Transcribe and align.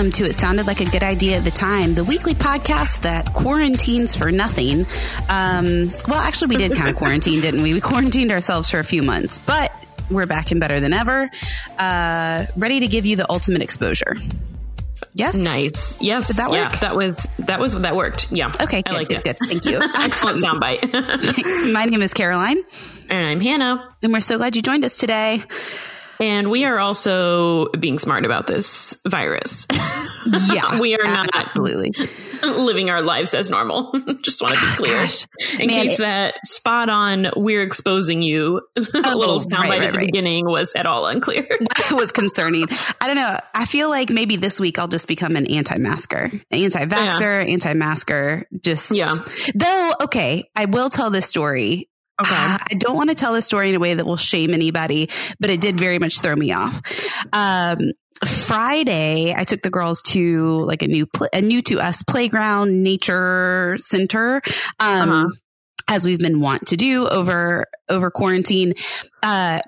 welcome 0.00 0.12
to 0.12 0.24
It 0.24 0.34
Sounded 0.34 0.66
Like 0.66 0.80
a 0.80 0.86
Good 0.86 1.02
Idea 1.02 1.36
at 1.36 1.44
the 1.44 1.50
Time, 1.50 1.92
the 1.92 2.04
weekly 2.04 2.32
podcast 2.32 3.02
that 3.02 3.34
quarantines 3.34 4.16
for 4.16 4.32
nothing. 4.32 4.86
Um, 5.28 5.90
well, 6.08 6.18
actually, 6.18 6.56
we 6.56 6.56
did 6.56 6.74
kind 6.74 6.88
of 6.88 6.96
quarantine, 6.96 7.42
didn't 7.42 7.60
we? 7.60 7.74
We 7.74 7.82
quarantined 7.82 8.32
ourselves 8.32 8.70
for 8.70 8.78
a 8.78 8.82
few 8.82 9.02
months, 9.02 9.38
but 9.40 9.70
we're 10.10 10.24
back 10.24 10.52
and 10.52 10.58
better 10.58 10.80
than 10.80 10.94
ever, 10.94 11.28
uh, 11.78 12.46
ready 12.56 12.80
to 12.80 12.88
give 12.88 13.04
you 13.04 13.16
the 13.16 13.30
ultimate 13.30 13.60
exposure. 13.60 14.16
Yes. 15.12 15.36
Nice. 15.36 15.98
Yes. 16.00 16.28
Did 16.28 16.36
that 16.38 16.50
work? 16.50 16.72
Yeah, 16.72 16.78
that 16.78 16.96
was 16.96 17.28
that 17.40 17.60
was 17.60 17.74
that 17.74 17.94
worked. 17.94 18.32
Yeah. 18.32 18.52
Okay. 18.58 18.78
I 18.78 18.80
Good, 18.80 18.94
liked 18.94 19.10
good, 19.10 19.18
it. 19.18 19.38
good. 19.38 19.48
Thank 19.50 19.64
you. 19.66 19.82
Excellent 19.96 20.38
soundbite. 20.38 21.72
My 21.74 21.84
name 21.84 22.00
is 22.00 22.14
Caroline, 22.14 22.62
and 23.10 23.26
I'm 23.28 23.40
Hannah. 23.42 23.94
and 24.00 24.14
we're 24.14 24.20
so 24.20 24.38
glad 24.38 24.56
you 24.56 24.62
joined 24.62 24.86
us 24.86 24.96
today. 24.96 25.44
And 26.20 26.50
we 26.50 26.64
are 26.64 26.78
also 26.78 27.68
being 27.70 27.98
smart 27.98 28.24
about 28.24 28.46
this 28.46 29.00
virus. 29.08 29.66
Yeah. 30.52 30.78
we 30.78 30.94
are 30.94 31.02
not 31.02 31.28
Absolutely. 31.34 31.92
living 32.42 32.90
our 32.90 33.00
lives 33.00 33.32
as 33.32 33.48
normal. 33.48 33.90
Just 34.22 34.42
want 34.42 34.52
to 34.54 34.60
be 34.60 34.66
oh, 34.66 34.74
clear. 34.76 34.96
Gosh. 34.98 35.26
In 35.58 35.68
Man, 35.68 35.82
case 35.86 35.94
it- 35.94 36.02
that 36.02 36.34
spot 36.44 36.90
on, 36.90 37.28
we're 37.36 37.62
exposing 37.62 38.20
you. 38.20 38.60
the 38.76 39.02
Oh, 39.06 39.18
little 39.18 39.38
right, 39.38 39.46
soundbite 39.48 39.68
right, 39.70 39.82
at 39.82 39.92
the 39.92 39.98
right. 39.98 40.06
beginning 40.06 40.44
was 40.44 40.74
at 40.74 40.84
all 40.84 41.06
unclear. 41.06 41.46
was 41.90 42.12
concerning. 42.12 42.66
I 43.00 43.06
don't 43.06 43.16
know. 43.16 43.38
I 43.54 43.64
feel 43.64 43.88
like 43.88 44.10
maybe 44.10 44.36
this 44.36 44.60
week 44.60 44.78
I'll 44.78 44.88
just 44.88 45.08
become 45.08 45.36
an 45.36 45.46
anti-masker, 45.46 46.30
anti-vaxxer, 46.50 47.48
anti-masker. 47.50 48.46
Just 48.62 48.90
Yeah. 48.94 49.14
Though, 49.54 49.92
okay, 50.04 50.50
I 50.54 50.66
will 50.66 50.90
tell 50.90 51.08
this 51.08 51.26
story. 51.26 51.88
Okay. 52.20 52.28
Ah, 52.32 52.58
I 52.70 52.74
don't 52.74 52.96
want 52.96 53.08
to 53.10 53.14
tell 53.16 53.32
this 53.34 53.46
story 53.46 53.70
in 53.70 53.74
a 53.74 53.78
way 53.78 53.94
that 53.94 54.04
will 54.06 54.16
shame 54.16 54.52
anybody, 54.52 55.08
but 55.38 55.50
it 55.50 55.60
did 55.60 55.78
very 55.78 55.98
much 55.98 56.20
throw 56.20 56.34
me 56.36 56.52
off. 56.52 56.80
Um, 57.32 57.78
Friday, 58.26 59.32
I 59.34 59.44
took 59.44 59.62
the 59.62 59.70
girls 59.70 60.02
to 60.08 60.64
like 60.64 60.82
a 60.82 60.88
new, 60.88 61.06
pl- 61.06 61.28
a 61.32 61.40
new 61.40 61.62
to 61.62 61.80
us 61.80 62.02
playground 62.02 62.82
nature 62.82 63.76
center. 63.78 64.42
Um, 64.78 65.10
Uh-huh. 65.10 65.28
as 65.88 66.04
we've 66.04 66.18
been 66.18 66.40
wont 66.40 66.66
to 66.68 66.76
do 66.76 67.08
over, 67.08 67.66
over 67.88 68.10
quarantine. 68.10 68.74
Uh, 69.22 69.60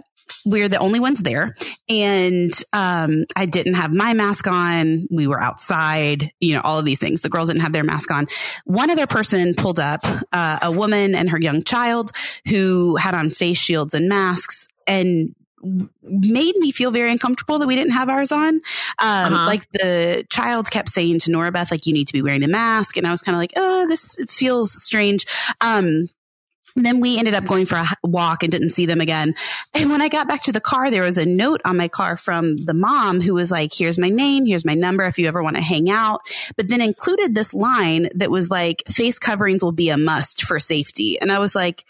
we're 0.44 0.68
the 0.68 0.78
only 0.78 1.00
ones 1.00 1.20
there 1.20 1.54
and 1.88 2.52
um, 2.72 3.24
i 3.36 3.46
didn't 3.46 3.74
have 3.74 3.92
my 3.92 4.12
mask 4.14 4.46
on 4.46 5.06
we 5.10 5.26
were 5.26 5.40
outside 5.40 6.30
you 6.40 6.54
know 6.54 6.60
all 6.62 6.78
of 6.78 6.84
these 6.84 7.00
things 7.00 7.20
the 7.20 7.28
girls 7.28 7.48
didn't 7.48 7.62
have 7.62 7.72
their 7.72 7.84
mask 7.84 8.10
on 8.10 8.26
one 8.64 8.90
other 8.90 9.06
person 9.06 9.54
pulled 9.54 9.80
up 9.80 10.00
uh, 10.32 10.58
a 10.62 10.70
woman 10.72 11.14
and 11.14 11.30
her 11.30 11.40
young 11.40 11.62
child 11.62 12.10
who 12.48 12.96
had 12.96 13.14
on 13.14 13.30
face 13.30 13.58
shields 13.58 13.94
and 13.94 14.08
masks 14.08 14.68
and 14.86 15.34
made 16.02 16.56
me 16.56 16.72
feel 16.72 16.90
very 16.90 17.12
uncomfortable 17.12 17.58
that 17.60 17.68
we 17.68 17.76
didn't 17.76 17.92
have 17.92 18.08
ours 18.08 18.32
on. 18.32 18.54
Um, 19.00 19.32
Uh-huh. 19.32 19.46
Like 19.46 19.70
the 19.70 20.26
child 20.28 20.70
kept 20.70 20.88
saying 20.88 21.20
to 21.20 21.30
Nora 21.30 21.52
Beth, 21.52 21.70
like, 21.70 21.86
you 21.86 21.92
need 21.92 22.08
to 22.08 22.12
be 22.12 22.22
wearing 22.22 22.42
a 22.42 22.48
mask. 22.48 22.96
And 22.96 23.06
I 23.06 23.12
was 23.12 23.22
kind 23.22 23.36
of 23.36 23.38
like, 23.38 23.52
oh, 23.56 23.86
this 23.86 24.16
feels 24.28 24.72
strange. 24.72 25.24
Um, 25.60 26.08
and 26.76 26.84
then 26.86 27.00
we 27.00 27.18
ended 27.18 27.34
up 27.34 27.44
going 27.44 27.66
for 27.66 27.76
a 27.76 27.86
walk 28.02 28.42
and 28.42 28.50
didn't 28.52 28.70
see 28.70 28.86
them 28.86 29.00
again. 29.00 29.34
And 29.74 29.90
when 29.90 30.00
I 30.00 30.08
got 30.08 30.28
back 30.28 30.42
to 30.44 30.52
the 30.52 30.60
car, 30.60 30.90
there 30.90 31.02
was 31.02 31.18
a 31.18 31.26
note 31.26 31.60
on 31.64 31.76
my 31.76 31.88
car 31.88 32.16
from 32.16 32.56
the 32.56 32.74
mom 32.74 33.20
who 33.20 33.34
was 33.34 33.50
like, 33.50 33.72
here's 33.74 33.98
my 33.98 34.08
name, 34.08 34.46
here's 34.46 34.64
my 34.64 34.74
number 34.74 35.04
if 35.04 35.18
you 35.18 35.28
ever 35.28 35.42
want 35.42 35.56
to 35.56 35.62
hang 35.62 35.90
out. 35.90 36.20
But 36.56 36.68
then 36.68 36.80
included 36.80 37.34
this 37.34 37.52
line 37.54 38.08
that 38.14 38.30
was 38.30 38.50
like, 38.50 38.82
face 38.88 39.18
coverings 39.18 39.62
will 39.62 39.72
be 39.72 39.90
a 39.90 39.98
must 39.98 40.42
for 40.44 40.58
safety. 40.58 41.18
And 41.20 41.30
I 41.30 41.38
was 41.38 41.54
like, 41.54 41.84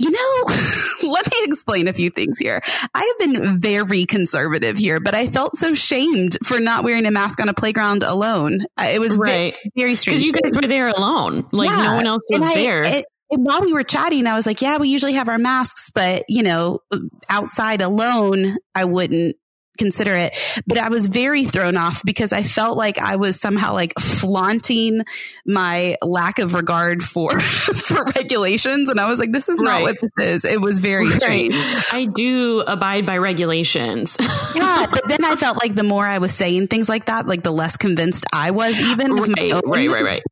you 0.00 0.10
know, 0.10 0.54
let 1.10 1.26
me 1.26 1.38
explain 1.42 1.88
a 1.88 1.92
few 1.92 2.08
things 2.10 2.38
here. 2.38 2.60
I 2.94 3.14
have 3.18 3.18
been 3.34 3.60
very 3.60 4.04
conservative 4.04 4.78
here, 4.78 5.00
but 5.00 5.12
I 5.14 5.26
felt 5.28 5.56
so 5.56 5.74
shamed 5.74 6.36
for 6.44 6.60
not 6.60 6.84
wearing 6.84 7.04
a 7.04 7.10
mask 7.10 7.40
on 7.40 7.48
a 7.48 7.54
playground 7.54 8.04
alone. 8.04 8.64
It 8.78 9.00
was 9.00 9.18
right. 9.18 9.54
very 9.76 9.96
strange. 9.96 10.20
Because 10.20 10.24
you 10.24 10.32
guys 10.32 10.52
were 10.62 10.68
there 10.68 10.88
alone. 10.88 11.48
Like 11.50 11.70
Yeah. 11.70 11.82
no 11.82 11.94
one 11.96 12.06
else 12.06 12.22
was 12.30 12.42
I- 12.42 12.54
there. 12.54 12.82
it- 12.82 13.06
and 13.30 13.44
while 13.44 13.60
we 13.60 13.72
were 13.72 13.84
chatting, 13.84 14.26
I 14.26 14.34
was 14.34 14.46
like, 14.46 14.62
yeah, 14.62 14.78
we 14.78 14.88
usually 14.88 15.14
have 15.14 15.28
our 15.28 15.38
masks, 15.38 15.90
but 15.90 16.24
you 16.28 16.42
know, 16.42 16.80
outside 17.28 17.82
alone, 17.82 18.56
I 18.74 18.84
wouldn't 18.84 19.36
consider 19.78 20.14
it. 20.16 20.36
But 20.66 20.78
I 20.78 20.88
was 20.88 21.06
very 21.06 21.44
thrown 21.44 21.76
off 21.76 22.02
because 22.04 22.32
I 22.32 22.42
felt 22.42 22.76
like 22.76 22.98
I 22.98 23.16
was 23.16 23.40
somehow 23.40 23.72
like 23.72 23.98
flaunting 23.98 25.02
my 25.46 25.96
lack 26.02 26.38
of 26.38 26.54
regard 26.54 27.02
for, 27.02 27.38
for 27.40 28.04
regulations. 28.04 28.88
And 28.88 29.00
I 29.00 29.06
was 29.06 29.18
like, 29.18 29.32
this 29.32 29.48
is 29.48 29.60
not 29.60 29.82
what 29.82 29.96
this 30.00 30.44
is. 30.44 30.44
It 30.44 30.60
was 30.60 30.78
very 30.78 31.10
strange. 31.10 31.54
I 31.92 32.04
do 32.12 32.60
abide 32.60 33.06
by 33.06 33.18
regulations. 33.18 34.16
Yeah. 34.54 34.86
But 34.90 35.06
then 35.08 35.24
I 35.24 35.36
felt 35.36 35.62
like 35.62 35.74
the 35.74 35.82
more 35.82 36.06
I 36.06 36.18
was 36.18 36.32
saying 36.32 36.68
things 36.68 36.88
like 36.88 37.06
that, 37.06 37.26
like 37.28 37.42
the 37.42 37.50
less 37.52 37.76
convinced 37.76 38.24
I 38.32 38.50
was 38.50 38.80
even. 38.80 39.12
Right, 39.14 39.52
right, 39.64 39.88
right, 39.90 40.04
right. 40.04 40.22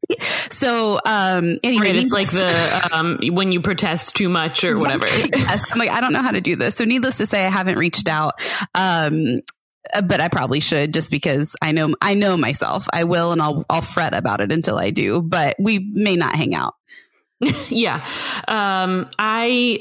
So, 0.50 0.98
um, 1.04 1.58
anyway, 1.62 1.86
Right, 1.86 1.96
it's 1.96 2.12
like 2.12 2.30
the 2.30 2.90
um, 2.92 3.18
when 3.34 3.52
you 3.52 3.60
protest 3.60 4.16
too 4.16 4.28
much 4.28 4.64
or 4.64 4.74
whatever. 4.76 5.06
yes. 5.06 5.60
I'm 5.70 5.78
like, 5.78 5.90
I 5.90 6.00
don't 6.00 6.12
know 6.12 6.22
how 6.22 6.30
to 6.32 6.40
do 6.40 6.56
this. 6.56 6.76
So 6.76 6.84
needless 6.84 7.18
to 7.18 7.26
say, 7.26 7.44
I 7.46 7.50
haven't 7.50 7.78
reached 7.78 8.08
out. 8.08 8.34
Um, 8.74 9.35
but 10.06 10.20
I 10.20 10.28
probably 10.28 10.60
should 10.60 10.92
just 10.94 11.10
because 11.10 11.56
I 11.62 11.72
know, 11.72 11.94
I 12.00 12.14
know 12.14 12.36
myself. 12.36 12.86
I 12.92 13.04
will, 13.04 13.32
and 13.32 13.40
I'll, 13.42 13.64
I'll 13.70 13.82
fret 13.82 14.14
about 14.14 14.40
it 14.40 14.52
until 14.52 14.78
I 14.78 14.90
do, 14.90 15.22
but 15.22 15.56
we 15.58 15.78
may 15.92 16.16
not 16.16 16.34
hang 16.34 16.54
out. 16.54 16.74
yeah, 17.68 18.04
um, 18.48 19.10
I. 19.18 19.80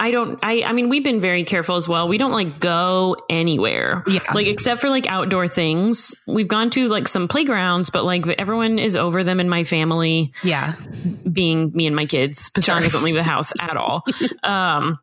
I 0.00 0.12
don't 0.12 0.38
I 0.44 0.62
I 0.62 0.72
mean 0.74 0.90
we've 0.90 1.02
been 1.02 1.20
very 1.20 1.42
careful 1.42 1.74
as 1.74 1.88
well. 1.88 2.06
We 2.06 2.18
don't 2.18 2.30
like 2.30 2.60
go 2.60 3.16
anywhere. 3.28 4.04
Yeah. 4.06 4.20
Like 4.32 4.46
except 4.46 4.80
for 4.80 4.88
like 4.88 5.08
outdoor 5.08 5.48
things. 5.48 6.14
We've 6.28 6.46
gone 6.46 6.70
to 6.70 6.86
like 6.86 7.08
some 7.08 7.26
playgrounds, 7.26 7.90
but 7.90 8.04
like 8.04 8.24
the, 8.24 8.40
everyone 8.40 8.78
is 8.78 8.94
over 8.94 9.24
them 9.24 9.40
in 9.40 9.48
my 9.48 9.64
family, 9.64 10.32
Yeah. 10.44 10.76
being 11.28 11.72
me 11.74 11.88
and 11.88 11.96
my 11.96 12.06
kids. 12.06 12.48
Sure. 12.60 12.78
doesn't 12.80 13.02
leave 13.02 13.16
the 13.16 13.24
house 13.24 13.52
at 13.60 13.76
all. 13.76 14.04
um 14.44 15.00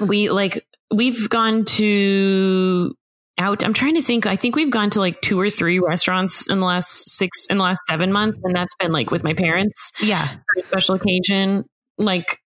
we 0.00 0.30
like 0.30 0.66
we've 0.90 1.28
gone 1.28 1.66
to 1.66 2.96
out 3.38 3.64
I'm 3.64 3.72
trying 3.72 3.96
to 3.96 4.02
think 4.02 4.26
I 4.26 4.36
think 4.36 4.54
we've 4.56 4.70
gone 4.70 4.90
to 4.90 5.00
like 5.00 5.20
two 5.20 5.38
or 5.40 5.50
three 5.50 5.78
restaurants 5.80 6.48
in 6.48 6.60
the 6.60 6.66
last 6.66 7.10
6 7.10 7.46
in 7.50 7.58
the 7.58 7.64
last 7.64 7.80
7 7.88 8.12
months 8.12 8.40
and 8.44 8.54
that's 8.54 8.74
been 8.76 8.92
like 8.92 9.10
with 9.10 9.24
my 9.24 9.34
parents 9.34 9.90
Yeah. 10.00 10.26
special 10.66 10.94
occasion 10.94 11.64
like 11.98 12.38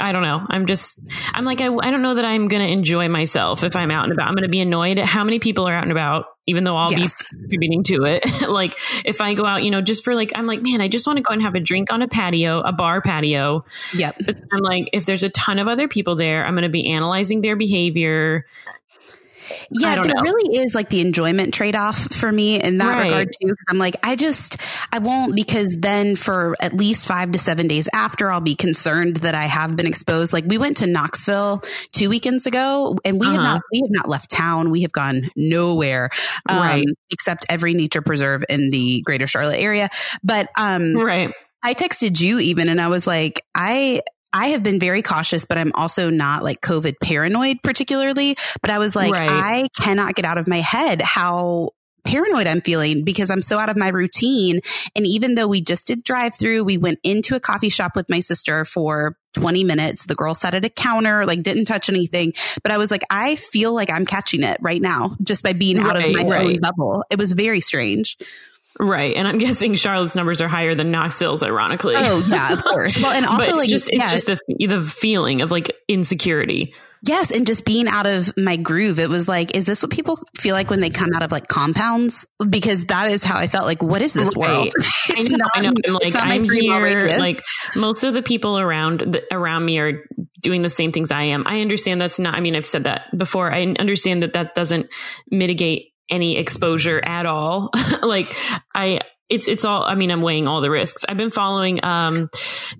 I 0.00 0.12
don't 0.12 0.22
know. 0.22 0.40
I'm 0.48 0.64
just, 0.64 0.98
I'm 1.34 1.44
like, 1.44 1.60
I, 1.60 1.66
I 1.66 1.90
don't 1.90 2.00
know 2.00 2.14
that 2.14 2.24
I'm 2.24 2.48
going 2.48 2.62
to 2.66 2.68
enjoy 2.72 3.08
myself 3.10 3.62
if 3.64 3.76
I'm 3.76 3.90
out 3.90 4.04
and 4.04 4.14
about. 4.14 4.26
I'm 4.28 4.34
going 4.34 4.44
to 4.44 4.48
be 4.48 4.60
annoyed 4.60 4.98
at 4.98 5.04
how 5.04 5.24
many 5.24 5.38
people 5.38 5.68
are 5.68 5.74
out 5.74 5.82
and 5.82 5.92
about, 5.92 6.24
even 6.46 6.64
though 6.64 6.74
I'll 6.74 6.90
Yes. 6.90 7.14
be 7.14 7.36
contributing 7.38 7.84
to 7.84 8.04
it. 8.04 8.24
like, 8.48 8.78
if 9.04 9.20
I 9.20 9.34
go 9.34 9.44
out, 9.44 9.62
you 9.62 9.70
know, 9.70 9.82
just 9.82 10.02
for 10.02 10.14
like, 10.14 10.32
I'm 10.34 10.46
like, 10.46 10.62
man, 10.62 10.80
I 10.80 10.88
just 10.88 11.06
want 11.06 11.18
to 11.18 11.22
go 11.22 11.34
and 11.34 11.42
have 11.42 11.54
a 11.54 11.60
drink 11.60 11.92
on 11.92 12.00
a 12.00 12.08
patio, 12.08 12.60
a 12.60 12.72
bar 12.72 13.02
patio. 13.02 13.66
Yep. 13.94 14.16
But 14.24 14.36
I'm 14.50 14.60
like, 14.62 14.88
if 14.94 15.04
there's 15.04 15.22
a 15.22 15.28
ton 15.28 15.58
of 15.58 15.68
other 15.68 15.86
people 15.86 16.16
there, 16.16 16.46
I'm 16.46 16.54
going 16.54 16.62
to 16.62 16.70
be 16.70 16.88
analyzing 16.90 17.42
their 17.42 17.54
behavior. 17.54 18.46
Yeah, 19.70 19.96
there 19.96 20.14
know. 20.14 20.22
really 20.22 20.58
is 20.58 20.74
like 20.74 20.88
the 20.88 21.00
enjoyment 21.00 21.54
trade 21.54 21.76
off 21.76 22.12
for 22.14 22.30
me 22.30 22.60
in 22.60 22.78
that 22.78 22.96
Right. 22.96 23.04
regard 23.04 23.28
too. 23.40 23.54
I'm 23.68 23.78
like, 23.78 23.96
I 24.02 24.16
just, 24.16 24.56
I 24.92 24.98
won't 24.98 25.34
because 25.36 25.76
then 25.78 26.16
for 26.16 26.56
at 26.60 26.74
least 26.74 27.06
five 27.06 27.32
to 27.32 27.38
seven 27.38 27.66
days 27.68 27.88
after, 27.92 28.30
I'll 28.30 28.40
be 28.40 28.54
concerned 28.54 29.16
that 29.18 29.34
I 29.34 29.44
have 29.44 29.76
been 29.76 29.86
exposed. 29.86 30.32
Like 30.32 30.44
we 30.46 30.58
went 30.58 30.78
to 30.78 30.86
Knoxville 30.86 31.62
two 31.92 32.08
weekends 32.08 32.46
ago 32.46 32.96
and 33.04 33.18
we 33.20 33.26
have 33.26 33.40
Uh-huh. 33.40 33.54
not, 33.54 33.62
we 33.72 33.80
have 33.80 33.90
not 33.90 34.08
left 34.08 34.30
town. 34.30 34.70
We 34.70 34.82
have 34.82 34.92
gone 34.92 35.30
nowhere, 35.36 36.10
um, 36.48 36.58
Right. 36.58 36.86
except 37.10 37.46
every 37.48 37.74
nature 37.74 38.02
preserve 38.02 38.44
in 38.48 38.70
the 38.70 39.02
greater 39.02 39.26
Charlotte 39.26 39.60
area. 39.60 39.88
But, 40.22 40.48
um, 40.56 40.94
Right. 40.94 41.30
I 41.62 41.74
texted 41.74 42.20
you 42.20 42.38
even 42.40 42.68
and 42.68 42.80
I 42.80 42.88
was 42.88 43.06
like, 43.06 43.40
I 43.54 44.02
I 44.34 44.48
have 44.48 44.62
been 44.62 44.80
very 44.80 45.00
cautious, 45.00 45.46
but 45.46 45.56
I'm 45.56 45.72
also 45.74 46.10
not 46.10 46.42
like 46.42 46.60
COVID 46.60 46.96
paranoid 47.00 47.58
particularly. 47.62 48.36
But 48.60 48.70
I 48.70 48.78
was 48.78 48.96
like, 48.96 49.12
Right. 49.12 49.30
I 49.30 49.68
cannot 49.80 50.14
get 50.14 50.24
out 50.24 50.38
of 50.38 50.48
my 50.48 50.58
head 50.58 51.00
how 51.00 51.70
paranoid 52.04 52.46
I'm 52.46 52.60
feeling 52.60 53.04
because 53.04 53.30
I'm 53.30 53.42
so 53.42 53.58
out 53.58 53.70
of 53.70 53.76
my 53.76 53.88
routine. 53.88 54.60
And 54.94 55.06
even 55.06 55.36
though 55.36 55.46
we 55.46 55.60
just 55.60 55.86
did 55.86 56.04
drive 56.04 56.34
through, 56.36 56.64
we 56.64 56.76
went 56.78 56.98
into 57.02 57.34
a 57.34 57.40
coffee 57.40 57.70
shop 57.70 57.96
with 57.96 58.10
my 58.10 58.20
sister 58.20 58.64
for 58.64 59.16
20 59.34 59.64
minutes. 59.64 60.06
The 60.06 60.14
girl 60.14 60.34
sat 60.34 60.54
at 60.54 60.64
a 60.64 60.68
counter, 60.68 61.24
like 61.24 61.42
didn't 61.42 61.64
touch 61.64 61.88
anything. 61.88 62.34
But 62.62 62.72
I 62.72 62.78
was 62.78 62.90
like, 62.90 63.02
I 63.10 63.36
feel 63.36 63.74
like 63.74 63.90
I'm 63.90 64.06
catching 64.06 64.42
it 64.42 64.58
right 64.60 64.82
now 64.82 65.16
just 65.22 65.42
by 65.42 65.54
being 65.54 65.78
out 65.78 65.96
of 65.96 66.02
Right, 66.02 66.14
my 66.14 66.38
own 66.38 66.60
bubble. 66.60 67.04
It 67.10 67.18
was 67.18 67.32
very 67.32 67.60
strange. 67.60 68.16
Right. 68.78 69.16
And 69.16 69.26
I'm 69.28 69.38
guessing 69.44 69.74
Charlotte's 69.74 70.16
numbers 70.16 70.40
are 70.40 70.48
higher 70.48 70.74
than 70.74 70.90
Knoxville's, 70.90 71.42
ironically. 71.42 71.94
Oh 71.96 72.24
yeah, 72.28 72.52
of 72.52 72.64
course. 72.64 73.00
Well, 73.00 73.12
and 73.12 73.24
but 73.26 73.32
also 73.32 73.50
it's 73.50 73.58
like 73.58 73.68
just, 73.68 73.88
it's 73.92 73.98
yeah, 73.98 74.10
just 74.10 74.26
the, 74.26 74.66
the 74.66 74.80
feeling 74.82 75.42
of 75.42 75.50
like 75.50 75.70
insecurity. 75.88 76.74
Yes, 77.06 77.30
and 77.30 77.46
just 77.46 77.66
being 77.66 77.86
out 77.86 78.06
of 78.06 78.34
my 78.34 78.56
groove, 78.56 78.98
it 78.98 79.10
was 79.10 79.28
like, 79.28 79.54
is 79.54 79.66
this 79.66 79.82
what 79.82 79.92
people 79.92 80.18
feel 80.38 80.54
like 80.54 80.70
when 80.70 80.80
they 80.80 80.88
come 80.88 81.10
out 81.14 81.22
of 81.22 81.30
like 81.30 81.48
compounds? 81.48 82.26
Because 82.48 82.86
that 82.86 83.10
is 83.10 83.22
how 83.22 83.36
I 83.36 83.46
felt. 83.46 83.66
Like, 83.66 83.82
what 83.82 84.00
is 84.00 84.14
this 84.14 84.34
Right. 84.34 84.48
world? 84.56 84.72
I 85.10 85.22
know. 85.24 85.36
Not, 85.36 85.50
I 85.54 85.60
know. 85.60 85.72
I'm 85.86 85.92
like, 85.92 86.06
it's 86.06 86.16
I'm 86.16 86.44
here. 86.44 87.18
Like 87.18 87.44
most 87.76 88.04
of 88.04 88.14
the 88.14 88.22
people 88.22 88.58
around 88.58 89.00
the, 89.00 89.22
around 89.30 89.66
me 89.66 89.78
are 89.80 90.02
doing 90.40 90.62
the 90.62 90.70
same 90.70 90.92
things 90.92 91.10
I 91.10 91.24
am. 91.24 91.42
I 91.46 91.60
understand 91.60 92.00
that's 92.00 92.18
not. 92.18 92.34
I 92.34 92.40
mean, 92.40 92.56
I've 92.56 92.66
said 92.66 92.84
that 92.84 93.16
before. 93.16 93.52
I 93.52 93.64
understand 93.78 94.22
that 94.22 94.32
that 94.32 94.54
doesn't 94.54 94.88
mitigate 95.30 95.93
any 96.10 96.36
exposure 96.36 97.00
at 97.04 97.26
all. 97.26 97.70
like 98.02 98.34
I 98.74 99.00
it's 99.28 99.48
it's 99.48 99.64
all 99.64 99.82
I 99.84 99.94
mean 99.94 100.10
I'm 100.10 100.22
weighing 100.22 100.46
all 100.46 100.60
the 100.60 100.70
risks. 100.70 101.04
I've 101.08 101.16
been 101.16 101.30
following 101.30 101.84
um 101.84 102.28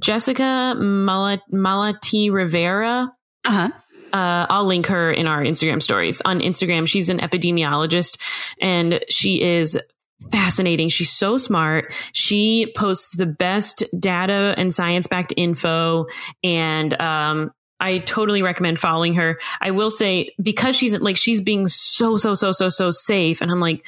Jessica 0.00 0.74
Malaty 0.76 2.32
Rivera. 2.32 3.12
Uh-huh. 3.46 3.70
Uh, 4.12 4.46
I'll 4.48 4.64
link 4.64 4.86
her 4.86 5.10
in 5.10 5.26
our 5.26 5.42
Instagram 5.42 5.82
stories. 5.82 6.20
On 6.24 6.38
Instagram, 6.38 6.86
she's 6.86 7.10
an 7.10 7.18
epidemiologist 7.18 8.16
and 8.60 9.00
she 9.10 9.42
is 9.42 9.76
fascinating. 10.30 10.88
She's 10.88 11.10
so 11.10 11.36
smart. 11.36 11.92
She 12.12 12.72
posts 12.76 13.16
the 13.16 13.26
best 13.26 13.82
data 13.98 14.54
and 14.56 14.72
science 14.72 15.08
backed 15.08 15.34
info. 15.36 16.06
And, 16.44 16.98
um, 17.00 17.50
I 17.80 17.98
totally 17.98 18.42
recommend 18.42 18.78
following 18.78 19.14
her. 19.14 19.38
I 19.60 19.72
will 19.72 19.90
say 19.90 20.32
because 20.40 20.76
she's 20.76 20.96
like, 20.98 21.16
she's 21.16 21.40
being 21.40 21.68
so, 21.68 22.16
so, 22.16 22.34
so, 22.34 22.52
so, 22.52 22.68
so 22.68 22.90
safe. 22.90 23.40
And 23.40 23.50
I'm 23.50 23.60
like, 23.60 23.86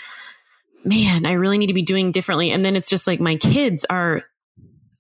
man, 0.85 1.27
I 1.27 1.33
really 1.33 1.59
need 1.59 1.69
to 1.69 1.75
be 1.75 1.83
doing 1.83 2.13
differently. 2.13 2.51
And 2.51 2.65
then 2.65 2.77
it's 2.77 2.89
just 2.89 3.07
like 3.07 3.21
my 3.21 3.37
kids 3.37 3.85
are 3.89 4.23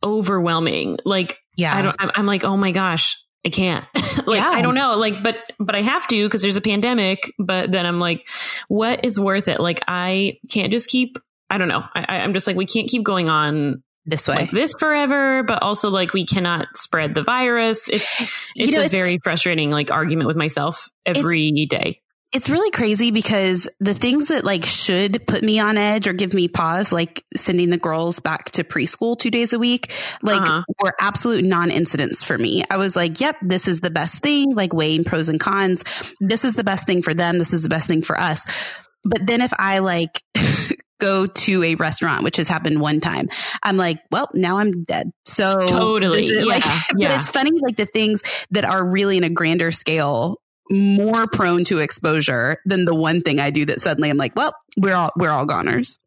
overwhelming. 0.03 0.99
Like, 1.05 1.39
yeah, 1.57 1.77
I 1.77 1.83
don't, 1.83 1.97
I'm, 1.99 2.11
I'm 2.15 2.27
like, 2.27 2.45
oh 2.45 2.57
my 2.57 2.73
gosh, 2.73 3.17
I 3.45 3.51
can't. 3.51 3.85
like 4.27 4.41
yeah. 4.41 4.51
I 4.53 4.61
don't 4.63 4.75
know. 4.75 4.97
Like, 4.97 5.23
but 5.23 5.37
but 5.59 5.77
I 5.77 5.83
have 5.83 6.07
to 6.09 6.25
because 6.25 6.43
there's 6.43 6.57
a 6.57 6.63
pandemic. 6.63 7.33
But 7.39 7.71
then 7.71 7.87
I'm 7.87 8.01
like, 8.01 8.29
what 8.69 9.05
is 9.05 9.21
worth 9.21 9.49
it? 9.49 9.61
Like 9.61 9.81
I 9.87 10.39
can't 10.51 10.73
just 10.73 10.89
keep. 10.89 11.19
I 11.49 11.59
don't 11.59 11.69
know. 11.69 11.85
I, 11.95 12.19
I'm 12.19 12.33
just 12.33 12.49
like 12.49 12.57
we 12.57 12.67
can't 12.67 12.89
keep 12.89 13.05
going 13.05 13.29
on 13.29 13.85
this 14.07 14.29
way 14.29 14.37
like 14.37 14.51
this 14.51 14.75
forever 14.79 15.43
but 15.43 15.63
also 15.63 15.91
like 15.91 16.13
we 16.13 16.25
cannot 16.25 16.67
spread 16.77 17.15
the 17.15 17.23
virus 17.23 17.89
it's 17.89 18.21
it's 18.55 18.69
you 18.69 18.71
know, 18.73 18.81
a 18.81 18.85
it's, 18.85 18.95
very 18.95 19.19
frustrating 19.23 19.71
like 19.71 19.91
argument 19.91 20.27
with 20.27 20.37
myself 20.37 20.89
every 21.05 21.51
day 21.69 22.01
it's 22.33 22.51
really 22.51 22.71
crazy 22.71 23.13
because 23.13 23.69
the 23.81 23.95
things 23.95 24.27
that 24.27 24.45
like 24.45 24.65
should 24.65 25.27
put 25.27 25.43
me 25.43 25.59
on 25.59 25.79
edge 25.79 26.07
or 26.07 26.13
give 26.13 26.35
me 26.35 26.49
pause, 26.49 26.93
like 26.93 27.25
sending 27.35 27.71
the 27.71 27.79
girls 27.79 28.21
back 28.21 28.51
to 28.53 28.65
preschool 28.65 29.19
two 29.19 29.31
days 29.31 29.53
a 29.53 29.59
week, 29.59 29.93
like 30.23 30.43
uh-huh. 30.43 30.63
were 30.83 30.93
absolute 31.01 31.45
non-incidents 31.45 32.25
for 32.25 32.37
me. 32.37 32.65
I 32.69 32.77
was 32.77 32.97
like, 32.97 33.21
yep, 33.21 33.37
this 33.41 33.69
is 33.69 33.81
the 33.81 33.91
best 33.91 34.23
thing, 34.23 34.51
like 34.51 34.75
weighing 34.75 35.05
pros 35.05 35.29
and 35.29 35.41
cons. 35.41 35.85
This 36.21 36.45
is 36.45 36.55
the 36.55 36.65
best 36.65 36.85
thing 36.85 37.01
for 37.01 37.15
them. 37.15 37.39
This 37.39 37.55
is 37.55 37.63
the 37.63 37.69
best 37.69 37.87
thing 37.87 38.03
for 38.03 38.21
us. 38.21 38.45
But 39.05 39.27
then 39.27 39.41
if 39.41 39.53
I 39.59 39.79
like 39.79 40.21
go 40.99 41.27
to 41.27 41.63
a 41.63 41.75
restaurant, 41.75 42.25
which 42.25 42.37
has 42.37 42.49
happened 42.49 42.81
one 42.81 43.01
time, 43.01 43.29
I'm 43.63 43.77
like, 43.77 43.99
well, 44.11 44.29
now 44.35 44.59
I'm 44.59 44.85
dead. 44.85 45.11
So 45.25 45.67
totally. 45.67 46.25
Is, 46.25 46.45
yeah, 46.45 46.49
like, 46.49 46.65
yeah. 46.97 47.09
but 47.09 47.11
it's 47.19 47.29
funny, 47.29 47.53
like 47.61 47.77
the 47.77 47.87
things 47.87 48.23
that 48.51 48.65
are 48.65 48.87
really 48.89 49.17
in 49.17 49.25
a 49.25 49.31
grander 49.31 49.73
scale 49.73 50.41
more 50.71 51.27
prone 51.29 51.65
to 51.65 51.79
exposure 51.79 52.59
than 52.65 52.85
the 52.85 52.95
one 52.95 53.21
thing 53.21 53.39
I 53.39 53.51
do 53.51 53.67
that 53.67 53.81
suddenly 53.81 54.11
I'm 54.11 54.17
like, 54.17 54.35
well, 54.35 54.53
we're 54.77 54.95
all 54.95 55.11
we're 55.17 55.31
all 55.31 55.47
goners. 55.47 55.99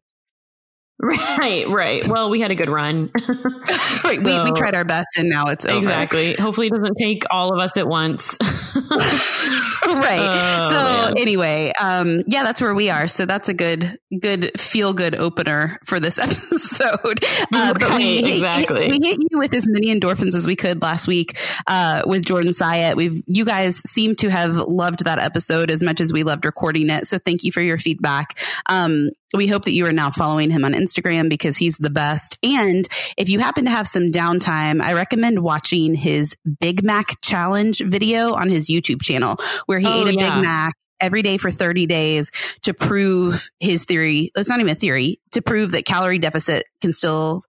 Right, 1.02 1.66
right. 1.66 2.06
Well, 2.06 2.28
we 2.28 2.40
had 2.40 2.50
a 2.50 2.54
good 2.54 2.68
run. 2.68 3.10
right, 3.14 3.66
so, 3.66 4.08
we, 4.44 4.50
we 4.50 4.52
tried 4.52 4.74
our 4.74 4.84
best 4.84 5.08
and 5.18 5.30
now 5.30 5.46
it's 5.46 5.64
over. 5.64 5.78
Exactly. 5.78 6.34
Hopefully 6.34 6.66
it 6.66 6.74
doesn't 6.74 6.96
take 6.96 7.24
all 7.30 7.54
of 7.54 7.58
us 7.58 7.78
at 7.78 7.88
once. 7.88 8.36
right. 9.86 10.28
Oh, 10.30 10.68
so 10.70 11.14
man. 11.14 11.18
anyway, 11.18 11.72
um, 11.80 12.22
yeah, 12.26 12.42
that's 12.42 12.60
where 12.60 12.74
we 12.74 12.90
are. 12.90 13.08
So 13.08 13.26
that's 13.26 13.48
a 13.48 13.54
good, 13.54 13.98
good 14.18 14.58
feel 14.60 14.92
good 14.92 15.14
opener 15.14 15.78
for 15.84 16.00
this 16.00 16.18
episode. 16.20 17.24
Uh, 17.54 17.74
but 17.74 17.96
we, 17.96 18.34
exactly. 18.34 18.88
we 18.88 18.98
hit 19.02 19.18
you 19.30 19.38
with 19.38 19.54
as 19.54 19.66
many 19.66 19.94
endorphins 19.94 20.34
as 20.34 20.46
we 20.46 20.56
could 20.56 20.82
last 20.82 21.06
week, 21.06 21.38
uh, 21.66 22.02
with 22.06 22.24
Jordan 22.24 22.52
Syatt. 22.52 22.96
We've, 22.96 23.22
you 23.26 23.44
guys 23.44 23.76
seem 23.76 24.14
to 24.16 24.30
have 24.30 24.56
loved 24.56 25.04
that 25.04 25.18
episode 25.18 25.70
as 25.70 25.82
much 25.82 26.00
as 26.00 26.12
we 26.12 26.22
loved 26.22 26.44
recording 26.44 26.90
it. 26.90 27.06
So 27.06 27.18
thank 27.18 27.44
you 27.44 27.52
for 27.52 27.60
your 27.60 27.78
feedback. 27.78 28.38
Um, 28.66 29.10
we 29.34 29.46
hope 29.46 29.64
that 29.64 29.72
you 29.72 29.86
are 29.86 29.92
now 29.92 30.10
following 30.10 30.50
him 30.50 30.64
on 30.64 30.72
Instagram 30.72 31.28
because 31.28 31.56
he's 31.56 31.76
the 31.76 31.90
best. 31.90 32.38
And 32.42 32.86
if 33.16 33.28
you 33.28 33.38
happen 33.38 33.64
to 33.64 33.70
have 33.70 33.86
some 33.86 34.10
downtime, 34.10 34.80
I 34.80 34.94
recommend 34.94 35.40
watching 35.40 35.94
his 35.94 36.36
Big 36.60 36.82
Mac 36.82 37.20
challenge 37.22 37.80
video 37.84 38.34
on 38.34 38.48
his 38.48 38.68
YouTube 38.68 39.02
channel 39.02 39.36
where 39.66 39.78
he 39.78 39.86
oh, 39.86 40.02
ate 40.02 40.08
a 40.08 40.14
yeah. 40.14 40.34
Big 40.34 40.44
Mac 40.44 40.74
every 41.00 41.22
day 41.22 41.36
for 41.38 41.50
30 41.50 41.86
days 41.86 42.30
to 42.62 42.74
prove 42.74 43.48
his 43.58 43.84
theory. 43.84 44.32
It's 44.36 44.48
not 44.48 44.60
even 44.60 44.72
a 44.72 44.76
theory 44.76 45.20
to 45.32 45.42
prove 45.42 45.72
that 45.72 45.84
calorie 45.84 46.18
deficit 46.18 46.64
can 46.80 46.92
still 46.92 47.44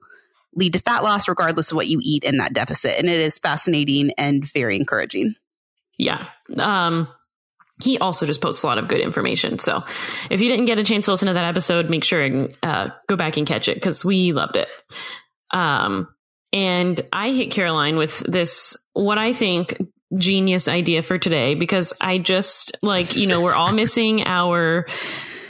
lead 0.53 0.73
to 0.73 0.79
fat 0.79 1.03
loss 1.03 1.27
regardless 1.27 1.71
of 1.71 1.75
what 1.75 1.87
you 1.87 1.99
eat 2.01 2.23
in 2.23 2.37
that 2.37 2.53
deficit. 2.53 2.97
And 2.97 3.09
it 3.09 3.19
is 3.19 3.37
fascinating 3.37 4.11
and 4.17 4.45
very 4.45 4.75
encouraging. 4.75 5.33
Yeah. 5.97 6.29
Um, 6.57 7.07
he 7.81 7.97
also 7.97 8.25
just 8.25 8.41
posts 8.41 8.63
a 8.63 8.67
lot 8.67 8.77
of 8.77 8.87
good 8.87 8.99
information. 8.99 9.59
So 9.59 9.83
if 10.29 10.41
you 10.41 10.49
didn't 10.49 10.65
get 10.65 10.79
a 10.79 10.83
chance 10.83 11.05
to 11.05 11.11
listen 11.11 11.27
to 11.27 11.33
that 11.33 11.45
episode, 11.45 11.89
make 11.89 12.03
sure 12.03 12.21
and 12.21 12.55
uh, 12.63 12.89
go 13.07 13.15
back 13.15 13.37
and 13.37 13.47
catch 13.47 13.67
it 13.67 13.75
because 13.75 14.05
we 14.05 14.31
loved 14.33 14.55
it. 14.55 14.69
Um, 15.51 16.07
and 16.53 16.99
I 17.11 17.31
hit 17.31 17.51
Caroline 17.51 17.97
with 17.97 18.19
this, 18.19 18.75
what 18.93 19.17
I 19.17 19.33
think 19.33 19.77
genius 20.17 20.67
idea 20.67 21.01
for 21.01 21.17
today 21.17 21.55
because 21.55 21.93
I 22.01 22.17
just 22.17 22.77
like, 22.81 23.15
you 23.15 23.27
know, 23.27 23.41
we're 23.41 23.53
all 23.53 23.73
missing 23.73 24.25
our 24.25 24.85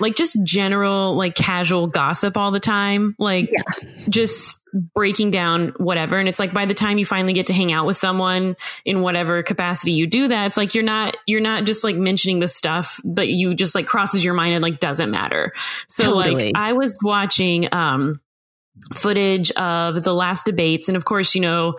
like 0.01 0.15
just 0.15 0.37
general 0.43 1.15
like 1.15 1.35
casual 1.35 1.87
gossip 1.87 2.35
all 2.35 2.51
the 2.51 2.59
time 2.59 3.15
like 3.17 3.49
yeah. 3.51 3.87
just 4.09 4.59
breaking 4.93 5.31
down 5.31 5.69
whatever 5.77 6.17
and 6.17 6.27
it's 6.27 6.39
like 6.39 6.53
by 6.53 6.65
the 6.65 6.73
time 6.73 6.97
you 6.97 7.05
finally 7.05 7.33
get 7.33 7.47
to 7.47 7.53
hang 7.53 7.71
out 7.71 7.85
with 7.85 7.97
someone 7.97 8.55
in 8.85 9.01
whatever 9.01 9.43
capacity 9.43 9.93
you 9.93 10.07
do 10.07 10.29
that 10.29 10.47
it's 10.47 10.57
like 10.57 10.73
you're 10.73 10.83
not 10.83 11.15
you're 11.25 11.41
not 11.41 11.65
just 11.65 11.83
like 11.83 11.95
mentioning 11.95 12.39
the 12.39 12.47
stuff 12.47 12.99
that 13.03 13.29
you 13.29 13.53
just 13.53 13.75
like 13.75 13.85
crosses 13.85 14.23
your 14.23 14.33
mind 14.33 14.53
and 14.53 14.63
like 14.63 14.79
doesn't 14.79 15.11
matter 15.11 15.51
so 15.87 16.15
totally. 16.15 16.45
like 16.45 16.53
i 16.55 16.73
was 16.73 16.97
watching 17.03 17.67
um 17.73 18.19
footage 18.93 19.51
of 19.51 20.03
the 20.03 20.13
last 20.13 20.45
debates 20.45 20.87
and 20.87 20.97
of 20.97 21.05
course 21.05 21.35
you 21.35 21.41
know 21.41 21.75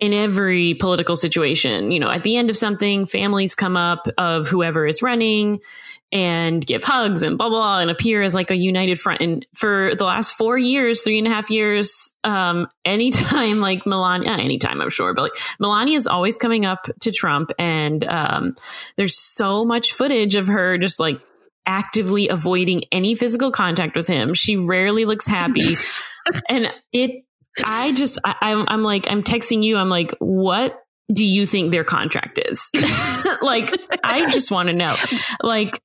in 0.00 0.12
every 0.12 0.74
political 0.74 1.16
situation, 1.16 1.90
you 1.90 1.98
know, 1.98 2.10
at 2.10 2.22
the 2.22 2.36
end 2.36 2.50
of 2.50 2.56
something, 2.56 3.06
families 3.06 3.54
come 3.54 3.76
up 3.76 4.06
of 4.16 4.46
whoever 4.46 4.86
is 4.86 5.02
running 5.02 5.60
and 6.10 6.64
give 6.64 6.82
hugs 6.82 7.22
and 7.22 7.36
blah, 7.36 7.48
blah, 7.48 7.58
blah, 7.58 7.78
and 7.80 7.90
appear 7.90 8.22
as 8.22 8.34
like 8.34 8.50
a 8.50 8.56
united 8.56 8.98
front. 8.98 9.20
And 9.20 9.46
for 9.54 9.94
the 9.94 10.04
last 10.04 10.32
four 10.32 10.56
years, 10.56 11.02
three 11.02 11.18
and 11.18 11.26
a 11.26 11.30
half 11.30 11.50
years, 11.50 12.12
um, 12.24 12.68
anytime 12.84 13.60
like 13.60 13.86
Melania, 13.86 14.32
anytime 14.32 14.80
I'm 14.80 14.90
sure, 14.90 15.12
but 15.12 15.22
like 15.22 15.36
Melania 15.60 15.96
is 15.96 16.06
always 16.06 16.38
coming 16.38 16.64
up 16.64 16.88
to 17.00 17.12
Trump 17.12 17.50
and, 17.58 18.04
um, 18.04 18.56
there's 18.96 19.18
so 19.18 19.64
much 19.64 19.92
footage 19.92 20.34
of 20.34 20.46
her 20.46 20.78
just 20.78 20.98
like 20.98 21.20
actively 21.66 22.28
avoiding 22.28 22.84
any 22.90 23.14
physical 23.14 23.50
contact 23.50 23.94
with 23.94 24.06
him. 24.06 24.32
She 24.32 24.56
rarely 24.56 25.04
looks 25.04 25.26
happy. 25.26 25.74
and 26.48 26.72
it, 26.92 27.24
I 27.64 27.92
just, 27.92 28.18
I, 28.24 28.36
I'm, 28.40 28.64
I'm 28.68 28.82
like, 28.82 29.10
I'm 29.10 29.22
texting 29.22 29.62
you. 29.62 29.76
I'm 29.76 29.90
like, 29.90 30.14
what 30.20 30.80
do 31.12 31.24
you 31.24 31.44
think 31.44 31.70
their 31.70 31.84
contract 31.84 32.38
is? 32.38 32.70
like, 33.42 33.72
I 34.02 34.30
just 34.30 34.50
want 34.50 34.68
to 34.68 34.72
know. 34.72 34.94
Like, 35.42 35.80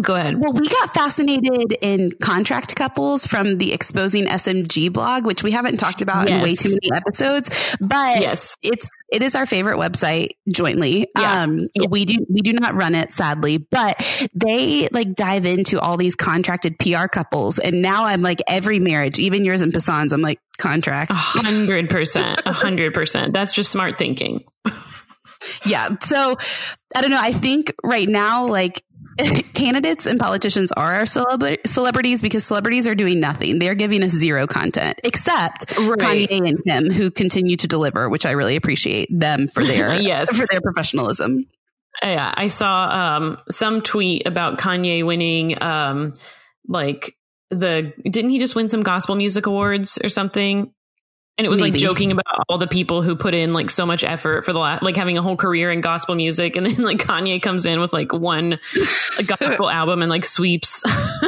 Go 0.00 0.14
ahead. 0.14 0.40
Well, 0.40 0.54
we 0.54 0.66
got 0.68 0.94
fascinated 0.94 1.76
in 1.82 2.12
contract 2.12 2.74
couples 2.74 3.26
from 3.26 3.58
the 3.58 3.74
Exposing 3.74 4.24
SMG 4.24 4.90
blog, 4.90 5.26
which 5.26 5.42
we 5.42 5.52
haven't 5.52 5.76
talked 5.76 6.00
about 6.00 6.28
yes. 6.28 6.36
in 6.36 6.42
way 6.42 6.54
too 6.54 6.70
many 6.70 6.90
episodes, 6.94 7.76
but 7.78 8.20
yes. 8.20 8.56
it's 8.62 8.88
it 9.10 9.22
is 9.22 9.34
our 9.34 9.44
favorite 9.44 9.76
website 9.76 10.30
jointly. 10.50 11.08
Yeah. 11.16 11.42
Um, 11.42 11.68
yeah. 11.74 11.86
we 11.90 12.06
do 12.06 12.24
we 12.30 12.40
do 12.40 12.54
not 12.54 12.74
run 12.74 12.94
it 12.94 13.12
sadly, 13.12 13.58
but 13.58 14.02
they 14.34 14.88
like 14.88 15.14
dive 15.14 15.44
into 15.44 15.78
all 15.78 15.98
these 15.98 16.16
contracted 16.16 16.78
PR 16.78 17.06
couples, 17.06 17.58
and 17.58 17.82
now 17.82 18.04
I'm 18.04 18.22
like 18.22 18.40
every 18.48 18.78
marriage, 18.78 19.18
even 19.18 19.44
yours 19.44 19.60
and 19.60 19.74
Passan's, 19.74 20.14
I'm 20.14 20.22
like 20.22 20.40
contract, 20.56 21.10
a 21.10 21.14
hundred 21.14 21.90
percent, 21.90 22.40
a 22.46 22.52
hundred 22.52 22.94
percent. 22.94 23.34
That's 23.34 23.52
just 23.52 23.70
smart 23.70 23.98
thinking. 23.98 24.44
yeah. 25.66 25.96
So 26.00 26.38
I 26.94 27.02
don't 27.02 27.10
know. 27.10 27.20
I 27.20 27.32
think 27.32 27.74
right 27.84 28.08
now, 28.08 28.46
like 28.46 28.82
candidates 29.54 30.06
and 30.06 30.18
politicians 30.18 30.72
are 30.72 30.94
our 30.94 31.02
celebra- 31.04 31.66
celebrities 31.66 32.22
because 32.22 32.44
celebrities 32.44 32.86
are 32.86 32.94
doing 32.94 33.20
nothing. 33.20 33.58
They're 33.58 33.74
giving 33.74 34.02
us 34.02 34.10
zero 34.10 34.46
content, 34.46 35.00
except 35.04 35.76
right. 35.78 35.98
Kanye 36.28 36.48
and 36.48 36.64
Kim, 36.64 36.90
who 36.90 37.10
continue 37.10 37.56
to 37.56 37.68
deliver, 37.68 38.08
which 38.08 38.26
I 38.26 38.32
really 38.32 38.56
appreciate 38.56 39.08
them 39.10 39.48
for 39.48 39.64
their 39.64 39.94
yes. 40.00 40.34
for 40.34 40.46
their 40.46 40.60
professionalism. 40.60 41.46
Yeah, 42.02 42.32
I 42.34 42.48
saw 42.48 43.16
um, 43.16 43.38
some 43.50 43.82
tweet 43.82 44.26
about 44.26 44.58
Kanye 44.58 45.04
winning, 45.04 45.60
um, 45.62 46.14
like 46.66 47.16
the 47.50 47.92
didn't 48.02 48.30
he 48.30 48.38
just 48.38 48.54
win 48.54 48.68
some 48.68 48.82
gospel 48.82 49.14
music 49.14 49.46
awards 49.46 49.98
or 50.02 50.08
something? 50.08 50.72
And 51.38 51.46
it 51.46 51.48
was 51.48 51.60
Maybe. 51.62 51.78
like 51.78 51.80
joking 51.80 52.12
about 52.12 52.44
all 52.48 52.58
the 52.58 52.66
people 52.66 53.00
who 53.00 53.16
put 53.16 53.32
in 53.32 53.54
like 53.54 53.70
so 53.70 53.86
much 53.86 54.04
effort 54.04 54.44
for 54.44 54.52
the 54.52 54.58
last, 54.58 54.82
like 54.82 54.96
having 54.96 55.16
a 55.16 55.22
whole 55.22 55.36
career 55.36 55.70
in 55.72 55.80
gospel 55.80 56.14
music. 56.14 56.56
And 56.56 56.66
then 56.66 56.84
like 56.84 56.98
Kanye 56.98 57.40
comes 57.40 57.64
in 57.64 57.80
with 57.80 57.94
like 57.94 58.12
one 58.12 58.58
gospel 59.26 59.70
album 59.70 60.02
and 60.02 60.10
like 60.10 60.26
sweeps. 60.26 60.82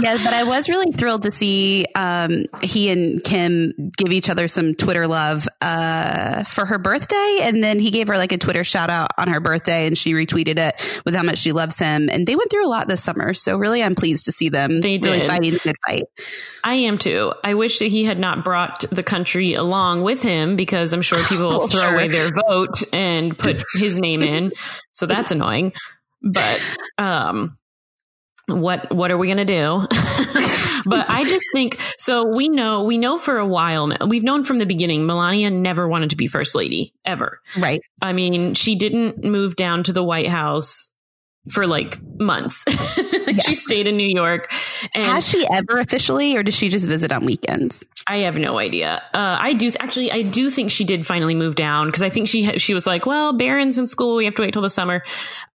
yeah, 0.00 0.18
but 0.24 0.32
I 0.34 0.42
was 0.44 0.68
really 0.68 0.90
thrilled 0.90 1.22
to 1.22 1.30
see 1.30 1.86
um, 1.94 2.46
he 2.62 2.90
and 2.90 3.22
Kim 3.22 3.92
give 3.96 4.10
each 4.10 4.28
other 4.28 4.48
some 4.48 4.74
Twitter 4.74 5.06
love 5.06 5.46
uh, 5.62 6.42
for 6.42 6.66
her 6.66 6.78
birthday, 6.78 7.38
and 7.42 7.62
then 7.62 7.78
he 7.78 7.92
gave 7.92 8.08
her 8.08 8.16
like 8.16 8.32
a 8.32 8.38
Twitter 8.38 8.64
shout 8.64 8.90
out 8.90 9.10
on 9.18 9.28
her 9.28 9.38
birthday, 9.40 9.86
and 9.86 9.96
she 9.96 10.14
retweeted 10.14 10.58
it 10.58 10.74
with 11.04 11.14
how 11.14 11.22
much 11.22 11.38
she 11.38 11.52
loves 11.52 11.78
him. 11.78 12.10
And 12.10 12.26
they 12.26 12.34
went 12.34 12.50
through 12.50 12.66
a 12.66 12.68
lot 12.68 12.88
this 12.88 13.04
summer, 13.04 13.32
so 13.34 13.56
really, 13.56 13.84
I'm 13.84 13.94
pleased 13.94 14.24
to 14.24 14.32
see 14.32 14.48
them 14.48 14.80
They 14.80 14.98
really 14.98 15.20
did. 15.20 15.28
fighting 15.28 15.52
the 15.52 15.60
good 15.60 15.76
fight. 15.86 16.04
I 16.64 16.74
am 16.74 16.98
too. 16.98 17.32
I 17.44 17.54
wish 17.54 17.78
that 17.78 17.86
he 17.86 18.04
had 18.04 18.18
not 18.18 18.42
brought 18.42 18.84
the 18.90 19.02
country 19.04 19.43
along 19.52 20.02
with 20.02 20.22
him 20.22 20.56
because 20.56 20.94
I'm 20.94 21.02
sure 21.02 21.22
people 21.24 21.48
will 21.50 21.58
Well, 21.58 21.68
throw 21.68 21.80
sure. 21.82 21.92
away 21.92 22.08
their 22.08 22.30
vote 22.48 22.82
and 22.94 23.38
put 23.38 23.62
his 23.74 23.98
name 23.98 24.22
in. 24.22 24.52
So 24.92 25.04
that's 25.06 25.30
annoying. 25.32 25.72
But 26.22 26.58
um 26.96 27.58
what 28.46 28.94
what 28.94 29.10
are 29.10 29.18
we 29.18 29.26
going 29.26 29.38
to 29.38 29.44
do? 29.44 29.86
but 30.86 31.10
I 31.10 31.24
just 31.24 31.44
think 31.52 31.78
so 31.98 32.26
we 32.26 32.48
know 32.48 32.84
we 32.84 32.96
know 32.98 33.18
for 33.18 33.38
a 33.38 33.46
while 33.46 33.86
now. 33.88 34.06
We've 34.06 34.22
known 34.22 34.44
from 34.44 34.58
the 34.58 34.66
beginning 34.66 35.04
Melania 35.06 35.50
never 35.50 35.88
wanted 35.88 36.10
to 36.10 36.16
be 36.16 36.26
first 36.28 36.54
lady 36.54 36.94
ever. 37.04 37.40
Right? 37.58 37.80
I 38.00 38.12
mean, 38.12 38.54
she 38.54 38.74
didn't 38.76 39.24
move 39.24 39.56
down 39.56 39.82
to 39.84 39.92
the 39.92 40.04
White 40.04 40.28
House 40.28 40.93
for 41.50 41.66
like 41.66 41.98
months. 42.18 42.64
She 43.46 43.54
stayed 43.54 43.86
in 43.88 43.96
New 43.96 44.06
York 44.06 44.52
and 44.94 45.06
Has 45.06 45.26
she 45.26 45.46
ever 45.50 45.78
officially, 45.78 46.36
or 46.36 46.42
does 46.42 46.54
she 46.54 46.68
just 46.68 46.86
visit 46.86 47.10
on 47.10 47.24
weekends? 47.24 47.82
I 48.06 48.18
have 48.18 48.36
no 48.36 48.58
idea. 48.58 49.02
Uh, 49.12 49.38
I 49.40 49.54
do 49.54 49.72
actually. 49.80 50.12
I 50.12 50.22
do 50.22 50.50
think 50.50 50.70
she 50.70 50.84
did 50.84 51.06
finally 51.06 51.34
move 51.34 51.54
down 51.56 51.86
because 51.86 52.02
I 52.02 52.10
think 52.10 52.28
she 52.28 52.44
ha- 52.44 52.58
she 52.58 52.74
was 52.74 52.86
like, 52.86 53.06
"Well, 53.06 53.32
Barron's 53.32 53.78
in 53.78 53.86
school. 53.86 54.16
We 54.16 54.26
have 54.26 54.34
to 54.36 54.42
wait 54.42 54.52
till 54.52 54.62
the 54.62 54.70
summer." 54.70 55.02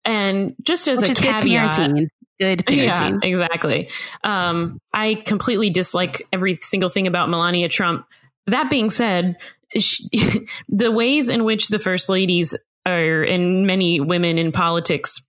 And 0.03 0.55
just 0.63 0.87
as 0.87 0.99
Which 0.99 1.09
a 1.09 1.11
is 1.11 1.19
good 1.19 1.35
parenting. 1.35 2.07
Good 2.39 2.63
yeah, 2.69 2.95
parenting. 2.97 3.23
exactly. 3.23 3.89
Um, 4.23 4.81
I 4.91 5.13
completely 5.13 5.69
dislike 5.69 6.23
every 6.33 6.55
single 6.55 6.89
thing 6.89 7.07
about 7.07 7.29
Melania 7.29 7.69
Trump. 7.69 8.05
That 8.47 8.69
being 8.69 8.89
said, 8.89 9.37
she, 9.77 10.09
the 10.69 10.91
ways 10.91 11.29
in 11.29 11.43
which 11.45 11.67
the 11.69 11.79
first 11.79 12.09
ladies 12.09 12.55
are, 12.85 13.21
and 13.21 13.67
many 13.67 13.99
women 13.99 14.37
in 14.37 14.51
politics 14.51 15.21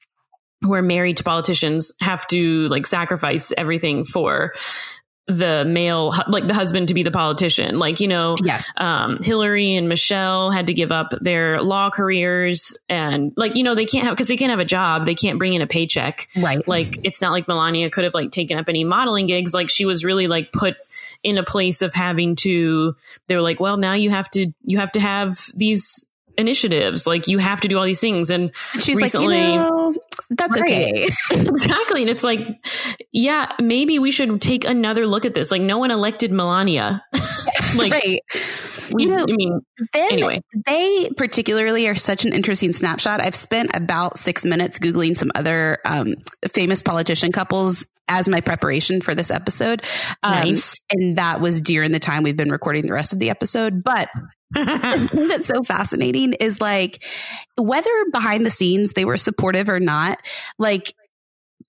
who 0.63 0.75
are 0.75 0.83
married 0.83 1.17
to 1.19 1.25
politicians 1.25 1.93
have 2.01 2.27
to 2.29 2.69
like 2.69 2.87
sacrifice 2.87 3.53
everything 3.57 4.05
for 4.05 4.53
the 5.27 5.65
male, 5.65 6.13
like 6.27 6.49
the 6.49 6.55
husband 6.55 6.89
to 6.89 6.95
be 6.95 7.05
the 7.05 7.13
politician. 7.13 7.79
Like, 7.79 8.01
you 8.01 8.09
know, 8.09 8.37
Yes. 8.43 8.65
um, 8.77 9.19
Hillary 9.23 9.77
and 9.77 9.89
Michelle 9.89 10.51
had 10.51 10.67
to 10.67 10.75
give 10.75 10.91
up 10.91 11.15
their 11.21 11.63
law 11.63 11.89
careers 11.89 12.77
and 12.89 13.33
like, 13.37 13.55
you 13.55 13.63
know, 13.63 13.77
they 13.77 13.85
can't 13.85 14.07
have, 14.09 14.17
cause 14.17 14.27
they 14.27 14.37
can't 14.37 14.51
have 14.51 14.59
a 14.59 14.65
job. 14.65 15.07
They 15.07 15.15
can't 15.15 15.39
bring 15.39 15.53
in 15.53 15.63
a 15.63 15.69
paycheck. 15.69 16.29
Right. 16.37 16.67
Like, 16.67 16.99
it's 17.05 17.23
not 17.23 17.31
like 17.31 17.47
Melania 17.47 17.91
could 17.91 18.03
have 18.03 18.15
like 18.15 18.33
taken 18.33 18.59
up 18.59 18.69
any 18.69 18.83
modeling 18.83 19.27
gigs. 19.27 19.55
Like 19.55 19.71
she 19.71 19.85
was 19.85 20.05
really 20.05 20.27
like 20.27 20.51
put 20.51 20.75
in 21.23 21.39
a 21.39 21.45
place 21.45 21.81
of 21.81 21.95
having 21.95 22.35
to, 22.35 22.97
they 23.29 23.37
were 23.37 23.43
like, 23.43 23.61
well, 23.61 23.77
now 23.77 23.93
you 23.93 24.11
have 24.11 24.29
to, 24.31 24.51
you 24.65 24.79
have 24.79 24.91
to 24.93 25.01
have 25.01 25.47
these 25.55 26.10
initiatives. 26.41 27.07
Like 27.07 27.29
you 27.29 27.39
have 27.39 27.61
to 27.61 27.69
do 27.69 27.79
all 27.79 27.85
these 27.85 28.01
things. 28.01 28.31
And 28.31 28.51
She's 28.81 28.97
recently- 29.01 29.39
like, 29.41 29.55
you 29.55 29.55
know, 29.55 29.95
that's 30.31 30.59
Right. 30.61 30.71
okay. 30.71 31.09
exactly. 31.31 32.03
And 32.03 32.11
it's 32.11 32.25
like, 32.25 32.41
yeah, 33.13 33.53
maybe 33.61 33.99
we 33.99 34.11
should 34.11 34.41
take 34.43 34.65
another 34.65 35.07
look 35.07 35.25
at 35.25 35.35
this. 35.35 35.51
Like 35.51 35.63
no 35.63 35.79
one 35.79 35.91
elected 35.91 36.33
Melania. 36.33 37.05
like 37.77 37.93
right. 37.93 38.21
We, 38.93 39.05
You 39.05 39.09
know, 39.11 39.23
I 39.29 39.33
mean, 39.37 39.61
Then 39.93 40.13
Anyway. 40.13 40.43
they 40.67 41.11
particularly 41.17 41.87
are 41.89 41.95
such 41.95 42.25
an 42.25 42.33
interesting 42.33 42.73
snapshot. 42.73 43.21
I've 43.21 43.35
spent 43.35 43.75
about 43.75 44.19
six 44.19 44.45
minutes 44.45 44.79
Googling 44.79 45.17
some 45.17 45.31
other 45.35 45.79
um, 45.85 46.15
famous 46.53 46.83
politician 46.83 47.33
couples 47.33 47.87
as 48.09 48.29
my 48.29 48.41
preparation 48.41 49.01
for 49.01 49.15
this 49.15 49.31
episode. 49.31 49.83
Um, 50.23 50.33
Nice. 50.49 50.81
And 50.91 51.17
that 51.17 51.41
was 51.41 51.61
during 51.61 51.93
the 51.93 52.01
time 52.01 52.23
we've 52.25 52.37
been 52.37 52.51
recording 52.51 52.85
the 52.87 52.93
rest 52.93 53.13
of 53.13 53.19
the 53.21 53.31
episode. 53.31 53.85
But 53.85 54.09
the 54.51 55.09
thing 55.13 55.29
that's 55.29 55.47
so 55.47 55.63
fascinating 55.63 56.33
is 56.35 56.61
like 56.61 57.05
whether 57.57 57.89
behind 58.13 58.45
the 58.45 58.51
scenes 58.51 58.93
they 58.95 59.05
were 59.05 59.17
supportive 59.17 59.69
or 59.69 59.79
not, 59.79 60.19
like 60.59 60.93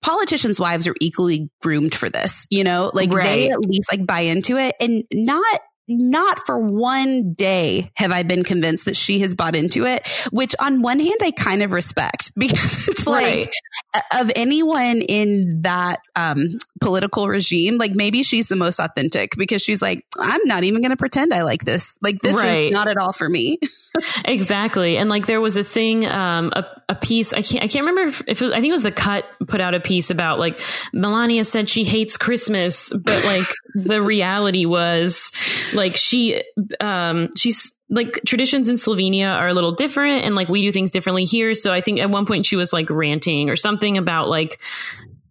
politicians' 0.02 0.58
wives 0.58 0.88
are 0.88 0.94
equally 1.00 1.48
groomed 1.60 1.94
for 1.94 2.08
this, 2.08 2.44
you 2.50 2.64
know, 2.64 2.90
like 2.92 3.10
they 3.12 3.50
at 3.50 3.60
least 3.60 3.88
like 3.92 4.04
buy 4.04 4.20
into 4.22 4.56
it 4.56 4.74
and 4.80 5.04
not 5.12 5.60
not 5.88 6.46
for 6.46 6.58
one 6.58 7.34
day 7.34 7.90
have 7.96 8.12
I 8.12 8.22
been 8.22 8.44
convinced 8.44 8.84
that 8.86 8.96
she 8.96 9.20
has 9.20 9.34
bought 9.34 9.56
into 9.56 9.84
it, 9.84 10.06
which 10.30 10.54
on 10.60 10.82
one 10.82 10.98
hand 11.00 11.16
I 11.22 11.30
kind 11.32 11.62
of 11.62 11.72
respect 11.72 12.32
because 12.36 12.88
it's 12.88 13.06
like 13.06 13.52
right. 13.94 14.02
of 14.20 14.30
anyone 14.36 15.02
in 15.02 15.62
that 15.62 16.00
um, 16.16 16.46
political 16.80 17.28
regime, 17.28 17.78
like 17.78 17.92
maybe 17.92 18.22
she's 18.22 18.48
the 18.48 18.56
most 18.56 18.78
authentic 18.78 19.36
because 19.36 19.62
she's 19.62 19.82
like, 19.82 20.04
I'm 20.18 20.40
not 20.44 20.64
even 20.64 20.82
going 20.82 20.90
to 20.90 20.96
pretend 20.96 21.34
I 21.34 21.42
like 21.42 21.64
this. 21.64 21.98
Like 22.02 22.20
this 22.20 22.34
Right. 22.36 22.66
is 22.66 22.72
not 22.72 22.88
at 22.88 22.96
all 22.96 23.12
for 23.12 23.28
me. 23.28 23.58
Exactly. 24.24 24.96
And 24.96 25.10
like 25.10 25.26
there 25.26 25.40
was 25.40 25.56
a 25.56 25.64
thing, 25.64 26.06
um, 26.06 26.52
a, 26.54 26.64
a 26.88 26.94
piece, 26.94 27.32
I 27.32 27.42
can't, 27.42 27.62
I 27.62 27.68
can't 27.68 27.86
remember 27.86 28.08
if, 28.08 28.22
if 28.26 28.40
it 28.40 28.44
was, 28.46 28.52
I 28.52 28.56
think 28.56 28.68
it 28.68 28.72
was 28.72 28.82
the 28.82 28.92
cut 28.92 29.24
put 29.46 29.60
out 29.60 29.74
a 29.74 29.80
piece 29.80 30.10
about 30.10 30.38
like 30.38 30.60
Melania 30.92 31.44
said 31.44 31.68
she 31.68 31.84
hates 31.84 32.16
Christmas, 32.16 32.90
but 32.92 33.24
like 33.24 33.46
the 33.74 34.02
reality 34.02 34.64
was 34.66 35.30
like 35.72 35.96
she, 35.96 36.42
um, 36.80 37.34
she's 37.36 37.72
like 37.90 38.20
traditions 38.24 38.68
in 38.68 38.76
Slovenia 38.76 39.36
are 39.36 39.48
a 39.48 39.54
little 39.54 39.72
different 39.72 40.24
and 40.24 40.34
like 40.34 40.48
we 40.48 40.62
do 40.62 40.72
things 40.72 40.90
differently 40.90 41.24
here. 41.24 41.52
So 41.54 41.72
I 41.72 41.82
think 41.82 42.00
at 42.00 42.08
one 42.10 42.24
point 42.24 42.46
she 42.46 42.56
was 42.56 42.72
like 42.72 42.88
ranting 42.88 43.50
or 43.50 43.56
something 43.56 43.98
about 43.98 44.28
like, 44.28 44.60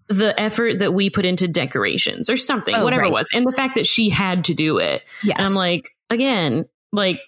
the 0.08 0.38
effort 0.38 0.80
that 0.80 0.94
we 0.94 1.10
put 1.10 1.26
into 1.26 1.48
decorations 1.48 2.30
or 2.30 2.36
something, 2.36 2.76
Oh, 2.76 2.84
whatever 2.84 3.04
right. 3.04 3.12
it 3.12 3.14
was, 3.14 3.30
and 3.34 3.48
the 3.48 3.54
fact 3.54 3.76
that 3.76 3.88
she 3.88 4.10
had 4.10 4.44
to 4.46 4.54
do 4.54 4.78
it. 4.78 5.04
Yes. 5.24 5.38
And 5.38 5.48
I'm 5.48 5.54
like, 5.54 5.92
again, 6.10 6.66
like 6.92 7.22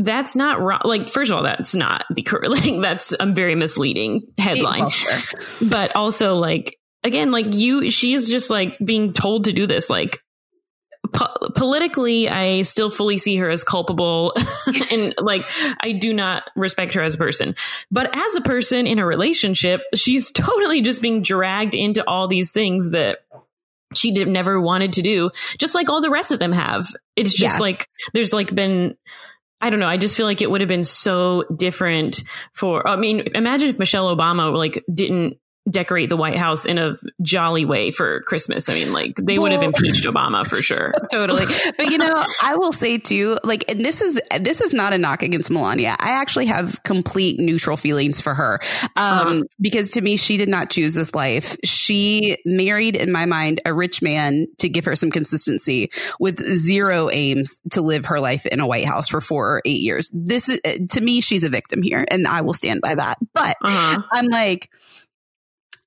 that's 0.00 0.34
not 0.34 0.60
wrong. 0.60 0.80
Like, 0.84 1.08
first 1.08 1.30
of 1.30 1.36
all, 1.36 1.42
that's 1.42 1.74
not 1.74 2.04
the 2.10 2.26
like 2.48 2.80
that's 2.80 3.14
a 3.18 3.26
very 3.26 3.54
misleading 3.54 4.22
headline. 4.38 4.80
Well, 4.80 4.90
sure. 4.90 5.18
But 5.60 5.94
also, 5.94 6.36
like 6.36 6.78
again, 7.04 7.30
like 7.30 7.54
you, 7.54 7.90
she's 7.90 8.28
just 8.28 8.50
like 8.50 8.78
being 8.84 9.12
told 9.12 9.44
to 9.44 9.52
do 9.52 9.66
this. 9.66 9.90
Like 9.90 10.18
po- 11.12 11.50
politically, 11.54 12.28
I 12.28 12.62
still 12.62 12.90
fully 12.90 13.18
see 13.18 13.36
her 13.36 13.50
as 13.50 13.64
culpable, 13.64 14.34
and 14.90 15.14
like 15.18 15.50
I 15.80 15.92
do 15.92 16.12
not 16.12 16.44
respect 16.56 16.94
her 16.94 17.02
as 17.02 17.14
a 17.14 17.18
person. 17.18 17.54
But 17.90 18.16
as 18.16 18.36
a 18.36 18.40
person 18.40 18.86
in 18.86 18.98
a 18.98 19.06
relationship, 19.06 19.82
she's 19.94 20.30
totally 20.32 20.82
just 20.82 21.02
being 21.02 21.22
dragged 21.22 21.74
into 21.74 22.02
all 22.08 22.26
these 22.28 22.52
things 22.52 22.90
that 22.90 23.18
she 23.92 24.12
did 24.12 24.28
never 24.28 24.60
wanted 24.60 24.92
to 24.94 25.02
do, 25.02 25.30
just 25.58 25.74
like 25.74 25.88
all 25.88 26.00
the 26.00 26.10
rest 26.10 26.30
of 26.32 26.38
them 26.38 26.52
have. 26.52 26.86
It's 27.16 27.32
just 27.32 27.56
Yeah. 27.56 27.60
like 27.60 27.88
there's 28.14 28.32
like 28.32 28.54
been 28.54 28.96
I 29.60 29.70
don't 29.70 29.80
know. 29.80 29.88
I 29.88 29.96
just 29.96 30.16
feel 30.16 30.26
like 30.26 30.40
it 30.40 30.50
would 30.50 30.60
have 30.60 30.68
been 30.68 30.84
so 30.84 31.44
different 31.54 32.22
for. 32.52 32.86
I 32.86 32.96
mean, 32.96 33.28
imagine 33.34 33.68
if 33.68 33.78
Michelle 33.78 34.14
Obama 34.14 34.54
like 34.54 34.84
didn't 34.92 35.38
decorate 35.70 36.08
the 36.08 36.16
White 36.16 36.36
House 36.36 36.66
in 36.66 36.78
a 36.78 36.94
jolly 37.22 37.64
way 37.64 37.90
for 37.90 38.20
Christmas. 38.22 38.68
I 38.68 38.74
mean, 38.74 38.92
like 38.92 39.14
they 39.16 39.38
would 39.38 39.52
have 39.52 39.62
impeached 39.62 40.04
Obama 40.04 40.46
for 40.46 40.60
sure. 40.62 40.92
totally. 41.12 41.44
But 41.76 41.90
you 41.90 41.98
know, 41.98 42.22
I 42.42 42.56
will 42.56 42.72
say 42.72 42.98
too, 42.98 43.38
like, 43.44 43.70
and 43.70 43.84
this 43.84 44.00
is 44.00 44.20
this 44.40 44.60
is 44.60 44.72
not 44.74 44.92
a 44.92 44.98
knock 44.98 45.22
against 45.22 45.50
Melania. 45.50 45.96
I 45.98 46.10
actually 46.20 46.46
have 46.46 46.82
complete 46.82 47.38
neutral 47.40 47.76
feelings 47.76 48.20
for 48.20 48.34
her, 48.34 48.60
um, 48.96 49.18
Uh-huh. 49.20 49.40
because 49.60 49.90
to 49.90 50.00
me, 50.00 50.16
she 50.16 50.36
did 50.36 50.48
not 50.48 50.70
choose 50.70 50.94
this 50.94 51.14
life. 51.14 51.56
She 51.64 52.36
married, 52.44 52.96
in 52.96 53.12
my 53.12 53.26
mind, 53.26 53.60
a 53.64 53.72
rich 53.74 54.02
man 54.02 54.46
to 54.58 54.68
give 54.68 54.84
her 54.86 54.96
some 54.96 55.10
consistency, 55.10 55.90
with 56.18 56.40
zero 56.40 57.10
aims 57.10 57.60
to 57.70 57.80
live 57.82 58.06
her 58.06 58.20
life 58.20 58.46
in 58.46 58.60
a 58.60 58.66
White 58.66 58.86
House 58.86 59.08
for 59.08 59.20
four 59.20 59.56
or 59.56 59.62
eight 59.64 59.80
years. 59.80 60.10
This 60.12 60.48
is 60.48 60.60
to 60.90 61.00
me, 61.00 61.20
she's 61.20 61.44
a 61.44 61.50
victim 61.50 61.82
here, 61.82 62.04
and 62.10 62.26
I 62.26 62.40
will 62.42 62.54
stand 62.54 62.80
by 62.80 62.94
that. 62.94 63.18
But 63.32 63.56
Uh-huh. 63.62 64.02
I'm 64.12 64.26
like, 64.26 64.70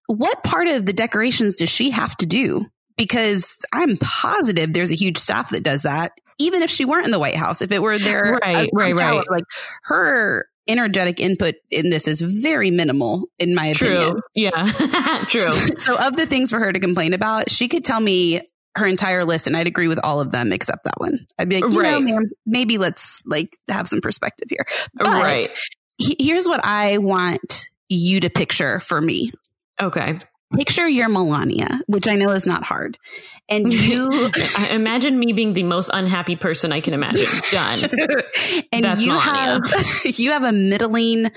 what 0.08 0.44
part 0.44 0.68
of 0.68 0.86
the 0.86 0.94
decorations 0.94 1.56
does 1.56 1.70
she 1.70 1.92
have 1.92 2.16
to 2.18 2.26
do? 2.26 2.66
Because 2.98 3.56
I'm 3.74 3.98
positive 3.98 4.74
there's 4.74 4.92
a 4.92 4.96
huge 4.96 5.18
staff 5.18 5.50
that 5.52 5.64
does 5.64 5.82
that, 5.84 6.12
even 6.40 6.62
if 6.62 6.70
she 6.70 6.86
weren't 6.86 7.06
in 7.06 7.12
the 7.12 7.20
White 7.20 7.36
House. 7.36 7.62
If 7.62 7.72
it 7.72 7.82
were 7.82 7.98
there, 7.98 8.38
Right, 8.44 8.70
right, 8.74 8.98
right. 9.00 9.24
Like 9.30 9.44
her 9.84 10.46
energetic 10.68 11.20
input 11.20 11.56
in 11.72 11.90
this 11.90 12.08
is 12.08 12.22
very 12.22 12.72
minimal, 12.72 13.26
in 13.40 13.56
my 13.56 13.68
opinion. 13.68 14.12
True. 14.12 14.22
Yeah. 14.36 15.24
True. 15.28 15.50
So, 15.78 15.98
of 15.98 16.16
the 16.16 16.26
things 16.28 16.52
for 16.52 16.60
her 16.60 16.72
to 16.72 16.80
complain 16.80 17.14
about, 17.14 17.50
she 17.50 17.68
could 17.68 17.84
tell 17.84 18.00
me 18.00 18.42
her 18.76 18.86
entire 18.86 19.26
list, 19.26 19.46
and 19.48 19.56
I'd 19.58 19.68
agree 19.68 19.88
with 19.88 20.00
all 20.04 20.20
of 20.20 20.32
them 20.32 20.52
except 20.54 20.84
that 20.86 20.96
one. 20.98 21.18
I'd 21.38 21.50
be 21.50 21.56
like, 21.62 21.72
you 21.72 21.82
know, 21.82 21.92
Right. 21.92 22.04
ma'am, 22.04 22.24
maybe 22.46 22.78
let's 22.78 23.22
like 23.26 23.56
have 23.70 23.88
some 23.88 24.02
perspective 24.02 24.48
here. 24.50 24.66
But 24.94 25.08
Right. 25.08 25.60
he- 25.98 26.16
here's 26.20 26.48
what 26.48 26.62
I 26.64 26.98
want 27.00 27.68
you 27.90 28.22
to 28.22 28.30
picture 28.30 28.80
for 28.80 29.00
me 29.00 29.32
Okay. 29.82 30.18
picture 30.56 30.88
your 30.88 31.10
Melania, 31.10 31.82
which 31.88 32.08
I 32.08 32.16
know 32.16 32.30
is 32.32 32.46
not 32.46 32.64
hard. 32.64 32.98
And 33.50 33.72
you 33.74 34.30
Imagine 34.72 35.18
me 35.20 35.34
being 35.34 35.54
the 35.54 35.64
most 35.64 35.90
unhappy 35.94 36.36
person 36.36 36.72
I 36.72 36.80
can 36.82 36.94
imagine. 36.94 37.26
Done. 37.52 37.84
and 38.72 38.84
That's 38.86 39.02
you 39.02 39.12
Melania. 39.14 39.62
have 39.66 40.06
you 40.20 40.32
have 40.32 40.44
a 40.44 40.52
middling 40.52 41.32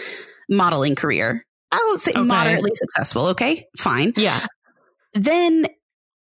modeling 0.49 0.95
career. 0.95 1.45
I 1.73 1.89
would 1.91 2.01
say 2.01 2.13
Okay. 2.13 2.23
moderately 2.23 2.71
successful, 2.75 3.27
okay? 3.29 3.67
Fine. 3.77 4.13
Yeah. 4.17 4.41
Then 5.15 5.67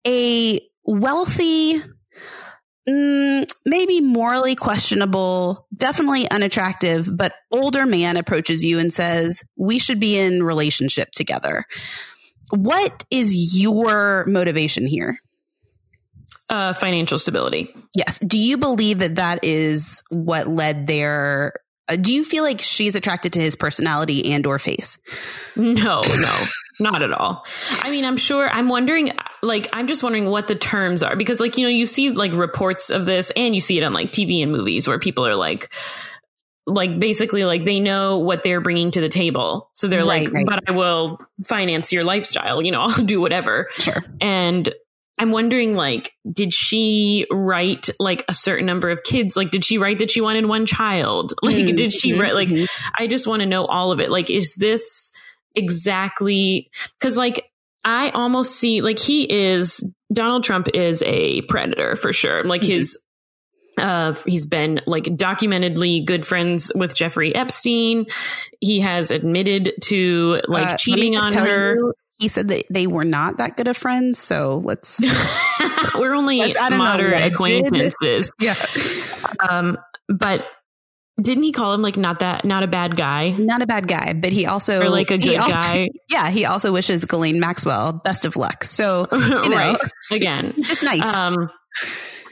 a 0.06 0.60
wealthy, 0.84 1.82
mm, 2.88 3.50
maybe 3.64 4.00
morally 4.00 4.54
questionable, 4.54 5.66
definitely 5.76 6.30
unattractive, 6.30 7.08
but 7.14 7.34
older 7.52 7.86
man 7.86 8.16
approaches 8.16 8.64
you 8.64 8.78
and 8.78 8.92
says, 8.92 9.42
we 9.56 9.78
should 9.78 10.00
be 10.00 10.18
in 10.18 10.42
relationship 10.42 11.10
together. 11.12 11.64
What 12.50 13.04
is 13.10 13.58
your 13.60 14.24
motivation 14.26 14.86
here? 14.86 15.16
Uh, 16.50 16.72
financial 16.74 17.18
stability. 17.18 17.74
Yes. 17.94 18.18
Do 18.18 18.38
you 18.38 18.58
believe 18.58 18.98
that 18.98 19.16
that 19.16 19.44
is 19.44 20.02
what 20.10 20.46
led 20.46 20.86
their 20.86 21.54
uh, 21.88 21.96
do 21.96 22.12
you 22.12 22.24
feel 22.24 22.44
like 22.44 22.60
she's 22.60 22.96
attracted 22.96 23.34
to 23.34 23.40
his 23.40 23.56
personality 23.56 24.32
and 24.32 24.46
or 24.46 24.58
face? 24.58 24.98
No, 25.56 26.02
no, 26.02 26.44
not 26.78 27.02
at 27.02 27.12
all. 27.12 27.44
I 27.82 27.90
mean, 27.90 28.04
I'm 28.04 28.16
sure 28.16 28.48
I'm 28.50 28.68
wondering 28.68 29.12
like 29.42 29.68
I'm 29.72 29.86
just 29.86 30.02
wondering 30.02 30.28
what 30.28 30.48
the 30.48 30.54
terms 30.54 31.02
are 31.02 31.16
because 31.16 31.40
like 31.40 31.56
you 31.56 31.64
know, 31.64 31.70
you 31.70 31.86
see 31.86 32.10
like 32.10 32.32
reports 32.32 32.90
of 32.90 33.06
this 33.06 33.30
and 33.36 33.54
you 33.54 33.60
see 33.60 33.78
it 33.78 33.82
on 33.82 33.92
like 33.92 34.12
TV 34.12 34.42
and 34.42 34.50
movies 34.52 34.88
where 34.88 34.98
people 34.98 35.26
are 35.26 35.36
like 35.36 35.72
like 36.66 36.98
basically 36.98 37.44
like 37.44 37.64
they 37.64 37.80
know 37.80 38.18
what 38.18 38.42
they're 38.42 38.60
bringing 38.60 38.90
to 38.92 39.00
the 39.00 39.08
table. 39.08 39.70
So 39.74 39.86
they're 39.86 40.04
right, 40.04 40.24
like, 40.24 40.32
right. 40.32 40.46
but 40.46 40.68
I 40.68 40.72
will 40.72 41.20
finance 41.44 41.92
your 41.92 42.04
lifestyle, 42.04 42.62
you 42.62 42.72
know, 42.72 42.80
I'll 42.82 43.04
do 43.04 43.20
whatever. 43.20 43.68
Sure. 43.72 44.02
And 44.20 44.72
I'm 45.16 45.30
wondering, 45.30 45.76
like, 45.76 46.12
did 46.30 46.52
she 46.52 47.26
write 47.30 47.88
like 48.00 48.24
a 48.28 48.34
certain 48.34 48.66
number 48.66 48.90
of 48.90 49.04
kids? 49.04 49.36
Like, 49.36 49.50
did 49.50 49.64
she 49.64 49.78
write 49.78 50.00
that 50.00 50.10
she 50.10 50.20
wanted 50.20 50.46
one 50.46 50.66
child? 50.66 51.34
Like, 51.42 51.56
mm-hmm. 51.56 51.74
did 51.74 51.92
she 51.92 52.18
write, 52.18 52.34
like, 52.34 52.48
mm-hmm. 52.48 52.92
I 52.98 53.06
just 53.06 53.26
want 53.26 53.40
to 53.40 53.46
know 53.46 53.66
all 53.66 53.92
of 53.92 54.00
it. 54.00 54.10
Like, 54.10 54.30
is 54.30 54.54
this 54.54 55.12
exactly, 55.54 56.70
cause 57.00 57.16
like, 57.16 57.50
I 57.84 58.10
almost 58.10 58.56
see, 58.56 58.80
like, 58.80 58.98
he 58.98 59.30
is, 59.30 59.94
Donald 60.12 60.44
Trump 60.44 60.68
is 60.72 61.02
a 61.04 61.42
predator 61.42 61.96
for 61.96 62.12
sure. 62.12 62.42
Like, 62.42 62.62
mm-hmm. 62.62 62.72
his, 62.72 63.04
uh, 63.76 64.14
he's 64.26 64.46
been 64.46 64.80
like 64.86 65.04
documentedly 65.04 66.04
good 66.04 66.26
friends 66.26 66.72
with 66.74 66.94
Jeffrey 66.94 67.34
Epstein. 67.34 68.06
He 68.60 68.80
has 68.80 69.10
admitted 69.10 69.72
to 69.82 70.40
like 70.46 70.66
uh, 70.66 70.76
cheating 70.76 71.16
on 71.16 71.32
her. 71.32 71.74
You, 71.76 71.94
he 72.18 72.28
said 72.28 72.48
that 72.48 72.64
they 72.70 72.86
were 72.86 73.04
not 73.04 73.38
that 73.38 73.56
good 73.56 73.66
of 73.66 73.76
friends. 73.76 74.18
So 74.18 74.62
let's. 74.64 75.00
we're 75.94 76.14
only 76.14 76.38
let's, 76.38 76.70
moderate 76.70 77.32
acquaintances. 77.32 78.30
yeah. 78.40 78.54
Um, 79.48 79.78
but 80.08 80.46
didn't 81.20 81.44
he 81.44 81.52
call 81.52 81.72
him 81.72 81.82
like 81.82 81.96
not 81.96 82.18
that 82.20 82.44
not 82.44 82.62
a 82.62 82.66
bad 82.66 82.96
guy? 82.96 83.30
Not 83.30 83.62
a 83.62 83.66
bad 83.66 83.86
guy 83.86 84.12
but 84.12 84.32
he 84.32 84.46
also 84.46 84.80
or 84.80 84.88
like 84.88 85.10
a 85.10 85.18
good 85.18 85.36
also, 85.36 85.50
guy? 85.50 85.90
Yeah 86.08 86.30
he 86.30 86.44
also 86.44 86.72
wishes 86.72 87.04
Ghislaine 87.04 87.40
Maxwell 87.40 87.92
best 87.92 88.24
of 88.24 88.36
luck. 88.36 88.64
So 88.64 89.06
you 89.12 89.18
know, 89.18 89.42
right 89.42 89.76
again. 90.10 90.54
just 90.62 90.82
nice. 90.82 91.06
Um 91.06 91.50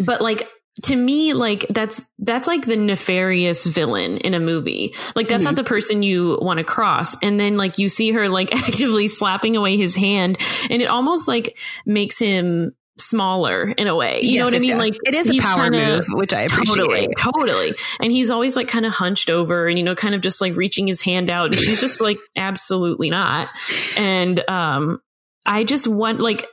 but 0.01 0.21
like 0.21 0.49
to 0.85 0.97
me 0.97 1.33
like 1.33 1.67
that's 1.69 2.05
that's 2.19 2.49
like 2.49 2.65
the 2.65 2.77
nefarious 2.77 3.67
villain 3.67 4.17
in 4.19 4.35
a 4.35 4.41
movie. 4.41 4.95
Like 5.15 5.29
that's 5.29 5.43
mm-hmm. 5.43 5.51
not 5.51 5.57
the 5.57 5.65
person 5.65 6.03
you 6.03 6.39
want 6.41 6.59
to 6.59 6.65
cross. 6.65 7.17
And 7.23 7.39
then 7.39 7.57
like 7.57 7.79
you 7.79 7.89
see 7.89 8.11
her 8.13 8.29
like 8.29 8.53
actively 8.55 9.07
slapping 9.07 9.57
away 9.57 9.77
his 9.77 9.95
hand 9.95 10.39
and 10.71 10.83
it 10.83 10.87
almost 10.87 11.29
like 11.29 11.59
makes 11.87 12.19
him 12.19 12.75
smaller 12.99 13.73
in 13.77 13.89
a 13.89 13.95
way. 13.95 14.21
You 14.23 14.31
yes, 14.31 14.39
know 14.41 14.45
what 14.47 14.55
I 14.55 14.59
mean? 14.59 14.71
Yes. 14.71 14.79
Like 14.79 14.95
it 15.05 15.15
is 15.15 15.31
a 15.31 15.39
power 15.39 15.71
kinda, 15.71 15.97
move, 15.97 16.07
which 16.11 16.33
I 16.33 16.43
appreciate. 16.43 16.77
Totally, 16.77 17.09
totally. 17.19 17.75
And 18.01 18.13
he's 18.13 18.31
always 18.31 18.57
like 18.57 18.69
kind 18.69 18.87
of 18.87 18.93
hunched 18.93 19.31
over 19.31 19.67
and 19.67 19.79
you 19.79 19.85
know, 19.85 19.95
kind 19.95 20.15
of 20.15 20.21
just 20.21 20.41
like 20.41 20.57
reaching 20.57 20.87
his 20.87 21.01
hand 21.01 21.31
out. 21.31 21.47
And 21.47 21.57
she's 21.57 21.81
just 21.81 22.01
like 22.01 22.19
absolutely 22.37 23.11
not. 23.11 23.51
And 23.97 24.49
um 24.49 25.01
I 25.47 25.65
just 25.65 25.89
want 25.89 26.21
like 26.21 26.47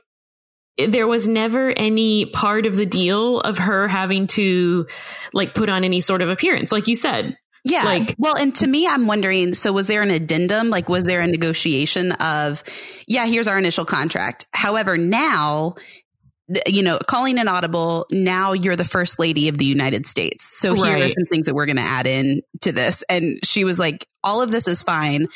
there 0.88 1.08
was 1.08 1.28
never 1.28 1.72
any 1.72 2.26
part 2.26 2.66
of 2.66 2.76
the 2.76 2.86
deal 2.86 3.42
of 3.42 3.58
her 3.58 3.88
having 3.88 4.28
to 4.28 4.88
like 5.34 5.54
put 5.54 5.70
on 5.70 5.84
any 5.84 6.00
sort 6.00 6.22
of 6.22 6.30
appearance, 6.30 6.72
like 6.72 6.88
you 6.88 6.96
said. 6.96 7.36
Yeah. 7.66 7.84
Like, 7.84 8.16
well, 8.18 8.36
and 8.38 8.56
to 8.56 8.68
me, 8.68 8.88
I'm 8.88 9.06
wondering, 9.06 9.54
so 9.54 9.74
was 9.74 9.88
there 9.88 10.02
an 10.02 10.12
addendum? 10.12 10.70
Like, 10.70 10.88
was 10.88 11.04
there 11.04 11.20
a 11.20 11.28
negotiation 11.28 12.14
of, 12.14 12.64
yeah, 13.06 13.26
here's 13.26 13.50
our 13.50 13.58
initial 13.58 13.84
contract. 13.84 14.46
However, 14.54 14.98
now, 14.98 15.76
you 16.68 16.84
know, 16.84 17.00
calling 17.08 17.38
an 17.40 17.48
audible, 17.48 18.06
now 18.12 18.54
you're 18.54 18.76
the 18.76 18.86
first 18.86 19.20
lady 19.20 19.50
of 19.50 19.58
the 19.58 19.66
United 19.66 20.06
States. 20.06 20.46
So 20.60 20.74
right. 20.74 20.98
here 20.98 21.06
are 21.06 21.10
some 21.10 21.26
things 21.32 21.46
that 21.46 21.54
we're 21.54 21.66
going 21.66 21.78
to 21.78 21.82
add 21.82 22.08
in 22.08 22.42
to 22.62 22.72
this. 22.72 23.04
And 23.10 23.40
she 23.44 23.64
was 23.64 23.78
like, 23.78 24.08
all 24.24 24.42
of 24.42 24.52
this 24.52 24.68
is 24.68 24.84
fine 24.84 25.28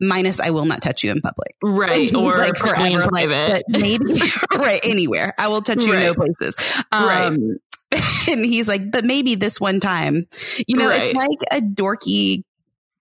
minus 0.00 0.40
I 0.40 0.50
will 0.50 0.64
not 0.64 0.82
touch 0.82 1.04
you 1.04 1.10
in 1.10 1.20
public. 1.20 1.56
Right. 1.62 2.12
Or 2.14 2.36
like 2.36 2.56
forever. 2.56 3.08
private. 3.08 3.52
Like, 3.52 3.62
maybe 3.68 4.20
right 4.56 4.80
anywhere. 4.82 5.34
I 5.38 5.48
will 5.48 5.62
touch 5.62 5.84
you 5.84 5.92
right. 5.92 6.06
in 6.06 6.06
no 6.06 6.14
places. 6.14 6.56
Um, 6.92 7.06
right. 7.06 7.60
and 8.30 8.44
he's 8.44 8.68
like, 8.68 8.90
but 8.90 9.04
maybe 9.04 9.34
this 9.34 9.60
one 9.60 9.80
time. 9.80 10.26
You 10.66 10.76
know, 10.76 10.88
right. 10.88 11.04
it's 11.04 11.14
like 11.14 11.38
a 11.52 11.60
dorky 11.64 12.44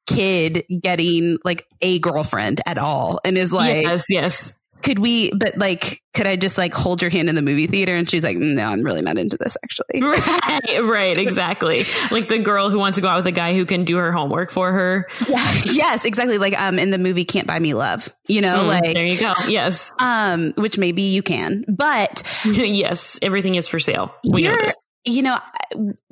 kid 0.05 0.65
getting 0.81 1.37
like 1.45 1.65
a 1.81 1.99
girlfriend 1.99 2.61
at 2.65 2.77
all 2.77 3.19
and 3.23 3.37
is 3.37 3.53
like 3.53 3.83
yes 3.83 4.03
yes 4.09 4.51
could 4.83 4.99
we 4.99 5.31
but 5.31 5.57
like 5.57 6.01
could 6.13 6.27
i 6.27 6.35
just 6.35 6.57
like 6.57 6.73
hold 6.73 7.01
your 7.01 7.09
hand 7.09 7.29
in 7.29 7.35
the 7.35 7.41
movie 7.41 7.67
theater? 7.67 7.95
And 7.95 8.09
she's 8.09 8.23
like 8.23 8.37
no 8.37 8.65
i'm 8.65 8.83
really 8.83 9.01
not 9.01 9.17
into 9.17 9.37
this 9.37 9.57
actually. 9.63 10.01
Right 10.03 10.83
right 10.83 11.17
exactly. 11.17 11.85
Like 12.11 12.29
the 12.29 12.39
girl 12.39 12.69
who 12.69 12.77
wants 12.77 12.97
to 12.97 13.01
go 13.01 13.07
out 13.07 13.17
with 13.17 13.27
a 13.27 13.31
guy 13.31 13.55
who 13.55 13.65
can 13.65 13.85
do 13.85 13.97
her 13.97 14.11
homework 14.11 14.51
for 14.51 14.71
her. 14.71 15.07
Yeah, 15.27 15.51
yes 15.65 16.05
exactly. 16.05 16.37
Like 16.37 16.59
um 16.61 16.77
in 16.77 16.91
the 16.91 16.97
movie 16.97 17.25
can't 17.25 17.47
buy 17.47 17.57
me 17.57 17.73
love 17.73 18.13
you 18.27 18.41
know 18.41 18.63
mm, 18.63 18.67
like 18.67 18.93
there 18.93 19.05
you 19.05 19.19
go 19.19 19.33
yes. 19.47 19.91
Um 19.99 20.53
which 20.57 20.77
maybe 20.77 21.03
you 21.03 21.23
can 21.23 21.65
but 21.67 22.23
yes 22.45 23.17
everything 23.21 23.55
is 23.55 23.67
for 23.67 23.79
sale. 23.79 24.13
We 24.23 24.41
know 24.43 24.55
this. 24.57 24.75
you 25.05 25.21
know, 25.21 25.37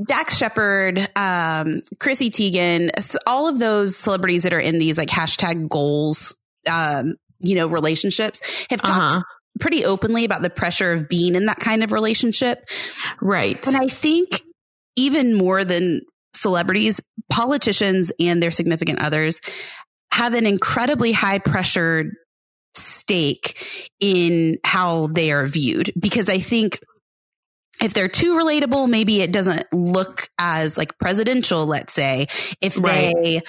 Dax 0.05 0.37
Shepard, 0.37 1.09
um, 1.15 1.81
Chrissy 1.99 2.29
Teigen, 2.29 2.89
all 3.27 3.47
of 3.47 3.59
those 3.59 3.97
celebrities 3.97 4.43
that 4.43 4.53
are 4.53 4.59
in 4.59 4.79
these 4.79 4.97
like 4.97 5.09
hashtag 5.09 5.69
goals 5.69 6.33
um, 6.69 7.15
you 7.41 7.55
know, 7.55 7.67
relationships 7.67 8.41
have 8.69 8.81
talked 8.81 9.13
uh-huh. 9.13 9.23
pretty 9.59 9.85
openly 9.85 10.25
about 10.25 10.41
the 10.41 10.49
pressure 10.49 10.93
of 10.93 11.09
being 11.09 11.35
in 11.35 11.45
that 11.47 11.59
kind 11.59 11.83
of 11.83 11.91
relationship. 11.91 12.65
Right. 13.21 13.65
And 13.67 13.75
I 13.75 13.87
think 13.87 14.41
even 14.95 15.33
more 15.33 15.63
than 15.63 16.01
celebrities, 16.35 16.99
politicians 17.29 18.11
and 18.19 18.41
their 18.41 18.51
significant 18.51 19.01
others 19.01 19.39
have 20.11 20.33
an 20.33 20.45
incredibly 20.45 21.11
high 21.11 21.39
pressured 21.39 22.15
stake 22.75 23.91
in 23.99 24.57
how 24.63 25.07
they 25.07 25.31
are 25.31 25.45
viewed 25.45 25.91
because 25.99 26.29
I 26.29 26.39
think 26.39 26.79
if 27.81 27.93
they're 27.93 28.07
too 28.07 28.35
relatable, 28.35 28.89
maybe 28.89 29.21
it 29.21 29.31
doesn't 29.31 29.63
look 29.73 30.29
as 30.37 30.77
like 30.77 30.99
presidential, 30.99 31.65
let's 31.65 31.93
say. 31.93 32.27
If 32.61 32.77
right. 32.77 33.13
they 33.15 33.41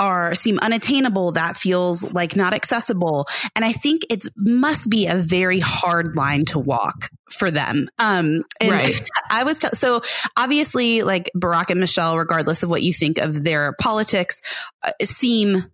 are 0.00 0.34
seem 0.34 0.58
unattainable, 0.58 1.32
that 1.32 1.56
feels 1.56 2.02
like 2.02 2.34
not 2.34 2.54
accessible. 2.54 3.28
And 3.54 3.64
I 3.64 3.72
think 3.72 4.02
it 4.10 4.26
must 4.36 4.88
be 4.88 5.06
a 5.06 5.16
very 5.16 5.60
hard 5.60 6.16
line 6.16 6.46
to 6.46 6.58
walk 6.58 7.10
for 7.30 7.50
them. 7.50 7.88
Um, 7.98 8.42
and 8.60 8.70
right. 8.70 9.08
I 9.30 9.44
was, 9.44 9.58
t- 9.60 9.68
so 9.74 10.00
obviously 10.36 11.02
like 11.02 11.30
Barack 11.36 11.70
and 11.70 11.78
Michelle, 11.78 12.16
regardless 12.16 12.62
of 12.62 12.70
what 12.70 12.82
you 12.82 12.92
think 12.92 13.18
of 13.18 13.44
their 13.44 13.74
politics, 13.78 14.40
uh, 14.82 14.92
seem 15.04 15.66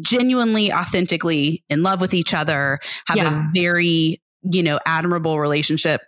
genuinely, 0.00 0.72
authentically 0.72 1.64
in 1.68 1.82
love 1.82 2.00
with 2.00 2.12
each 2.12 2.34
other, 2.34 2.80
have 3.06 3.16
yeah. 3.16 3.48
a 3.48 3.52
very, 3.54 4.20
you 4.42 4.62
know, 4.62 4.78
admirable 4.84 5.38
relationship 5.38 6.00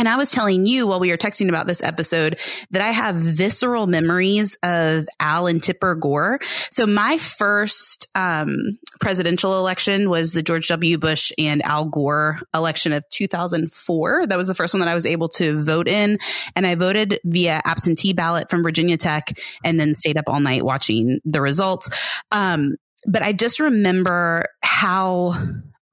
and 0.00 0.08
I 0.08 0.16
was 0.16 0.30
telling 0.30 0.64
you 0.64 0.86
while 0.86 0.98
we 0.98 1.10
were 1.10 1.18
texting 1.18 1.50
about 1.50 1.66
this 1.66 1.82
episode 1.82 2.38
that 2.70 2.80
I 2.80 2.88
have 2.88 3.16
visceral 3.16 3.86
memories 3.86 4.56
of 4.62 5.06
Al 5.20 5.46
and 5.46 5.62
Tipper 5.62 5.94
Gore. 5.94 6.40
So 6.70 6.86
my 6.86 7.18
first 7.18 8.08
um, 8.14 8.78
presidential 8.98 9.58
election 9.58 10.08
was 10.08 10.32
the 10.32 10.42
George 10.42 10.68
W. 10.68 10.96
Bush 10.96 11.32
and 11.36 11.62
Al 11.66 11.84
Gore 11.84 12.40
election 12.54 12.94
of 12.94 13.04
2004. 13.10 14.26
That 14.26 14.38
was 14.38 14.46
the 14.46 14.54
first 14.54 14.72
one 14.72 14.80
that 14.80 14.88
I 14.88 14.94
was 14.94 15.04
able 15.04 15.28
to 15.28 15.62
vote 15.62 15.86
in. 15.86 16.18
And 16.56 16.66
I 16.66 16.76
voted 16.76 17.20
via 17.22 17.60
absentee 17.66 18.14
ballot 18.14 18.48
from 18.48 18.62
Virginia 18.62 18.96
Tech 18.96 19.38
and 19.62 19.78
then 19.78 19.94
stayed 19.94 20.16
up 20.16 20.28
all 20.28 20.40
night 20.40 20.62
watching 20.62 21.20
the 21.26 21.42
results. 21.42 21.90
Um, 22.32 22.76
but 23.04 23.20
I 23.20 23.34
just 23.34 23.60
remember 23.60 24.46
how 24.62 25.34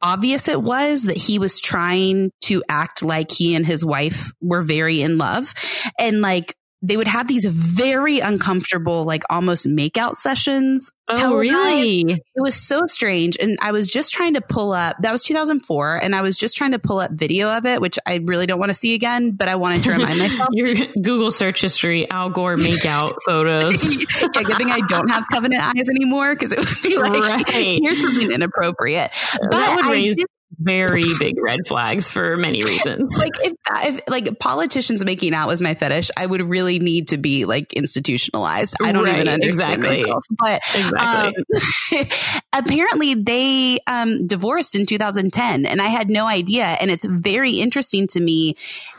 obvious 0.02 0.48
it 0.48 0.62
was 0.62 1.04
that 1.04 1.18
he 1.18 1.40
was 1.40 1.60
trying 1.60 2.32
to 2.42 2.64
act 2.70 3.04
like 3.04 3.32
he 3.32 3.56
and 3.56 3.66
his 3.66 3.86
wife 3.86 4.32
were 4.42 4.64
very 4.64 5.02
in 5.02 5.18
love. 5.18 5.54
And 6.00 6.22
like 6.22 6.56
they 6.82 6.96
would 6.96 7.08
have 7.08 7.28
these 7.28 7.46
very 7.46 8.20
uncomfortable, 8.20 9.04
like 9.04 9.24
almost 9.30 9.66
makeout 9.66 10.16
sessions. 10.16 10.92
Oh, 11.08 11.36
really? 11.36 12.02
It 12.12 12.42
was 12.42 12.54
so 12.54 12.86
strange. 12.86 13.38
And 13.42 13.58
I 13.62 13.72
was 13.72 13.88
just 13.88 14.14
trying 14.14 14.36
to 14.36 14.42
pull 14.42 14.74
up, 14.74 14.98
that 15.02 15.12
was 15.12 15.24
2004. 15.24 15.96
And 15.96 16.16
I 16.16 16.22
was 16.22 16.38
just 16.38 16.56
trying 16.56 16.74
to 16.74 16.80
pull 16.80 17.00
up 17.00 17.12
video 17.12 17.50
of 17.50 17.66
it, 17.66 17.82
which 17.82 17.98
I 18.06 18.20
really 18.24 18.46
don't 18.46 18.60
want 18.60 18.70
to 18.70 18.76
see 18.76 18.94
again, 18.94 19.32
but 19.32 19.48
I 19.48 19.56
wanted 19.56 19.84
to 19.84 19.92
remind 19.92 20.20
myself. 20.20 20.50
Your 20.52 20.76
Google 21.02 21.32
search 21.32 21.62
history, 21.62 22.10
Al 22.10 22.30
Gore 22.30 22.56
makeout 22.56 23.16
photos. 23.26 23.84
yeah, 24.22 24.44
good 24.44 24.58
thing 24.58 24.70
I 24.70 24.82
don't 24.88 25.10
have 25.10 25.24
covenant 25.32 25.64
eyes 25.64 25.90
anymore 25.90 26.36
because 26.36 26.52
it 26.52 26.60
would 26.60 26.82
be 26.84 26.98
like, 26.98 27.22
right. 27.22 27.80
here's 27.82 28.02
something 28.02 28.32
inappropriate. 28.32 29.12
But 29.42 29.52
that 29.52 29.76
would 29.76 29.86
I 29.86 29.92
raise 29.92 30.18
very 30.60 31.04
big 31.20 31.36
red 31.42 31.60
flags 31.68 32.10
for 32.10 32.38
many 32.38 32.64
reasons. 32.64 33.18
like 33.18 33.34
if, 33.42 33.54
if 33.84 34.00
like 34.08 34.40
politicians 34.40 35.04
making 35.04 35.34
out 35.34 35.48
was 35.48 35.62
my 35.62 35.76
fetish, 35.76 36.10
I 36.18 36.26
would 36.26 36.42
really 36.42 36.80
need 36.80 37.10
to 37.10 37.18
be 37.18 37.46
like 37.46 37.74
institutionalized. 37.74 38.76
I 38.84 38.92
don't 38.92 39.04
Right, 39.04 39.16
even 39.16 39.28
understand 39.28 39.74
exactly. 39.84 39.98
myself. 40.04 40.24
But 40.32 40.62
Exactly. 40.74 41.98
um, 42.00 42.08
apparently 42.54 43.14
they 43.16 43.80
um, 43.88 44.26
divorced 44.26 44.76
in 44.76 44.86
2010 44.86 45.66
and 45.66 45.82
I 45.82 45.88
had 45.88 46.10
no 46.10 46.26
idea. 46.26 46.64
And 46.64 46.90
it's 46.90 47.06
very 47.06 47.54
interesting 47.54 48.08
to 48.08 48.20
me 48.20 48.56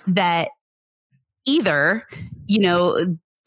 that 0.09 0.51
either, 1.47 2.07
you 2.47 2.61
know, 2.61 2.97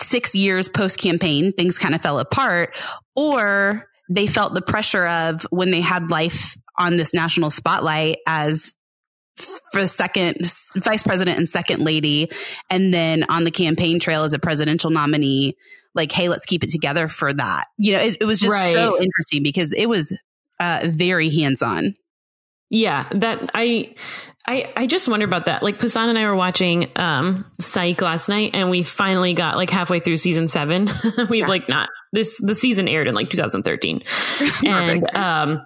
six 0.02 0.34
years 0.36 0.68
post 0.68 0.98
campaign, 0.98 1.54
things 1.54 1.78
kind 1.78 1.94
of 1.96 2.02
fell 2.02 2.20
apart 2.20 2.76
or 3.16 3.88
they 4.10 4.28
felt 4.28 4.56
the 4.56 4.62
pressure 4.62 5.06
of 5.06 5.46
when 5.52 5.72
they 5.72 5.82
had 5.82 6.10
life 6.10 6.58
on 6.82 6.98
this 6.98 7.14
national 7.14 7.50
spotlight 7.50 8.18
as 8.28 8.74
for 9.72 9.88
second 9.88 10.38
vice 10.78 11.04
president 11.04 11.38
and 11.38 11.48
second 11.48 11.84
lady 11.84 12.30
and 12.70 12.94
then 12.94 13.24
on 13.30 13.44
the 13.46 13.52
campaign 13.52 14.00
trail 14.00 14.24
as 14.24 14.34
a 14.34 14.40
presidential 14.40 14.90
nominee 14.92 15.56
like 15.96 16.12
hey 16.12 16.28
let's 16.30 16.46
keep 16.46 16.64
it 16.64 16.70
together 16.70 17.08
for 17.08 17.32
that 17.34 17.64
you 17.78 17.94
know 17.94 18.00
it, 18.02 18.18
it 18.22 18.26
was 18.26 18.40
just 18.40 18.52
Right. 18.54 18.74
so 18.76 18.98
interesting 19.02 19.42
because 19.42 19.72
it 19.74 19.88
was 19.88 20.16
uh, 20.60 20.82
very 20.90 21.30
hands-on 21.30 21.96
Yeah, 22.70 23.08
that 23.16 23.50
I 23.56 23.96
I 24.48 24.72
I 24.76 24.88
just 24.88 25.08
wonder 25.08 25.26
about 25.26 25.46
that. 25.46 25.62
Like 25.64 25.80
Pasan 25.80 26.08
and 26.10 26.18
I 26.18 26.26
were 26.26 26.36
watching 26.36 26.90
um 26.96 27.46
Psych 27.60 28.00
last 28.02 28.30
night 28.30 28.52
and 28.54 28.70
we 28.70 28.84
finally 28.84 29.34
got 29.34 29.56
like 29.56 29.70
halfway 29.70 30.00
through 30.02 30.18
season 30.18 30.48
7. 30.48 30.90
We've 31.30 31.42
Yeah. 31.42 31.48
like 31.48 31.68
not 31.70 31.90
this 32.14 32.38
the 32.42 32.54
season 32.56 32.88
aired 32.88 33.08
in 33.08 33.16
like 33.16 33.30
2013. 33.30 34.04
and 34.66 35.16
um 35.16 35.66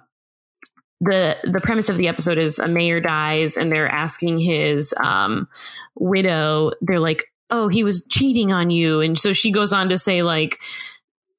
the 1.00 1.36
the 1.44 1.60
premise 1.60 1.88
of 1.88 1.96
the 1.96 2.08
episode 2.08 2.38
is 2.38 2.58
a 2.58 2.68
mayor 2.68 3.00
dies 3.00 3.56
and 3.56 3.70
they're 3.70 3.88
asking 3.88 4.38
his 4.38 4.94
um 5.02 5.46
widow 5.94 6.72
they're 6.80 7.00
like 7.00 7.24
oh 7.50 7.68
he 7.68 7.84
was 7.84 8.04
cheating 8.10 8.52
on 8.52 8.70
you. 8.70 9.00
And 9.00 9.18
so 9.18 9.32
she 9.32 9.50
goes 9.50 9.72
on 9.72 9.90
to 9.90 9.98
say 9.98 10.22
like 10.22 10.60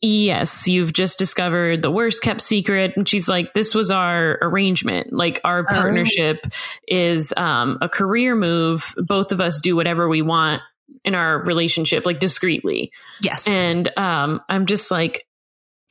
yes 0.02 0.68
you've 0.68 0.94
just 0.94 1.18
discovered 1.18 1.82
the 1.82 1.92
worst 1.92 2.22
kept 2.22 2.42
secret. 2.42 2.94
And 2.96 3.08
she's 3.10 3.28
like 3.28 3.54
this 3.54 3.74
was 3.74 3.92
our 3.92 4.38
arrangement. 4.42 5.12
Like 5.12 5.42
our 5.44 5.62
Oh. 5.62 5.74
partnership 5.74 6.46
is 6.88 7.34
um 7.36 7.78
a 7.82 7.90
career 7.90 8.36
move. 8.36 8.94
Both 8.98 9.32
of 9.32 9.42
us 9.42 9.60
do 9.60 9.76
whatever 9.76 10.08
we 10.08 10.22
want 10.22 10.62
in 11.04 11.16
our 11.16 11.40
relationship 11.44 12.06
like 12.06 12.20
discreetly. 12.20 12.92
Yes. 13.22 13.48
And 13.48 13.92
um, 13.98 14.42
I'm 14.48 14.66
just 14.66 14.90
like, 14.92 15.27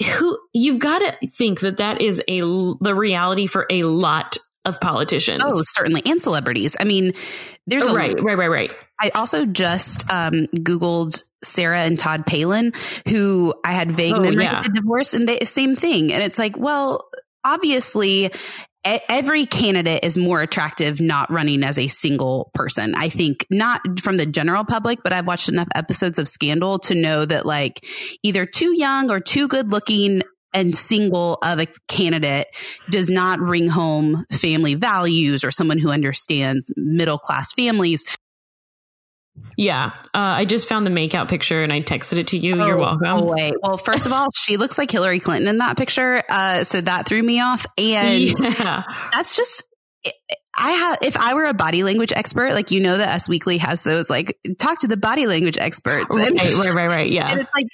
who 0.05 0.39
you've 0.53 0.79
got 0.79 0.99
to 0.99 1.29
think 1.29 1.61
that 1.61 1.79
that 1.79 2.01
is 2.03 2.23
a 2.29 2.41
the 2.41 2.95
reality 2.95 3.47
for 3.47 3.67
a 3.71 3.85
lot 3.85 4.37
of 4.65 4.81
politicians. 4.81 5.43
oh 5.45 5.63
certainly 5.65 6.03
and 6.07 6.21
celebrities 6.21 6.77
i 6.81 6.85
mean 6.85 7.13
there's 7.69 7.85
a 7.85 7.93
right, 7.95 8.15
right, 8.23 8.39
right, 8.39 8.51
right. 8.51 8.73
I 9.01 9.11
also 9.15 9.45
just 9.45 10.09
um, 10.11 10.47
Googled 10.55 11.23
Sarah 11.43 11.81
and 11.81 11.99
Todd 11.99 12.25
Palin, 12.25 12.73
who 13.09 13.55
I 13.65 13.73
had 13.73 13.91
vague 13.91 14.15
Oh, 14.15 14.21
memories 14.21 14.45
yeah. 14.45 14.61
of 14.61 14.73
divorce, 14.73 15.15
and 15.15 15.29
the 15.29 15.45
same 15.47 15.75
thing. 15.75 16.13
And 16.13 16.23
it's 16.23 16.39
like, 16.39 16.57
well, 16.57 17.09
obviously, 17.45 18.31
every 19.09 19.47
candidate 19.47 20.05
is 20.05 20.17
more 20.17 20.41
attractive 20.41 21.01
not 21.01 21.31
running 21.31 21.63
as 21.65 21.79
a 21.79 21.89
single 21.89 22.51
person. 22.55 22.95
I 22.97 23.09
think 23.09 23.47
not 23.51 23.81
from 24.01 24.17
the 24.17 24.27
general 24.27 24.65
public, 24.65 25.01
but 25.03 25.13
I've 25.13 25.27
watched 25.27 25.49
enough 25.49 25.69
episodes 25.75 26.19
of 26.19 26.29
Scandal 26.29 26.79
to 26.81 26.95
know 26.95 27.25
that 27.25 27.47
like 27.47 27.85
either 28.23 28.47
too 28.47 28.77
young 28.77 29.11
or 29.11 29.21
too 29.21 29.49
good 29.49 29.71
looking 29.71 30.23
and 30.55 30.75
single 30.75 31.39
of 31.45 31.61
a 31.61 31.67
candidate 31.87 32.47
does 32.89 33.11
not 33.11 33.41
ring 33.41 33.69
home 33.69 34.25
family 34.33 34.75
values 34.75 35.45
or 35.45 35.51
someone 35.51 35.79
who 35.79 35.91
understands 35.91 36.73
middle 36.77 37.19
class 37.19 37.53
families. 37.53 38.05
Yeah, 39.59 39.93
uh, 40.13 40.35
I 40.37 40.45
just 40.45 40.69
found 40.69 40.87
the 40.87 40.91
makeout 40.91 41.29
picture 41.29 41.63
and 41.63 41.73
I 41.73 41.81
texted 41.81 42.19
it 42.19 42.27
to 42.29 42.39
you. 42.39 42.57
You're 42.57 42.77
Oh, 42.77 42.81
welcome. 42.81 43.01
no 43.03 43.23
way. 43.25 43.53
Well, 43.63 43.79
first 43.79 44.05
of 44.05 44.13
all, 44.13 44.29
she 44.35 44.59
looks 44.59 44.77
like 44.77 44.91
Hillary 44.91 45.19
Clinton 45.19 45.49
in 45.49 45.59
that 45.59 45.79
picture. 45.79 46.23
Uh, 46.29 46.63
so 46.65 46.81
that 46.83 47.07
threw 47.07 47.23
me 47.23 47.41
off. 47.41 47.65
And 47.79 48.39
yeah, 48.41 48.83
that's 49.15 49.35
just, 49.35 49.63
I 50.55 50.71
have, 50.73 50.99
if 51.03 51.17
I 51.17 51.33
were 51.35 51.47
a 51.47 51.55
body 51.55 51.83
language 51.85 52.13
expert, 52.15 52.53
like, 52.53 52.71
you 52.71 52.81
know, 52.81 52.99
that 52.99 53.09
Us 53.15 53.29
Weekly 53.31 53.57
has 53.59 53.83
those, 53.83 54.11
like, 54.11 54.39
talk 54.59 54.81
to 54.81 54.89
the 54.89 54.97
body 54.99 55.27
language 55.27 55.57
experts. 55.59 56.15
right, 56.15 56.29
And, 56.29 56.39
right, 56.39 56.75
right, 56.75 56.89
right. 56.89 57.11
Yeah, 57.11 57.31
and 57.31 57.41
it's 57.41 57.51
like, 57.55 57.67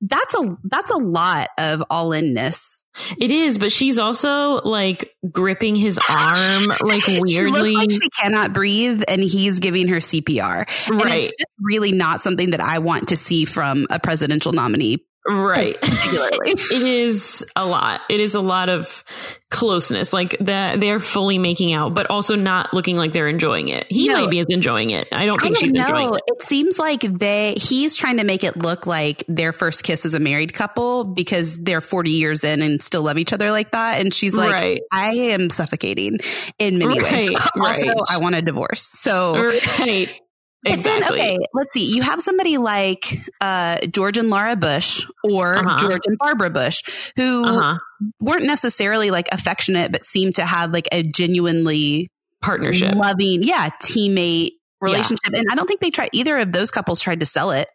that's 0.00 0.34
a, 0.40 0.56
that's 0.64 0.90
a 0.90 0.96
lot 0.98 1.48
of 1.58 1.82
all 1.90 2.12
inness. 2.12 2.81
It 3.18 3.30
is. 3.30 3.58
But 3.58 3.72
she's 3.72 3.98
also 3.98 4.60
like 4.62 5.14
gripping 5.30 5.74
his 5.74 5.98
arm 6.08 6.64
like 6.82 7.02
She 7.02 7.20
weirdly. 7.20 7.74
like 7.74 7.90
she 7.90 8.08
cannot 8.20 8.52
breathe 8.52 9.02
and 9.08 9.22
he's 9.22 9.60
giving 9.60 9.88
her 9.88 9.96
CPR. 9.96 10.68
And 10.88 11.00
right, 11.02 11.20
it's 11.20 11.28
just 11.28 11.46
really 11.60 11.92
not 11.92 12.20
something 12.20 12.50
that 12.50 12.60
I 12.60 12.78
want 12.78 13.08
to 13.08 13.16
see 13.16 13.44
from 13.44 13.86
a 13.90 13.98
presidential 13.98 14.52
nominee, 14.52 15.04
right. 15.26 15.76
particularly. 15.82 16.38
it 16.52 16.82
is 16.82 17.44
a 17.56 17.64
lot. 17.66 18.00
It 18.10 18.20
is 18.20 18.34
a 18.34 18.40
lot 18.40 18.68
of 18.68 19.04
closeness. 19.50 20.12
Like 20.14 20.36
that 20.40 20.80
they're 20.80 20.98
fully 20.98 21.38
making 21.38 21.72
out, 21.74 21.94
but 21.94 22.08
also 22.08 22.36
not 22.36 22.72
looking 22.72 22.96
like 22.96 23.12
they're 23.12 23.28
enjoying 23.28 23.68
it. 23.68 23.86
He 23.90 24.08
No. 24.08 24.14
maybe 24.16 24.38
is 24.38 24.46
enjoying 24.48 24.90
it. 24.90 25.08
I 25.12 25.26
don't 25.26 25.38
I 25.40 25.42
think 25.44 25.56
don't 25.58 25.62
she's 25.64 25.72
enjoying 25.72 26.08
it. 26.08 26.20
It 26.26 26.42
seems 26.42 26.78
like 26.78 27.00
they 27.02 27.54
he's 27.58 27.94
trying 27.94 28.16
to 28.16 28.24
make 28.24 28.44
it 28.44 28.56
look 28.56 28.86
like 28.86 29.24
their 29.28 29.52
first 29.52 29.84
kiss 29.84 30.06
is 30.06 30.14
a 30.14 30.20
married 30.20 30.54
couple 30.54 31.04
because 31.04 31.58
they're 31.58 31.82
40 31.82 32.10
years 32.12 32.44
in 32.44 32.62
and 32.62 32.80
still 32.82 33.02
love 33.02 33.18
each 33.18 33.32
other 33.34 33.50
like 33.50 33.72
that. 33.72 34.00
And 34.00 34.14
she's 34.14 34.34
like, 34.34 34.52
right. 34.52 34.80
I 34.90 35.10
am 35.12 35.50
suffocating 35.50 36.20
in 36.58 36.78
many 36.78 37.02
ways. 37.02 37.30
Right, 37.30 37.36
Also, 37.60 37.88
right. 37.88 37.96
I 38.10 38.18
want 38.18 38.34
a 38.36 38.42
divorce. 38.42 38.82
So 38.86 39.36
Right. 39.78 40.14
But 40.64 40.70
then, 40.70 40.78
Exactly. 40.98 41.20
okay, 41.20 41.38
let's 41.54 41.72
see. 41.74 41.94
You 41.94 42.02
have 42.02 42.20
somebody 42.20 42.58
like 42.58 43.18
uh, 43.40 43.78
George 43.90 44.16
and 44.18 44.30
Laura 44.30 44.56
Bush 44.56 45.04
or 45.30 45.56
Uh-huh. 45.58 45.78
George 45.78 46.02
and 46.06 46.16
Barbara 46.18 46.50
Bush 46.50 46.82
who 47.16 47.44
Uh-huh. 47.46 47.78
weren't 48.20 48.44
necessarily 48.44 49.10
like 49.10 49.26
affectionate, 49.32 49.90
but 49.92 50.06
seemed 50.06 50.36
to 50.36 50.44
have 50.44 50.70
like 50.72 50.88
a 50.92 51.02
genuinely 51.02 52.10
Partnership. 52.40 52.94
loving, 52.94 53.42
yeah, 53.42 53.70
teammate 53.82 54.50
relationship. 54.80 55.32
And 55.32 55.46
I 55.50 55.54
don't 55.54 55.66
think 55.66 55.80
they 55.80 55.90
tried 55.90 56.10
either 56.12 56.38
of 56.38 56.50
those 56.52 56.70
couples 56.72 57.00
tried 57.00 57.20
to 57.20 57.26
sell 57.26 57.50
it. 57.52 57.68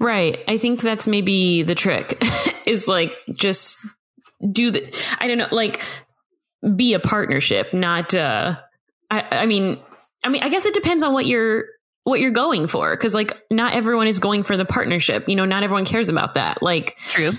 Right. 0.00 0.38
I 0.48 0.58
think 0.58 0.80
that's 0.80 1.06
maybe 1.06 1.62
the 1.62 1.74
trick 1.74 2.20
is 2.66 2.88
like 2.88 3.12
just 3.32 3.76
do 4.50 4.70
the 4.70 4.92
I 5.18 5.28
don't 5.28 5.38
know, 5.38 5.48
like 5.52 5.82
be 6.76 6.94
a 6.94 7.00
partnership, 7.00 7.72
not 7.74 8.14
uh 8.14 8.56
I 9.10 9.42
I 9.42 9.46
mean 9.46 9.78
I 10.24 10.30
mean 10.30 10.42
I 10.42 10.48
guess 10.48 10.64
it 10.66 10.74
depends 10.74 11.02
on 11.02 11.12
what 11.12 11.26
you're 11.26 11.64
what 12.04 12.20
you're 12.20 12.30
going 12.30 12.66
for 12.66 12.96
cuz 12.96 13.14
like 13.14 13.40
not 13.50 13.74
everyone 13.74 14.06
is 14.06 14.18
going 14.18 14.42
for 14.42 14.56
the 14.56 14.64
partnership. 14.64 15.28
You 15.28 15.36
know, 15.36 15.44
not 15.44 15.62
everyone 15.62 15.84
cares 15.84 16.08
about 16.08 16.34
that. 16.34 16.62
Like 16.62 16.96
True. 16.98 17.32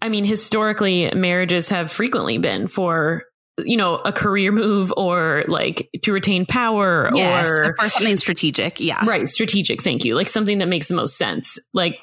I 0.00 0.08
mean, 0.08 0.24
historically 0.24 1.10
marriages 1.14 1.70
have 1.70 1.90
frequently 1.90 2.38
been 2.38 2.66
for 2.68 3.24
you 3.58 3.76
know, 3.76 3.94
a 3.96 4.12
career 4.12 4.50
move 4.50 4.92
or 4.96 5.44
like 5.46 5.88
to 6.02 6.12
retain 6.12 6.44
power 6.44 7.08
Yes, 7.14 7.48
or 7.48 7.74
for 7.78 7.88
something 7.88 8.16
strategic. 8.16 8.80
Yeah. 8.80 9.04
Right, 9.06 9.28
strategic. 9.28 9.80
Thank 9.80 10.04
you. 10.04 10.16
Like 10.16 10.28
something 10.28 10.58
that 10.58 10.66
makes 10.66 10.88
the 10.88 10.96
most 10.96 11.16
sense. 11.16 11.56
Like 11.72 11.98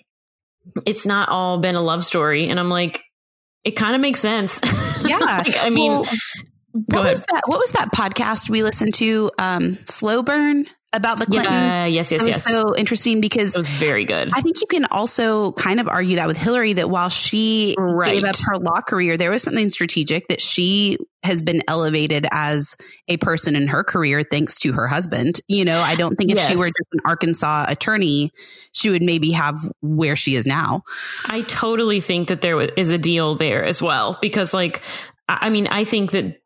it's 0.85 1.05
not 1.05 1.27
all 1.29 1.59
been 1.59 1.75
a 1.75 1.81
love 1.81 2.05
story, 2.05 2.47
and 2.47 2.59
I'm 2.59 2.69
like, 2.69 3.03
it 3.63 3.71
kind 3.71 3.95
of 3.95 4.01
makes 4.01 4.19
sense. 4.19 4.59
Yeah. 5.03 5.17
Like, 5.17 5.55
I 5.65 5.71
mean, 5.71 5.91
Well, 5.91 6.05
what 6.73 7.03
was 7.03 7.19
that? 7.19 7.41
What 7.47 7.59
was 7.59 7.71
that 7.71 7.91
podcast 7.91 8.49
we 8.49 8.61
listened 8.61 8.93
to? 8.95 9.31
Um, 9.39 9.79
Slow 9.87 10.21
Burn 10.21 10.67
about 10.93 11.19
the 11.19 11.25
Clinton. 11.25 11.53
Yeah, 11.53 11.85
yes, 11.85 12.11
yes, 12.11 12.27
yes. 12.27 12.43
so 12.43 12.75
interesting 12.75 13.21
because 13.21 13.55
it 13.55 13.59
was 13.59 13.69
very 13.69 14.03
good. 14.03 14.29
I 14.33 14.41
think 14.41 14.59
you 14.59 14.67
can 14.67 14.85
also 14.85 15.53
kind 15.53 15.79
of 15.79 15.87
argue 15.87 16.17
that 16.17 16.27
with 16.27 16.37
Hillary 16.37 16.73
that 16.73 16.89
while 16.89 17.09
she 17.09 17.75
Right. 17.77 18.13
gave 18.13 18.25
up 18.25 18.35
her 18.45 18.57
law 18.57 18.81
career, 18.81 19.15
there 19.15 19.31
was 19.31 19.41
something 19.41 19.69
strategic 19.69 20.27
that 20.27 20.41
she 20.41 20.97
has 21.23 21.41
been 21.41 21.61
elevated 21.67 22.25
as 22.31 22.75
a 23.07 23.15
person 23.17 23.55
in 23.55 23.67
her 23.67 23.83
career 23.83 24.23
thanks 24.23 24.59
to 24.59 24.73
her 24.73 24.87
husband. 24.87 25.39
You 25.47 25.63
know, 25.63 25.79
I 25.79 25.95
don't 25.95 26.15
think 26.15 26.31
if 26.31 26.39
she 26.39 26.57
were 26.57 26.65
just 26.67 26.89
an 26.93 26.99
Arkansas 27.05 27.67
attorney, 27.69 28.31
she 28.73 28.89
would 28.89 29.03
maybe 29.03 29.31
have 29.31 29.71
where 29.81 30.15
she 30.15 30.35
is 30.35 30.45
now. 30.45 30.83
I 31.25 31.41
totally 31.41 32.01
think 32.01 32.27
that 32.29 32.41
there 32.41 32.59
is 32.59 32.91
a 32.91 32.97
deal 32.97 33.35
there 33.35 33.63
as 33.63 33.81
well 33.81 34.17
because, 34.21 34.53
like, 34.53 34.81
I 35.29 35.49
mean, 35.49 35.67
I 35.67 35.85
think 35.85 36.11
that 36.11 36.41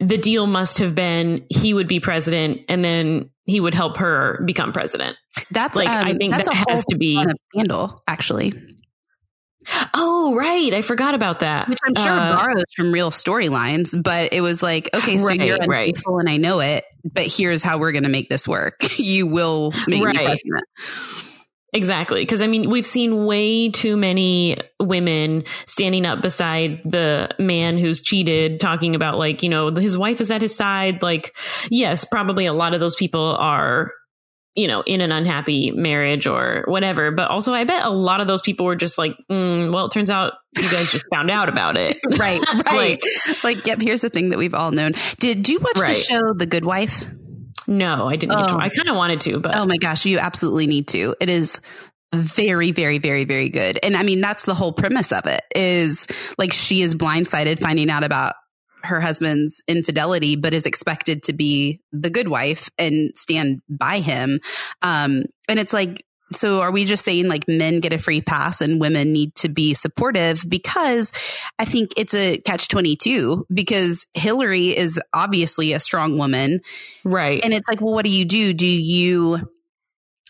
the 0.00 0.18
deal 0.18 0.46
must 0.46 0.78
have 0.78 0.94
been 0.94 1.44
he 1.50 1.74
would 1.74 1.88
be 1.88 2.00
president 2.00 2.60
and 2.68 2.84
then 2.84 3.30
he 3.46 3.60
would 3.60 3.74
help 3.74 3.96
her 3.96 4.42
become 4.44 4.72
president. 4.72 5.16
That's 5.50 5.74
Like, 5.76 5.88
um, 5.88 6.04
I 6.06 6.14
think 6.14 6.32
that's 6.34 6.48
that 6.48 6.68
has 6.68 6.84
to 6.86 6.96
be- 6.96 7.24
scandal, 7.54 8.02
actually, 8.06 8.52
Oh, 9.94 10.36
right. 10.36 10.72
I 10.72 10.80
forgot 10.82 11.14
about 11.16 11.40
that. 11.40 11.68
which 11.68 11.78
I'm 11.84 11.94
sure 11.96 12.12
Uh, 12.12 12.36
borrows 12.36 12.64
from 12.76 12.92
real 12.92 13.10
storylines. 13.10 14.00
But 14.00 14.32
it 14.32 14.40
was 14.40 14.62
like, 14.62 14.88
okay, 14.94 15.18
so 15.18 15.26
Right, 15.26 15.40
you're 15.40 15.56
right. 15.66 15.88
unfaithful, 15.88 16.18
and 16.20 16.28
I 16.30 16.36
know 16.36 16.60
it. 16.60 16.84
But 17.04 17.26
here's 17.26 17.62
how 17.62 17.78
we're 17.78 17.90
going 17.92 18.04
to 18.04 18.08
make 18.08 18.28
this 18.28 18.46
work. 18.46 18.76
you 18.98 19.26
will 19.26 19.72
make 19.88 20.04
Right. 20.04 20.16
me 20.16 20.24
president. 20.24 20.64
Exactly. 21.72 22.22
Because 22.22 22.42
I 22.42 22.46
mean, 22.46 22.70
we've 22.70 22.86
seen 22.86 23.26
way 23.26 23.68
too 23.68 23.96
many 23.96 24.56
women 24.80 25.44
standing 25.66 26.06
up 26.06 26.22
beside 26.22 26.80
the 26.84 27.30
man 27.38 27.76
who's 27.76 28.02
cheated, 28.02 28.60
talking 28.60 28.94
about, 28.94 29.18
like, 29.18 29.42
you 29.42 29.48
know, 29.48 29.70
his 29.70 29.98
wife 29.98 30.20
is 30.20 30.30
at 30.30 30.40
his 30.40 30.56
side. 30.56 31.02
Like, 31.02 31.36
yes, 31.70 32.04
probably 32.04 32.46
a 32.46 32.52
lot 32.52 32.72
of 32.72 32.80
those 32.80 32.94
people 32.94 33.36
are, 33.38 33.92
you 34.54 34.68
know, 34.68 34.82
in 34.82 35.00
an 35.00 35.12
unhappy 35.12 35.70
marriage 35.72 36.26
or 36.26 36.64
whatever. 36.66 37.10
But 37.10 37.30
also, 37.30 37.52
I 37.52 37.64
bet 37.64 37.84
a 37.84 37.90
lot 37.90 38.20
of 38.20 38.26
those 38.26 38.42
people 38.42 38.64
were 38.64 38.76
just 38.76 38.96
like, 38.96 39.16
mm, 39.30 39.72
well, 39.72 39.86
it 39.86 39.90
turns 39.90 40.10
out 40.10 40.34
you 40.56 40.70
guys 40.70 40.92
just 40.92 41.04
found 41.12 41.30
out 41.30 41.48
about 41.48 41.76
it. 41.76 41.98
right. 42.16 42.40
Right. 42.64 43.02
like, 43.42 43.44
like, 43.44 43.66
yep, 43.66 43.80
here's 43.80 44.00
the 44.00 44.08
thing 44.08 44.30
that 44.30 44.38
we've 44.38 44.54
all 44.54 44.70
known. 44.70 44.92
Did 45.18 45.48
you 45.48 45.58
watch 45.58 45.76
right. 45.76 45.88
the 45.88 45.94
show 45.94 46.32
The 46.32 46.46
Good 46.46 46.64
Wife? 46.64 47.04
No, 47.68 48.06
I 48.06 48.16
didn't. 48.16 48.36
Oh. 48.36 48.58
I 48.58 48.68
kind 48.68 48.88
of 48.88 48.96
wanted 48.96 49.20
to, 49.22 49.40
but 49.40 49.56
oh 49.56 49.66
my 49.66 49.76
gosh, 49.76 50.06
you 50.06 50.18
absolutely 50.18 50.66
need 50.66 50.88
to. 50.88 51.14
It 51.20 51.28
is 51.28 51.60
very 52.14 52.70
very 52.70 52.98
very 52.98 53.24
very 53.24 53.48
good 53.48 53.78
and 53.82 53.96
i 53.96 54.02
mean 54.02 54.20
that's 54.20 54.46
the 54.46 54.54
whole 54.54 54.72
premise 54.72 55.12
of 55.12 55.26
it 55.26 55.42
is 55.54 56.06
like 56.38 56.52
she 56.52 56.80
is 56.80 56.94
blindsided 56.94 57.58
finding 57.58 57.90
out 57.90 58.04
about 58.04 58.34
her 58.84 59.00
husband's 59.00 59.62
infidelity 59.66 60.36
but 60.36 60.54
is 60.54 60.66
expected 60.66 61.22
to 61.24 61.32
be 61.32 61.80
the 61.92 62.08
good 62.08 62.28
wife 62.28 62.70
and 62.78 63.10
stand 63.16 63.60
by 63.68 63.98
him 63.98 64.38
um 64.82 65.24
and 65.48 65.58
it's 65.58 65.72
like 65.72 66.04
so 66.30 66.60
are 66.60 66.72
we 66.72 66.84
just 66.84 67.04
saying 67.04 67.28
like 67.28 67.46
men 67.46 67.80
get 67.80 67.92
a 67.92 67.98
free 67.98 68.20
pass 68.20 68.60
and 68.60 68.80
women 68.80 69.12
need 69.12 69.34
to 69.36 69.48
be 69.48 69.74
supportive 69.74 70.44
because 70.48 71.12
I 71.58 71.64
think 71.64 71.92
it's 71.96 72.14
a 72.14 72.38
catch 72.38 72.68
22 72.68 73.46
because 73.52 74.06
Hillary 74.14 74.76
is 74.76 75.00
obviously 75.14 75.72
a 75.72 75.80
strong 75.80 76.18
woman. 76.18 76.60
Right. 77.04 77.44
And 77.44 77.54
it's 77.54 77.68
like, 77.68 77.80
well, 77.80 77.94
what 77.94 78.04
do 78.04 78.10
you 78.10 78.24
do? 78.24 78.52
Do 78.52 78.66
you 78.66 79.48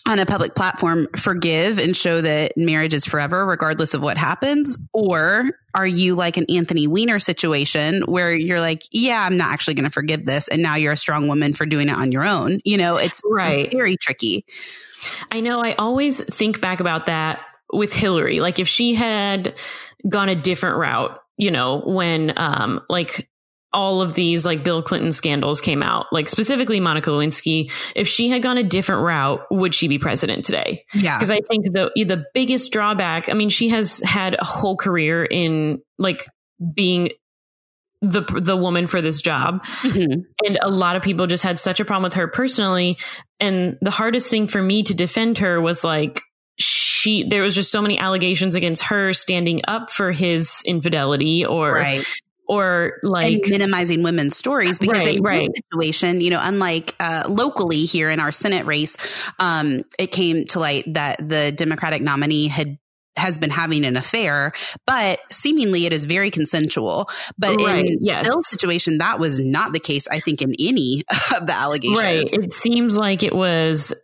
on 0.06 0.18
a 0.18 0.26
public 0.26 0.54
platform 0.54 1.08
forgive 1.16 1.78
and 1.78 1.96
show 1.96 2.20
that 2.20 2.52
marriage 2.56 2.94
is 2.94 3.04
forever 3.04 3.44
regardless 3.44 3.94
of 3.94 4.02
what 4.02 4.16
happens? 4.16 4.78
Or 4.92 5.50
are 5.74 5.86
you 5.86 6.14
like 6.14 6.36
an 6.36 6.46
Anthony 6.48 6.86
Weiner 6.86 7.18
situation 7.18 8.02
where 8.06 8.34
you're 8.34 8.60
like 8.60 8.84
yeah 8.92 9.26
I'm 9.26 9.36
not 9.36 9.52
actually 9.52 9.74
going 9.74 9.84
to 9.84 9.90
forgive 9.90 10.24
this 10.24 10.48
and 10.48 10.62
now 10.62 10.76
you're 10.76 10.92
a 10.92 10.96
strong 10.96 11.28
woman 11.28 11.54
for 11.54 11.66
doing 11.66 11.88
it 11.88 11.96
on 11.96 12.12
your 12.12 12.24
own? 12.24 12.60
You 12.64 12.76
know 12.76 12.96
it's 12.96 13.20
right. 13.28 13.70
very 13.70 13.96
tricky. 13.96 14.44
I 15.30 15.40
know 15.40 15.60
I 15.60 15.74
always 15.74 16.22
think 16.22 16.60
back 16.60 16.80
about 16.80 17.06
that 17.06 17.40
with 17.72 17.92
Hillary. 17.92 18.40
Like 18.40 18.58
if 18.58 18.68
she 18.68 18.94
had 18.94 19.54
gone 20.08 20.28
a 20.28 20.36
different 20.36 20.76
route 20.78 21.20
you 21.36 21.50
know 21.50 21.82
when 21.84 22.32
um 22.36 22.80
like 22.88 23.28
all 23.72 24.00
of 24.00 24.14
these 24.14 24.46
like 24.46 24.64
Bill 24.64 24.82
Clinton 24.82 25.12
scandals 25.12 25.60
came 25.60 25.82
out, 25.82 26.06
like 26.12 26.28
specifically 26.28 26.80
Monica 26.80 27.10
Lewinsky, 27.10 27.70
if 27.94 28.08
she 28.08 28.28
had 28.28 28.42
gone 28.42 28.58
a 28.58 28.62
different 28.62 29.02
route, 29.02 29.40
would 29.50 29.74
she 29.74 29.88
be 29.88 29.98
president 29.98 30.44
today? 30.44 30.84
Yeah. 30.94 31.18
Because 31.18 31.30
I 31.30 31.40
think 31.48 31.66
the 31.66 31.90
the 31.96 32.24
biggest 32.32 32.72
drawback, 32.72 33.28
I 33.28 33.34
mean, 33.34 33.50
she 33.50 33.68
has 33.70 34.00
had 34.00 34.34
a 34.38 34.44
whole 34.44 34.76
career 34.76 35.24
in 35.24 35.80
like 35.98 36.26
being 36.74 37.10
the 38.00 38.22
the 38.22 38.56
woman 38.56 38.86
for 38.86 39.02
this 39.02 39.20
job. 39.20 39.64
Mm-hmm. 39.64 40.20
And 40.46 40.58
a 40.62 40.70
lot 40.70 40.96
of 40.96 41.02
people 41.02 41.26
just 41.26 41.42
had 41.42 41.58
such 41.58 41.80
a 41.80 41.84
problem 41.84 42.04
with 42.04 42.14
her 42.14 42.28
personally. 42.28 42.98
And 43.40 43.78
the 43.82 43.90
hardest 43.90 44.30
thing 44.30 44.46
for 44.46 44.62
me 44.62 44.84
to 44.84 44.94
defend 44.94 45.38
her 45.38 45.60
was 45.60 45.84
like 45.84 46.22
she 46.58 47.28
there 47.28 47.42
was 47.42 47.54
just 47.54 47.70
so 47.70 47.82
many 47.82 47.98
allegations 47.98 48.54
against 48.54 48.84
her 48.84 49.12
standing 49.12 49.60
up 49.68 49.90
for 49.90 50.12
his 50.12 50.62
infidelity 50.64 51.44
or 51.44 51.72
right 51.72 52.06
or 52.48 52.94
like 53.02 53.34
and 53.34 53.50
minimizing 53.50 54.02
women's 54.02 54.36
stories 54.36 54.78
because 54.78 54.98
right, 54.98 55.16
in 55.16 55.22
right. 55.22 55.50
situation, 55.54 56.20
you 56.20 56.30
know, 56.30 56.40
unlike 56.42 56.94
uh, 57.00 57.24
locally 57.28 57.84
here 57.84 58.10
in 58.10 58.20
our 58.20 58.32
Senate 58.32 58.66
race, 58.66 58.96
um, 59.38 59.82
it 59.98 60.08
came 60.08 60.44
to 60.46 60.60
light 60.60 60.84
that 60.94 61.16
the 61.28 61.52
Democratic 61.52 62.02
nominee 62.02 62.48
had 62.48 62.78
has 63.16 63.38
been 63.38 63.50
having 63.50 63.84
an 63.84 63.96
affair, 63.96 64.52
but 64.86 65.18
seemingly 65.30 65.86
it 65.86 65.92
is 65.92 66.04
very 66.04 66.30
consensual. 66.30 67.08
But 67.38 67.56
right, 67.56 67.84
in 67.84 67.98
yes. 68.02 68.26
Bill's 68.26 68.48
situation, 68.48 68.98
that 68.98 69.18
was 69.18 69.40
not 69.40 69.72
the 69.72 69.80
case. 69.80 70.06
I 70.08 70.20
think 70.20 70.42
in 70.42 70.54
any 70.58 71.02
of 71.34 71.46
the 71.46 71.54
allegations, 71.54 72.02
right? 72.02 72.28
It 72.30 72.52
seems 72.52 72.96
like 72.96 73.22
it 73.22 73.34
was 73.34 73.94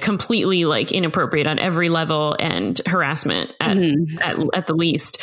completely 0.00 0.64
like 0.64 0.92
inappropriate 0.92 1.46
on 1.46 1.58
every 1.58 1.88
level 1.88 2.36
and 2.38 2.80
harassment 2.86 3.50
at, 3.60 3.76
mm-hmm. 3.76 4.22
at, 4.22 4.58
at 4.58 4.66
the 4.66 4.74
least. 4.74 5.20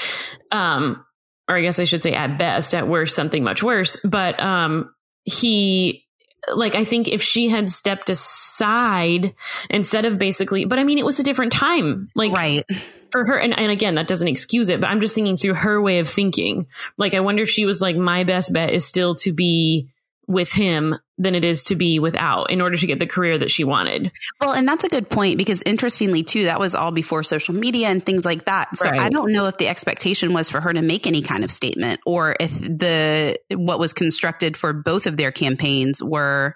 Um, 0.52 1.06
or 1.48 1.58
I 1.58 1.62
guess 1.62 1.80
I 1.80 1.84
should 1.84 2.04
say 2.04 2.14
at 2.14 2.38
best, 2.38 2.74
at 2.74 2.88
worst, 2.88 3.16
something 3.16 3.44
much 3.44 3.64
worse. 3.64 3.98
But 4.04 4.40
um, 4.42 4.94
he, 5.24 6.06
like, 6.54 6.76
I 6.76 6.86
think 6.86 7.08
if 7.08 7.22
she 7.22 7.50
had 7.50 7.70
stepped 7.70 8.10
aside 8.10 9.34
instead 9.70 10.06
of 10.06 10.20
basically, 10.20 10.66
but 10.66 10.80
I 10.80 10.84
mean, 10.84 10.98
it 10.98 11.06
was 11.06 11.20
a 11.20 11.24
different 11.24 11.52
time. 11.52 12.10
Like, 12.16 12.32
right. 12.32 12.66
For 13.12 13.26
her, 13.26 13.38
and, 13.38 13.58
and 13.58 13.72
again, 13.72 13.96
that 13.96 14.08
doesn't 14.08 14.28
excuse 14.28 14.70
it, 14.70 14.82
but 14.82 14.90
I'm 14.90 15.00
just 15.00 15.14
thinking 15.14 15.38
through 15.38 15.54
her 15.54 15.82
way 15.82 16.00
of 16.00 16.10
thinking. 16.10 16.66
Like, 16.98 17.14
I 17.14 17.20
wonder 17.20 17.44
if 17.44 17.50
she 17.50 17.66
was 17.66 17.80
like, 17.80 17.96
my 17.96 18.24
best 18.24 18.52
bet 18.52 18.72
is 18.72 18.86
still 18.86 19.14
to 19.16 19.32
be 19.32 19.93
with 20.28 20.52
him 20.52 20.96
than 21.18 21.36
it 21.36 21.46
is 21.46 21.66
to 21.66 21.76
be 21.76 22.00
without 22.00 22.50
in 22.50 22.62
order 22.62 22.78
to 22.78 22.88
get 22.88 23.00
the 23.00 23.08
career 23.08 23.38
that 23.38 23.52
she 23.52 23.64
wanted. 23.64 24.12
Well, 24.40 24.54
and 24.54 24.68
that's 24.68 24.84
a 24.84 24.90
good 24.90 25.10
point 25.10 25.38
because 25.38 25.62
interestingly 25.64 26.24
too, 26.24 26.46
that 26.46 26.60
was 26.60 26.76
all 26.76 26.92
before 26.92 27.24
social 27.24 27.54
media 27.54 27.88
and 27.88 28.04
things 28.04 28.26
like 28.26 28.46
that. 28.46 28.76
So 28.78 28.90
right. 28.90 29.00
I 29.00 29.10
don't 29.10 29.32
know 29.32 29.48
if 29.48 29.58
the 29.58 29.68
expectation 29.68 30.34
was 30.34 30.50
for 30.50 30.62
her 30.62 30.74
to 30.74 30.82
make 30.82 31.06
any 31.06 31.22
kind 31.22 31.44
of 31.44 31.52
statement 31.52 32.00
or 32.06 32.36
if 32.40 32.58
the 32.60 33.38
what 33.52 33.80
was 33.80 33.94
constructed 33.94 34.58
for 34.58 34.74
both 34.74 35.08
of 35.08 35.18
their 35.18 35.32
campaigns 35.32 36.02
were 36.02 36.56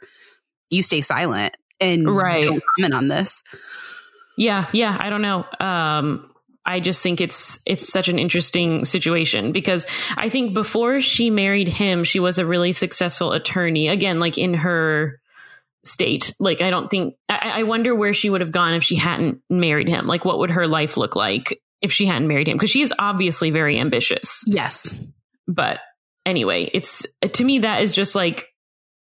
you 0.69 0.81
stay 0.81 1.01
silent 1.01 1.55
and 1.79 2.09
right. 2.09 2.45
don't 2.45 2.63
comment 2.75 2.93
on 2.93 3.07
this. 3.07 3.43
Yeah, 4.37 4.67
yeah, 4.71 4.95
I 4.99 5.09
don't 5.09 5.21
know. 5.21 5.45
Um 5.59 6.26
I 6.67 6.81
just 6.81 7.01
think 7.01 7.21
it's 7.21 7.59
it's 7.65 7.91
such 7.91 8.09
an 8.09 8.19
interesting 8.19 8.83
situation 8.85 9.53
because 9.53 9.85
I 10.17 10.27
think 10.27 10.53
before 10.53 10.99
she 10.99 11.29
married 11.29 11.69
him, 11.69 12.03
she 12.03 12.19
was 12.19 12.37
a 12.37 12.45
really 12.45 12.73
successful 12.73 13.31
attorney. 13.31 13.87
Again, 13.87 14.19
like 14.19 14.37
in 14.37 14.53
her 14.53 15.21
state. 15.87 16.35
Like 16.39 16.61
I 16.61 16.69
don't 16.69 16.89
think 16.89 17.15
I, 17.29 17.51
I 17.55 17.63
wonder 17.63 17.95
where 17.95 18.13
she 18.13 18.29
would 18.29 18.41
have 18.41 18.51
gone 18.51 18.73
if 18.73 18.83
she 18.83 18.95
hadn't 18.95 19.41
married 19.49 19.87
him. 19.87 20.05
Like 20.05 20.25
what 20.25 20.39
would 20.39 20.51
her 20.51 20.67
life 20.67 20.97
look 20.97 21.15
like 21.15 21.61
if 21.81 21.91
she 21.91 22.05
hadn't 22.05 22.27
married 22.27 22.47
him? 22.47 22.57
Because 22.57 22.69
she 22.69 22.81
is 22.81 22.93
obviously 22.99 23.49
very 23.49 23.79
ambitious. 23.79 24.43
Yes. 24.45 24.93
But 25.47 25.79
anyway, 26.25 26.69
it's 26.73 27.05
to 27.31 27.43
me 27.43 27.59
that 27.59 27.81
is 27.81 27.95
just 27.95 28.15
like 28.15 28.53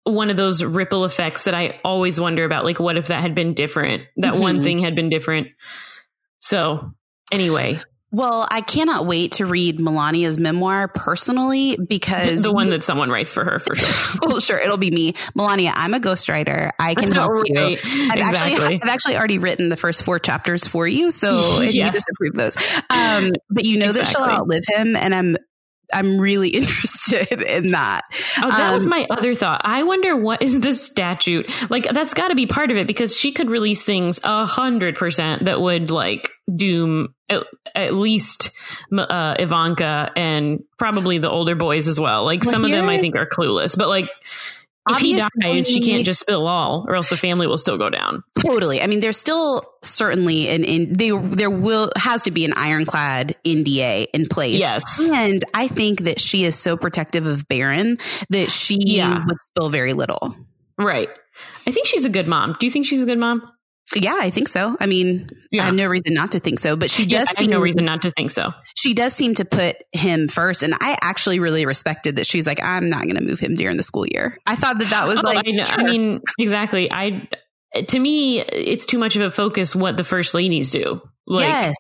one 0.05 0.31
of 0.31 0.37
those 0.37 0.65
ripple 0.65 1.05
effects 1.05 1.45
that 1.45 1.55
I 1.55 1.79
always 1.85 2.21
wonder 2.21 2.45
about. 2.45 2.65
Like, 2.65 2.81
what 2.81 2.97
if 2.97 3.09
that 3.09 3.21
had 3.21 3.35
been 3.35 3.55
different? 3.55 4.05
That 4.17 4.33
mm-hmm. 4.33 4.43
one 4.43 4.63
thing 4.63 4.79
had 4.79 4.97
been 4.97 5.11
different. 5.11 5.49
So 6.39 6.93
anyway. 7.33 7.81
Well, 8.15 8.47
I 8.51 8.61
cannot 8.61 9.07
wait 9.07 9.33
to 9.33 9.47
read 9.47 9.81
Melania's 9.81 10.39
memoir 10.39 10.87
personally 10.87 11.79
because 11.79 12.43
the 12.43 12.53
one 12.53 12.69
that 12.69 12.85
someone 12.85 13.09
writes 13.09 13.33
for 13.33 13.43
her 13.43 13.59
for 13.59 13.75
sure. 13.75 14.19
well, 14.23 14.39
sure, 14.39 14.59
it'll 14.59 14.77
be 14.77 14.91
me, 14.91 15.15
Melania. 15.35 15.73
I'm 15.75 15.95
a 15.95 15.99
ghostwriter. 15.99 16.73
I 16.79 16.95
can 16.97 17.11
help 17.11 17.33
right. 17.33 17.49
you. 17.49 17.59
I've 17.59 17.73
exactly. 18.19 18.53
actually 18.53 18.83
I've 18.83 18.89
actually 18.89 19.17
already 19.17 19.39
written 19.39 19.71
the 19.71 19.79
first 19.79 20.03
four 20.03 20.19
chapters 20.19 20.67
for 20.67 20.87
you, 20.87 21.11
so 21.11 21.63
yes. 21.63 21.75
you 21.75 21.91
just 21.91 22.07
approve 22.11 22.35
those. 22.35 22.55
Um, 22.91 23.33
but 23.49 23.65
you 23.65 23.79
know 23.79 23.91
exactly. 23.91 24.03
that 24.03 24.07
she'll 24.09 24.25
outlive 24.25 24.65
him, 24.69 24.95
and 24.95 25.15
I'm 25.15 25.37
I'm 25.93 26.19
really 26.19 26.49
interested 26.63 27.43
in 27.43 27.73
that. 27.73 28.03
Oh, 28.43 28.51
that 28.51 28.69
um, 28.69 28.75
was 28.75 28.87
my 28.87 29.07
other 29.11 29.35
thought. 29.35 29.63
I 29.65 29.83
wonder 29.83 30.17
what 30.17 30.43
is 30.43 30.61
the 30.61 30.75
statute 30.75 31.51
like? 31.71 31.85
That's 31.85 32.15
got 32.15 32.29
to 32.29 32.35
be 32.35 32.47
part 32.47 32.71
of 32.71 32.77
it 32.77 32.87
because 32.87 33.17
she 33.17 33.33
could 33.33 33.51
release 33.51 33.85
things 33.85 34.21
a 34.25 34.47
hundred 34.47 34.97
percent 34.97 35.45
that 35.45 35.61
would 35.61 35.91
like 35.91 36.31
doom 36.55 37.15
at, 37.29 37.43
at 37.75 37.95
least 37.95 38.51
uh, 38.97 39.37
Ivanka 39.39 40.11
and 40.17 40.61
probably 40.79 41.19
the 41.19 41.31
older 41.31 41.55
boys 41.55 41.89
as 41.89 41.99
well. 41.99 42.25
Like 42.25 42.45
well, 42.45 42.53
some 42.53 42.65
of 42.65 42.71
them, 42.71 42.89
I 42.89 42.99
think, 42.99 43.17
are 43.17 43.27
clueless, 43.27 43.77
but 43.77 43.89
like 43.89 44.09
if 44.89 44.99
he 44.99 45.17
dies, 45.41 45.69
she 45.69 45.81
can't 45.81 46.05
just 46.05 46.21
spill 46.21 46.47
all, 46.47 46.85
or 46.89 46.97
else 46.97 47.09
the 47.09 47.17
family 47.17 47.47
will 47.47 47.59
still 47.59 47.79
go 47.79 47.89
down. 47.89 48.25
Totally. 48.41 48.81
I 48.81 48.87
mean, 48.87 49.01
there's 49.01 49.17
still 49.17 49.65
certainly 49.83 50.49
an 50.49 50.65
in 50.65 50.93
they 50.93 51.11
there 51.11 51.51
will 51.51 51.91
has 51.97 52.23
to 52.23 52.31
be 52.31 52.45
an 52.45 52.53
ironclad 52.55 53.37
NDA 53.45 54.07
in 54.13 54.29
place. 54.29 54.59
Yes, 54.59 55.01
and 55.13 55.45
I 55.55 55.69
think 55.69 56.03
that 56.03 56.21
she 56.21 56.45
is 56.45 56.57
so 56.59 56.77
protective 56.77 57.27
of 57.27 57.47
Barron 57.49 57.99
that 58.31 58.51
she 58.51 58.79
yeah. 58.81 59.25
would 59.25 59.41
spill 59.43 59.71
very 59.71 59.93
little. 59.93 60.35
Right. 60.79 61.09
I 61.67 61.71
think 61.71 61.87
she's 61.87 62.05
a 62.05 62.11
good 62.11 62.27
mom. 62.27 62.57
Do 62.59 62.67
you 62.67 62.71
think 62.71 62.87
she's 62.87 63.03
a 63.03 63.07
good 63.07 63.19
mom? 63.19 63.49
Yeah, 63.95 64.19
I 64.19 64.31
think 64.31 64.49
so. 64.49 64.77
I 64.81 64.87
mean, 64.87 65.29
yeah. 65.51 65.63
I 65.63 65.67
have 65.67 65.75
no 65.75 65.87
reason 65.87 66.15
not 66.15 66.33
to 66.33 66.41
think 66.41 66.61
so, 66.61 66.77
but 66.77 66.91
she 66.91 67.05
does. 67.05 67.29
Yeah, 67.29 67.35
I 67.37 67.43
have 67.43 67.51
no 67.51 67.61
reason 67.61 67.85
not 67.85 68.03
to 68.03 68.11
think 68.11 68.31
so. 68.31 68.53
She 68.75 68.95
does 68.95 69.13
seem 69.13 69.35
to 69.35 69.45
put 69.45 69.77
him 69.93 70.29
first, 70.29 70.63
and 70.63 70.75
I 70.81 70.97
actually 71.03 71.41
really 71.41 71.67
respected 71.67 72.17
that. 72.17 72.27
She's 72.27 72.47
like, 72.47 72.63
I'm 72.63 72.89
not 72.89 73.03
going 73.05 73.17
to 73.17 73.23
move 73.23 73.39
him 73.39 73.55
during 73.55 73.77
the 73.77 73.83
school 73.83 74.07
year. 74.07 74.39
I 74.47 74.57
thought 74.57 74.79
that 74.79 74.91
that 74.91 75.07
was 75.07 75.19
oh, 75.19 75.23
like. 75.23 75.47
I, 75.47 75.63
sure. 75.63 75.81
I 75.81 75.85
mean, 75.85 76.21
exactly. 76.39 76.91
I 76.91 77.29
to 77.89 77.99
me, 77.99 78.41
it's 78.41 78.87
too 78.87 78.99
much 78.99 79.17
of 79.17 79.23
a 79.23 79.31
focus 79.31 79.75
what 79.75 79.97
the 79.97 80.05
first 80.05 80.35
ladies 80.35 80.71
do. 80.71 81.01
Like, 81.33 81.49
yes. 81.49 81.77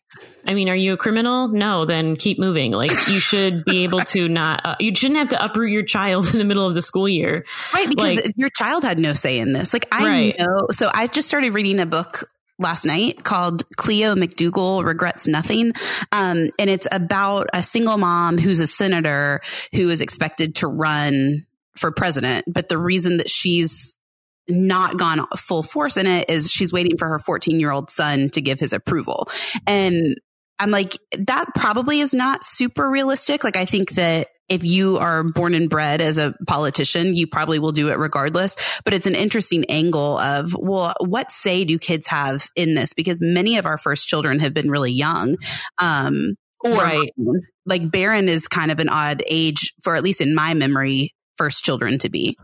I 0.46 0.54
mean, 0.54 0.68
are 0.68 0.76
you 0.76 0.94
a 0.94 0.96
criminal? 0.96 1.48
No, 1.48 1.84
then 1.84 2.16
keep 2.16 2.38
moving. 2.38 2.72
Like 2.72 2.90
you 3.08 3.18
should 3.18 3.64
be 3.64 3.84
able 3.84 4.00
to 4.00 4.28
not, 4.30 4.60
uh, 4.64 4.76
you 4.80 4.94
shouldn't 4.94 5.18
have 5.18 5.28
to 5.28 5.44
uproot 5.44 5.70
your 5.70 5.82
child 5.82 6.32
in 6.32 6.38
the 6.38 6.44
middle 6.44 6.66
of 6.66 6.74
the 6.74 6.82
school 6.82 7.08
year. 7.08 7.44
Right. 7.72 7.88
Because 7.88 8.16
like, 8.16 8.32
your 8.36 8.50
child 8.50 8.84
had 8.84 8.98
no 8.98 9.12
say 9.12 9.38
in 9.38 9.52
this. 9.52 9.72
Like 9.72 9.86
I 9.92 10.06
right. 10.06 10.38
know. 10.38 10.68
So 10.70 10.90
I 10.92 11.06
just 11.06 11.28
started 11.28 11.54
reading 11.54 11.80
a 11.80 11.86
book 11.86 12.28
last 12.58 12.84
night 12.84 13.24
called 13.24 13.64
Cleo 13.76 14.14
McDougal 14.14 14.84
Regrets 14.84 15.26
Nothing. 15.26 15.72
Um, 16.12 16.48
and 16.58 16.70
it's 16.70 16.86
about 16.92 17.46
a 17.52 17.62
single 17.62 17.98
mom 17.98 18.38
who's 18.38 18.60
a 18.60 18.66
senator 18.66 19.40
who 19.72 19.90
is 19.90 20.00
expected 20.00 20.56
to 20.56 20.66
run 20.66 21.46
for 21.76 21.90
president. 21.90 22.44
But 22.46 22.68
the 22.68 22.78
reason 22.78 23.18
that 23.18 23.30
she's 23.30 23.96
not 24.48 24.98
gone 24.98 25.24
full 25.36 25.62
force 25.62 25.96
in 25.96 26.06
it 26.06 26.28
is 26.28 26.50
she's 26.50 26.72
waiting 26.72 26.96
for 26.98 27.08
her 27.08 27.18
14 27.18 27.60
year 27.60 27.70
old 27.70 27.90
son 27.90 28.30
to 28.30 28.40
give 28.40 28.58
his 28.58 28.72
approval. 28.72 29.28
And 29.66 30.16
I'm 30.58 30.70
like, 30.70 30.96
that 31.18 31.46
probably 31.54 32.00
is 32.00 32.14
not 32.14 32.44
super 32.44 32.88
realistic. 32.88 33.42
Like, 33.42 33.56
I 33.56 33.64
think 33.64 33.92
that 33.92 34.28
if 34.48 34.62
you 34.64 34.98
are 34.98 35.24
born 35.24 35.54
and 35.54 35.70
bred 35.70 36.00
as 36.00 36.18
a 36.18 36.34
politician, 36.46 37.16
you 37.16 37.26
probably 37.26 37.58
will 37.58 37.72
do 37.72 37.88
it 37.88 37.98
regardless. 37.98 38.54
But 38.84 38.94
it's 38.94 39.06
an 39.06 39.14
interesting 39.14 39.64
angle 39.68 40.18
of, 40.18 40.54
well, 40.54 40.94
what 41.00 41.32
say 41.32 41.64
do 41.64 41.78
kids 41.78 42.06
have 42.08 42.46
in 42.54 42.74
this? 42.74 42.92
Because 42.92 43.18
many 43.20 43.56
of 43.56 43.66
our 43.66 43.78
first 43.78 44.06
children 44.06 44.40
have 44.40 44.52
been 44.54 44.70
really 44.70 44.92
young. 44.92 45.36
Um, 45.78 46.34
or 46.60 46.74
Right. 46.74 47.10
like 47.66 47.90
Barron 47.90 48.28
is 48.28 48.46
kind 48.46 48.70
of 48.70 48.78
an 48.78 48.88
odd 48.88 49.22
age 49.26 49.72
for, 49.82 49.96
at 49.96 50.04
least 50.04 50.20
in 50.20 50.34
my 50.34 50.54
memory, 50.54 51.14
first 51.36 51.64
children 51.64 51.98
to 51.98 52.10
be. 52.10 52.36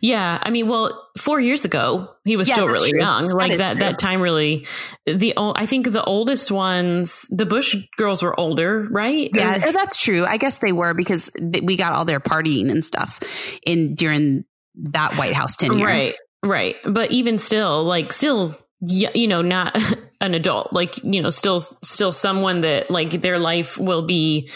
Yeah, 0.00 0.38
I 0.42 0.50
mean, 0.50 0.68
well, 0.68 1.08
four 1.18 1.40
years 1.40 1.64
ago 1.64 2.10
he 2.24 2.36
was 2.36 2.48
Yeah, 2.48 2.54
still 2.54 2.68
really 2.68 2.90
true. 2.90 3.00
young. 3.00 3.28
Like 3.30 3.52
is 3.52 3.56
that 3.58 3.78
that 3.78 3.98
time 3.98 4.20
really. 4.20 4.66
The 5.06 5.34
I 5.36 5.66
think 5.66 5.90
the 5.92 6.04
oldest 6.04 6.50
ones, 6.50 7.26
the 7.30 7.46
Bush 7.46 7.76
girls 7.96 8.22
were 8.22 8.38
older, 8.38 8.86
right? 8.90 9.30
Yeah, 9.34 9.58
Or- 9.64 9.68
oh, 9.68 9.72
that's 9.72 10.00
true. 10.02 10.24
I 10.24 10.36
guess 10.36 10.58
they 10.58 10.72
were 10.72 10.94
because 10.94 11.30
we 11.62 11.76
got 11.76 11.94
all 11.94 12.04
their 12.04 12.20
partying 12.20 12.70
and 12.70 12.84
stuff 12.84 13.20
in 13.66 13.94
during 13.94 14.44
that 14.76 15.14
White 15.16 15.32
House 15.34 15.56
tenure. 15.56 15.86
right, 15.86 16.14
right. 16.42 16.76
But 16.84 17.12
even 17.12 17.38
still, 17.38 17.84
like, 17.84 18.12
still, 18.12 18.56
you 18.86 19.28
know, 19.28 19.42
not 19.42 19.76
an 20.20 20.34
adult. 20.34 20.72
Like, 20.72 21.02
you 21.02 21.22
know, 21.22 21.30
still, 21.30 21.60
still 21.60 22.12
someone 22.12 22.62
that 22.62 22.90
like 22.90 23.20
their 23.22 23.38
life 23.38 23.78
will 23.78 24.06
be 24.06 24.50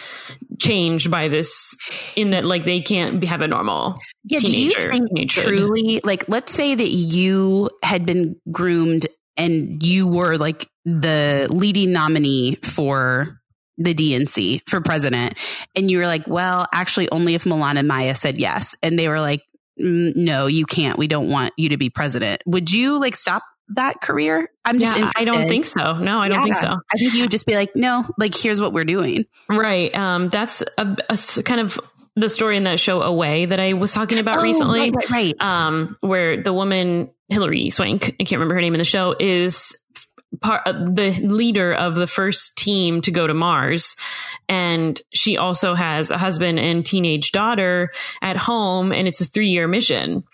changed 0.59 1.11
by 1.11 1.29
this. 1.29 1.77
In 2.17 2.31
that, 2.31 2.45
like, 2.45 2.64
they 2.64 2.81
can't 2.81 3.21
be- 3.21 3.27
have 3.27 3.41
a 3.41 3.49
normal. 3.49 3.99
Yeah, 4.25 4.38
do 4.41 4.47
you 4.49 4.71
Teenager, 4.71 4.91
think 4.93 5.09
teenage 5.09 5.35
truly, 5.35 6.01
like, 6.05 6.29
let's 6.29 6.53
say 6.53 6.75
that 6.75 6.88
you 6.88 7.71
had 7.83 8.07
been 8.07 8.37
groomed 8.51 9.07
and 9.37 9.83
you 9.83 10.09
were 10.09 10.37
like 10.37 10.69
the 10.85 11.47
leading 11.51 11.93
nominee 11.93 12.57
for 12.57 13.41
the 13.79 13.95
DNC 13.95 14.62
for 14.69 14.81
president, 14.81 15.35
and 15.77 15.88
you 15.88 15.99
were 15.99 16.07
like, 16.07 16.27
well, 16.27 16.67
actually, 16.75 17.09
only 17.11 17.35
if 17.35 17.45
Milana 17.45 17.79
and 17.79 17.88
Maya 17.88 18.14
said 18.17 18.37
yes, 18.37 18.75
and 18.83 18.99
they 18.99 19.07
were 19.07 19.21
like, 19.21 19.43
"Mm, 19.81 20.17
no, 20.17 20.47
you 20.49 20.67
can't. 20.67 20.99
We 20.99 21.07
don't 21.07 21.29
want 21.29 21.53
you 21.57 21.69
to 21.69 21.77
be 21.77 21.88
president. 21.88 22.43
Would 22.45 22.73
you 22.73 22.99
like 22.99 23.14
stop 23.14 23.45
that 23.71 24.01
career? 24.01 24.51
I'm 24.65 24.79
just, 24.79 24.97
Yeah, 24.97 25.11
I 25.17 25.25
don't 25.25 25.49
think 25.49 25.65
so. 25.65 25.99
No, 25.99 26.21
I 26.21 26.29
don't 26.29 26.43
think 26.43 26.57
so. 26.57 26.69
I 26.69 26.99
think 26.99 27.15
you 27.15 27.23
would 27.23 27.31
just 27.31 27.47
be 27.47 27.55
like, 27.55 27.75
no, 27.75 28.05
like 28.19 28.35
here's 28.35 28.61
what 28.61 28.73
we're 28.73 28.85
doing. 28.85 29.27
Right. 29.49 29.95
Um, 29.95 30.29
that's 30.29 30.63
a 30.79 31.43
kind 31.43 31.61
of 31.61 31.79
the 32.17 32.29
story 32.29 32.57
in 32.57 32.65
that 32.65 32.81
show 32.81 33.03
Away 33.03 33.47
that 33.47 33.61
I 33.61 33.75
was 33.75 33.93
talking 33.93 34.19
about 34.19 34.39
Oh, 34.39 34.43
recently. 34.43 34.81
right, 34.81 34.95
right, 34.95 35.11
right. 35.11 35.35
Um, 35.41 35.97
where 36.01 36.43
the 36.43 36.53
woman 36.53 37.11
Hilary 37.29 37.71
Swank, 37.71 38.09
I 38.21 38.25
can't 38.25 38.33
remember 38.33 38.55
her 38.55 38.61
name 38.61 38.75
in 38.75 38.79
the 38.79 38.85
show, 38.85 39.15
is 39.19 39.77
part 40.41 40.63
uh, 40.67 40.73
the 40.73 41.11
leader 41.23 41.73
of 41.73 41.95
the 41.95 42.07
first 42.07 42.57
team 42.59 43.01
to 43.03 43.11
go 43.11 43.27
to 43.27 43.35
Mars, 43.35 43.97
and 44.49 45.01
she 45.13 45.37
also 45.37 45.75
has 45.75 46.11
a 46.11 46.19
husband 46.19 46.59
and 46.59 46.85
teenage 46.85 47.33
daughter 47.33 47.91
at 48.21 48.37
home, 48.37 48.93
and 48.93 49.07
it's 49.07 49.21
a 49.21 49.25
three 49.25 49.49
year 49.49 49.69
mission. 49.69 50.25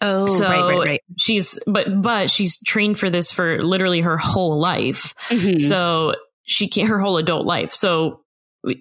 Oh, 0.00 0.26
so 0.26 0.44
right, 0.44 0.62
right, 0.62 0.86
right. 0.86 1.00
she's 1.18 1.58
but 1.66 1.86
but 2.02 2.30
she's 2.30 2.58
trained 2.62 2.98
for 2.98 3.10
this 3.10 3.32
for 3.32 3.62
literally 3.62 4.00
her 4.00 4.16
whole 4.16 4.60
life. 4.60 5.14
Mhm. 5.28 5.58
So 5.58 6.14
she 6.44 6.68
can't 6.68 6.88
her 6.88 6.98
whole 6.98 7.18
adult 7.18 7.46
life. 7.46 7.72
So 7.72 8.22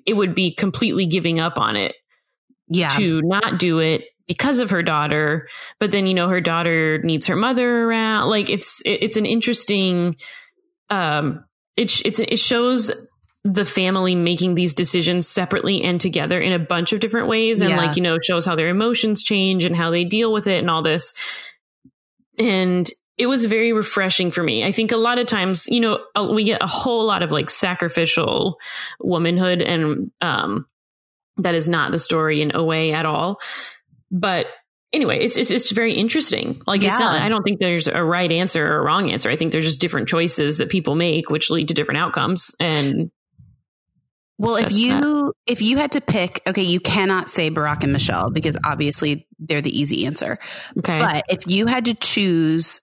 it 0.05 0.13
would 0.13 0.35
be 0.35 0.53
completely 0.53 1.05
giving 1.05 1.39
up 1.39 1.57
on 1.57 1.75
it 1.75 1.93
yeah. 2.67 2.89
to 2.89 3.21
not 3.23 3.59
do 3.59 3.79
it 3.79 4.05
because 4.27 4.59
of 4.59 4.69
her 4.69 4.83
daughter. 4.83 5.47
But 5.79 5.91
then 5.91 6.07
you 6.07 6.13
know 6.13 6.27
her 6.29 6.41
daughter 6.41 6.99
needs 7.03 7.27
her 7.27 7.35
mother 7.35 7.85
around. 7.85 8.29
Like 8.29 8.49
it's 8.49 8.81
it, 8.81 9.03
it's 9.03 9.17
an 9.17 9.25
interesting. 9.25 10.15
Um, 10.89 11.45
it 11.75 12.05
it's 12.05 12.19
it 12.19 12.39
shows 12.39 12.91
the 13.43 13.65
family 13.65 14.13
making 14.15 14.55
these 14.55 14.73
decisions 14.73 15.27
separately 15.27 15.83
and 15.83 16.01
together 16.01 16.39
in 16.39 16.53
a 16.53 16.59
bunch 16.59 16.91
of 16.93 16.99
different 16.99 17.27
ways, 17.27 17.61
and 17.61 17.69
Yeah. 17.69 17.77
like 17.77 17.95
you 17.95 18.01
know 18.03 18.17
shows 18.19 18.45
how 18.45 18.55
their 18.55 18.69
emotions 18.69 19.23
change 19.23 19.63
and 19.63 19.75
how 19.75 19.91
they 19.91 20.03
deal 20.03 20.33
with 20.33 20.47
it 20.47 20.59
and 20.59 20.69
all 20.69 20.81
this. 20.81 21.13
And 22.37 22.89
it 23.17 23.25
was 23.27 23.45
very 23.45 23.73
refreshing 23.73 24.29
for 24.31 24.43
me. 24.43 24.63
I 24.63 24.71
think 24.71 24.91
a 24.91 24.97
lot 24.97 25.17
of 25.17 25.25
times, 25.27 25.65
you 25.67 25.79
know, 25.79 25.99
we 26.31 26.43
get 26.43 26.61
a 26.61 26.67
whole 26.67 27.05
lot 27.05 27.23
of 27.23 27.31
like 27.31 27.49
sacrificial 27.49 28.59
womanhood 28.99 29.61
and 29.61 30.11
um 30.21 30.65
that 31.37 31.55
is 31.55 31.67
not 31.67 31.91
the 31.91 31.99
story 31.99 32.41
in 32.41 32.55
Away 32.55 32.93
at 32.93 33.05
all. 33.05 33.39
But 34.11 34.47
anyway, 34.93 35.19
it's 35.23 35.37
it's, 35.37 35.51
it's 35.51 35.71
very 35.71 35.93
interesting. 35.93 36.61
Like 36.67 36.83
it's 36.83 36.99
not 36.99 37.15
Yeah. 37.15 37.25
I 37.25 37.29
don't 37.29 37.43
think 37.43 37.59
there's 37.59 37.87
a 37.87 38.03
right 38.03 38.31
answer 38.31 38.65
or 38.67 38.77
a 38.79 38.83
wrong 38.83 39.11
answer. 39.11 39.29
I 39.31 39.35
think 39.35 39.51
there's 39.51 39.65
just 39.65 39.81
different 39.81 40.07
choices 40.07 40.57
that 40.59 40.69
people 40.69 40.95
make 40.95 41.29
which 41.29 41.49
lead 41.49 41.69
to 41.69 41.73
different 41.73 41.99
outcomes 42.01 42.53
and 42.59 43.09
Well, 44.37 44.55
if 44.55 44.65
That's 44.65 44.75
you 44.75 45.33
if 45.47 45.61
you 45.61 45.77
had 45.77 45.93
to 45.93 46.01
pick, 46.01 46.41
okay, 46.47 46.61
you 46.61 46.79
cannot 46.79 47.29
say 47.29 47.49
Barack 47.49 47.83
and 47.83 47.91
Michelle 47.91 48.29
because 48.29 48.55
obviously 48.63 49.27
they're 49.39 49.61
the 49.61 49.77
easy 49.77 50.05
answer. 50.05 50.37
okay. 50.77 50.99
But 50.99 51.25
if 51.29 51.47
you 51.47 51.65
had 51.65 51.85
to 51.85 51.95
choose 51.95 52.81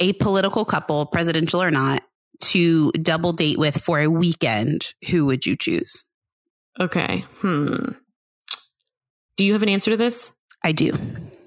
a 0.00 0.12
political 0.14 0.64
couple, 0.64 1.06
presidential 1.06 1.62
or 1.62 1.70
not, 1.70 2.02
to 2.40 2.90
double 2.92 3.32
date 3.32 3.58
with 3.58 3.80
for 3.80 4.00
a 4.00 4.08
weekend, 4.08 4.94
who 5.08 5.26
would 5.26 5.46
you 5.46 5.56
choose? 5.56 6.04
okay. 6.80 7.24
Hmm. 7.40 7.92
Do 9.36 9.44
you 9.44 9.52
have 9.52 9.62
an 9.62 9.68
answer 9.68 9.92
to 9.92 9.96
this? 9.96 10.32
I 10.64 10.72
do. 10.72 10.92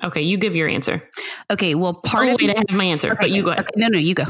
Okay, 0.03 0.21
you 0.21 0.37
give 0.37 0.55
your 0.55 0.67
answer. 0.67 1.03
Okay, 1.51 1.75
well, 1.75 1.93
part 1.93 2.27
oh, 2.27 2.33
of 2.33 2.41
wait, 2.41 2.51
I 2.51 2.57
have 2.57 2.77
my 2.77 2.85
answer, 2.85 3.15
but 3.19 3.29
you 3.29 3.43
go 3.43 3.51
ahead. 3.51 3.61
Okay, 3.61 3.71
no, 3.75 3.87
no, 3.87 3.99
you 3.99 4.15
go. 4.15 4.23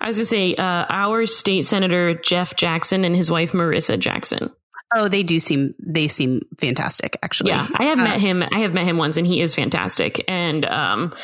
I 0.00 0.08
was 0.08 0.16
going 0.16 0.24
to 0.24 0.24
say 0.24 0.54
uh, 0.54 0.86
our 0.88 1.26
state 1.26 1.64
senator 1.64 2.14
Jeff 2.14 2.56
Jackson 2.56 3.04
and 3.04 3.14
his 3.16 3.30
wife 3.30 3.52
Marissa 3.52 3.98
Jackson. 3.98 4.50
Oh, 4.94 5.08
they 5.08 5.22
do 5.22 5.38
seem 5.38 5.74
they 5.78 6.08
seem 6.08 6.42
fantastic. 6.60 7.16
Actually, 7.22 7.50
Yeah, 7.50 7.66
I 7.74 7.84
have 7.86 7.98
Uh, 7.98 8.04
met 8.04 8.20
him. 8.20 8.42
I 8.52 8.58
have 8.60 8.74
met 8.74 8.84
him 8.84 8.98
once, 8.98 9.16
and 9.16 9.26
he 9.26 9.40
is 9.40 9.54
fantastic. 9.54 10.22
And 10.28 10.64
um, 10.66 11.14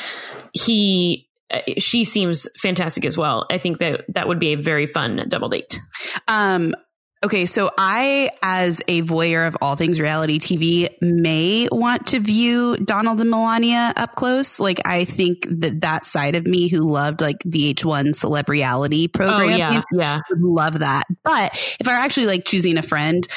he, 0.53 1.29
she 1.77 2.03
seems 2.03 2.47
fantastic 2.59 3.05
as 3.05 3.15
well. 3.17 3.45
I 3.51 3.59
think 3.59 3.77
that 3.77 4.05
that 4.15 4.27
would 4.27 4.39
be 4.39 4.53
a 4.53 4.57
very 4.57 4.87
fun 4.87 5.23
double 5.29 5.49
date. 5.49 5.79
Um, 6.27 6.73
okay, 7.23 7.45
so 7.45 7.69
I, 7.77 8.29
as 8.41 8.81
a 8.87 9.01
voyeur 9.01 9.47
of 9.47 9.57
all 9.61 9.75
things 9.75 9.99
reality 9.99 10.39
TV, 10.39 10.89
may 11.01 11.67
want 11.71 12.07
to 12.07 12.19
view 12.19 12.77
Donald 12.77 13.19
and 13.19 13.29
Melania 13.29 13.93
up 13.95 14.15
close. 14.15 14.59
Like, 14.59 14.79
I 14.85 15.05
think 15.05 15.45
that 15.49 15.81
that 15.81 16.05
side 16.05 16.35
of 16.35 16.45
me 16.45 16.67
who 16.67 16.79
loved 16.79 17.21
like 17.21 17.39
VH1 17.39 18.15
celebrity 18.15 18.63
Oh 18.63 19.07
program 19.07 19.57
yeah, 19.57 19.81
yeah. 19.91 20.19
would 20.29 20.41
love 20.41 20.79
that. 20.79 21.03
But 21.23 21.51
if 21.79 21.87
I 21.87 21.93
were 21.93 21.99
actually 21.99 22.27
like 22.27 22.45
choosing 22.45 22.77
a 22.77 22.83
friend, 22.83 23.27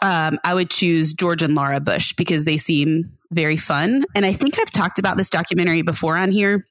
um, 0.00 0.38
I 0.44 0.54
would 0.54 0.70
choose 0.70 1.12
George 1.12 1.42
and 1.42 1.54
Laura 1.54 1.80
Bush 1.80 2.12
because 2.14 2.44
they 2.44 2.58
seem 2.58 3.16
very 3.30 3.56
fun. 3.56 4.04
And 4.14 4.26
I 4.26 4.32
think 4.32 4.58
I've 4.58 4.70
talked 4.70 4.98
about 4.98 5.16
this 5.16 5.30
documentary 5.30 5.82
before 5.82 6.16
on 6.16 6.30
here. 6.30 6.66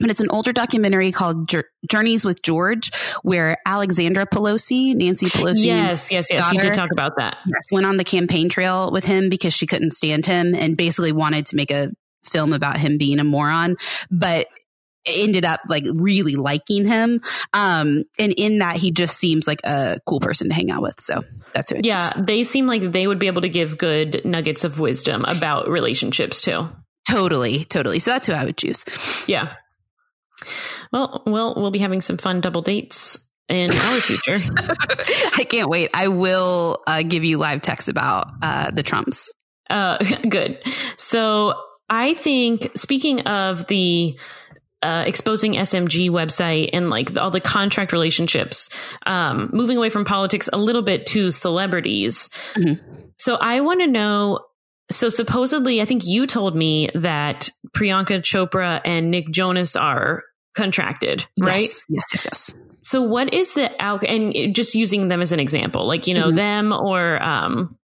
But 0.00 0.10
it's 0.10 0.20
an 0.20 0.28
older 0.30 0.52
documentary 0.52 1.12
called 1.12 1.48
Jour- 1.48 1.68
Journeys 1.88 2.24
with 2.24 2.42
George, 2.42 2.90
where 3.22 3.56
Alexandra 3.64 4.26
Pelosi, 4.26 4.94
Nancy 4.94 5.26
Pelosi, 5.26 5.66
Yes, 5.66 6.10
yes, 6.10 6.28
yes. 6.32 6.52
You 6.52 6.60
did 6.60 6.74
talk 6.74 6.90
about 6.92 7.16
that. 7.18 7.38
yes, 7.46 7.62
went 7.70 7.86
on 7.86 7.96
the 7.96 8.04
campaign 8.04 8.48
trail 8.48 8.90
with 8.90 9.04
him 9.04 9.28
because 9.28 9.54
she 9.54 9.66
couldn't 9.66 9.92
stand 9.92 10.26
him 10.26 10.54
and 10.54 10.76
basically 10.76 11.12
wanted 11.12 11.46
to 11.46 11.56
make 11.56 11.70
a 11.70 11.92
film 12.24 12.52
about 12.52 12.76
him 12.78 12.98
being 12.98 13.20
a 13.20 13.24
moron, 13.24 13.76
but 14.10 14.48
ended 15.06 15.44
up 15.44 15.60
like 15.68 15.84
really 15.94 16.34
liking 16.34 16.86
him. 16.86 17.20
Um, 17.52 18.04
and 18.18 18.32
in 18.36 18.58
that, 18.60 18.76
he 18.76 18.90
just 18.90 19.16
seems 19.16 19.46
like 19.46 19.60
a 19.64 19.98
cool 20.06 20.18
person 20.18 20.48
to 20.48 20.54
hang 20.54 20.70
out 20.70 20.82
with. 20.82 20.98
So 20.98 21.20
that's 21.52 21.70
who 21.70 21.76
I 21.76 21.80
Yeah, 21.84 22.10
they 22.18 22.42
seem 22.44 22.66
like 22.66 22.90
they 22.90 23.06
would 23.06 23.18
be 23.18 23.26
able 23.26 23.42
to 23.42 23.48
give 23.48 23.78
good 23.78 24.22
nuggets 24.24 24.64
of 24.64 24.80
wisdom 24.80 25.24
about 25.24 25.68
relationships 25.68 26.40
too. 26.40 26.68
Totally, 27.08 27.64
totally. 27.66 27.98
So 27.98 28.12
that's 28.12 28.26
who 28.26 28.32
I 28.32 28.44
would 28.46 28.56
choose. 28.56 28.84
Yeah. 29.28 29.52
Well, 30.92 31.22
well, 31.26 31.54
we'll 31.56 31.70
be 31.70 31.78
having 31.78 32.00
some 32.00 32.18
fun 32.18 32.40
double 32.40 32.62
dates 32.62 33.28
in 33.48 33.70
our 33.70 34.00
future. 34.00 34.36
I 35.36 35.44
can't 35.44 35.68
wait. 35.68 35.90
I 35.94 36.08
will 36.08 36.82
uh, 36.86 37.02
give 37.02 37.24
you 37.24 37.38
live 37.38 37.62
text 37.62 37.88
about 37.88 38.26
uh, 38.42 38.70
the 38.70 38.82
Trumps. 38.82 39.32
Uh, 39.68 39.98
good. 40.28 40.58
So 40.96 41.54
I 41.88 42.14
think 42.14 42.70
speaking 42.76 43.20
of 43.22 43.66
the 43.66 44.18
uh, 44.82 45.04
exposing 45.06 45.54
SMG 45.54 46.10
website 46.10 46.70
and 46.72 46.90
like 46.90 47.14
the, 47.14 47.22
all 47.22 47.30
the 47.30 47.40
contract 47.40 47.92
relationships, 47.92 48.68
um, 49.06 49.50
moving 49.52 49.78
away 49.78 49.88
from 49.88 50.04
politics 50.04 50.48
a 50.52 50.58
little 50.58 50.82
bit 50.82 51.06
to 51.08 51.30
celebrities. 51.30 52.28
Mhm. 52.54 52.80
So 53.18 53.36
I 53.36 53.60
want 53.60 53.80
to 53.80 53.86
know. 53.86 54.40
So 54.90 55.08
supposedly, 55.08 55.80
I 55.80 55.86
think 55.86 56.02
you 56.04 56.26
told 56.26 56.54
me 56.54 56.90
that 56.94 57.48
Priyanka 57.74 58.20
Chopra 58.20 58.82
and 58.84 59.10
Nick 59.10 59.30
Jonas 59.30 59.76
are 59.76 60.22
contracted, 60.54 61.26
right? 61.40 61.62
Yes, 61.62 61.82
yes, 61.88 62.04
yes. 62.12 62.24
yes. 62.24 62.54
So 62.82 63.02
what 63.02 63.32
is 63.32 63.54
the 63.54 63.70
out 63.82 64.04
and 64.04 64.54
just 64.54 64.74
using 64.74 65.08
them 65.08 65.22
as 65.22 65.32
an 65.32 65.40
example, 65.40 65.86
like, 65.86 66.06
you 66.06 66.14
know, 66.14 66.26
mm-hmm. 66.26 66.36
them 66.36 66.72
or, 66.72 67.22
um, 67.22 67.78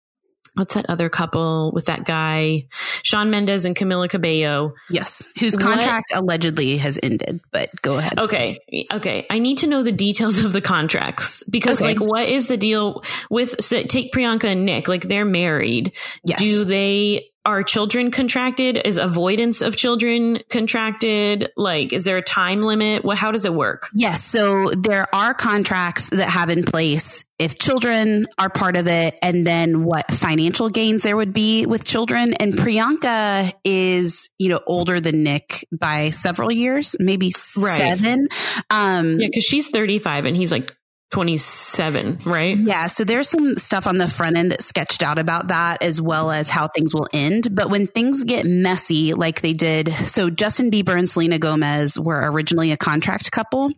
what's 0.56 0.74
that 0.74 0.86
other 0.90 1.08
couple 1.08 1.70
with 1.72 1.86
that 1.86 2.04
guy, 2.04 2.66
Shawn 3.02 3.30
Mendes 3.30 3.64
and 3.64 3.74
Camila 3.74 4.10
Cabello? 4.10 4.74
Yes, 4.90 5.26
whose 5.38 5.56
contract 5.56 6.10
what? 6.10 6.22
allegedly 6.22 6.76
has 6.76 6.98
ended. 7.02 7.40
But 7.50 7.70
go 7.80 7.98
ahead. 7.98 8.18
Okay, 8.18 8.58
okay. 8.92 9.26
I 9.30 9.38
need 9.38 9.58
to 9.58 9.66
know 9.66 9.82
the 9.82 9.92
details 9.92 10.44
of 10.44 10.52
the 10.52 10.60
contracts 10.60 11.42
because, 11.48 11.80
okay. 11.80 11.94
like, 11.94 12.00
what 12.00 12.28
is 12.28 12.48
the 12.48 12.56
deal 12.56 13.02
with 13.30 13.56
take 13.88 14.12
Priyanka 14.12 14.44
and 14.44 14.66
Nick? 14.66 14.86
Like, 14.86 15.04
they're 15.04 15.24
married. 15.24 15.92
Yes. 16.24 16.40
Do 16.40 16.64
they 16.64 17.30
are 17.50 17.62
children 17.62 18.10
contracted? 18.10 18.80
Is 18.84 18.96
avoidance 18.96 19.60
of 19.60 19.76
children 19.76 20.38
contracted? 20.48 21.50
Like, 21.56 21.92
is 21.92 22.04
there 22.04 22.16
a 22.16 22.22
time 22.22 22.62
limit? 22.62 23.04
What, 23.04 23.18
how 23.18 23.32
does 23.32 23.44
it 23.44 23.52
work? 23.52 23.88
Yes. 23.92 24.24
So 24.24 24.70
there 24.70 25.12
are 25.14 25.34
contracts 25.34 26.10
that 26.10 26.28
have 26.28 26.48
in 26.48 26.64
place 26.64 27.24
if 27.40 27.58
children 27.58 28.26
are 28.38 28.50
part 28.50 28.76
of 28.76 28.86
it 28.86 29.18
and 29.22 29.46
then 29.46 29.84
what 29.84 30.12
financial 30.12 30.68
gains 30.68 31.02
there 31.02 31.16
would 31.16 31.32
be 31.32 31.64
with 31.64 31.84
children. 31.84 32.34
And 32.34 32.52
Priyanka 32.52 33.52
is, 33.64 34.28
you 34.38 34.50
know, 34.50 34.60
older 34.66 35.00
than 35.00 35.22
Nick 35.22 35.66
by 35.72 36.10
several 36.10 36.52
years, 36.52 36.94
maybe 37.00 37.32
right. 37.56 37.78
seven. 37.78 38.28
Um, 38.68 39.18
yeah. 39.18 39.28
Cause 39.34 39.42
she's 39.42 39.68
35 39.70 40.26
and 40.26 40.36
he's 40.36 40.52
like 40.52 40.76
27, 41.10 42.20
right? 42.24 42.56
Yeah. 42.56 42.86
So 42.86 43.04
there's 43.04 43.28
some 43.28 43.56
stuff 43.56 43.86
on 43.86 43.98
the 43.98 44.06
front 44.08 44.36
end 44.36 44.52
that's 44.52 44.66
sketched 44.66 45.02
out 45.02 45.18
about 45.18 45.48
that 45.48 45.82
as 45.82 46.00
well 46.00 46.30
as 46.30 46.48
how 46.48 46.68
things 46.68 46.94
will 46.94 47.08
end. 47.12 47.54
But 47.54 47.68
when 47.68 47.88
things 47.88 48.22
get 48.24 48.46
messy, 48.46 49.12
like 49.14 49.40
they 49.40 49.52
did, 49.52 49.88
so 49.88 50.30
Justin 50.30 50.70
Bieber 50.70 50.96
and 50.96 51.08
Selena 51.08 51.38
Gomez 51.38 51.98
were 51.98 52.30
originally 52.30 52.70
a 52.70 52.76
contract 52.76 53.30
couple. 53.32 53.70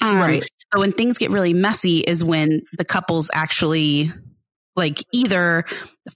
Um, 0.00 0.16
right. 0.16 0.48
But 0.70 0.80
when 0.80 0.92
things 0.92 1.18
get 1.18 1.30
really 1.30 1.52
messy 1.52 1.98
is 1.98 2.22
when 2.24 2.60
the 2.76 2.84
couples 2.84 3.30
actually 3.32 4.12
like 4.76 5.04
either 5.12 5.64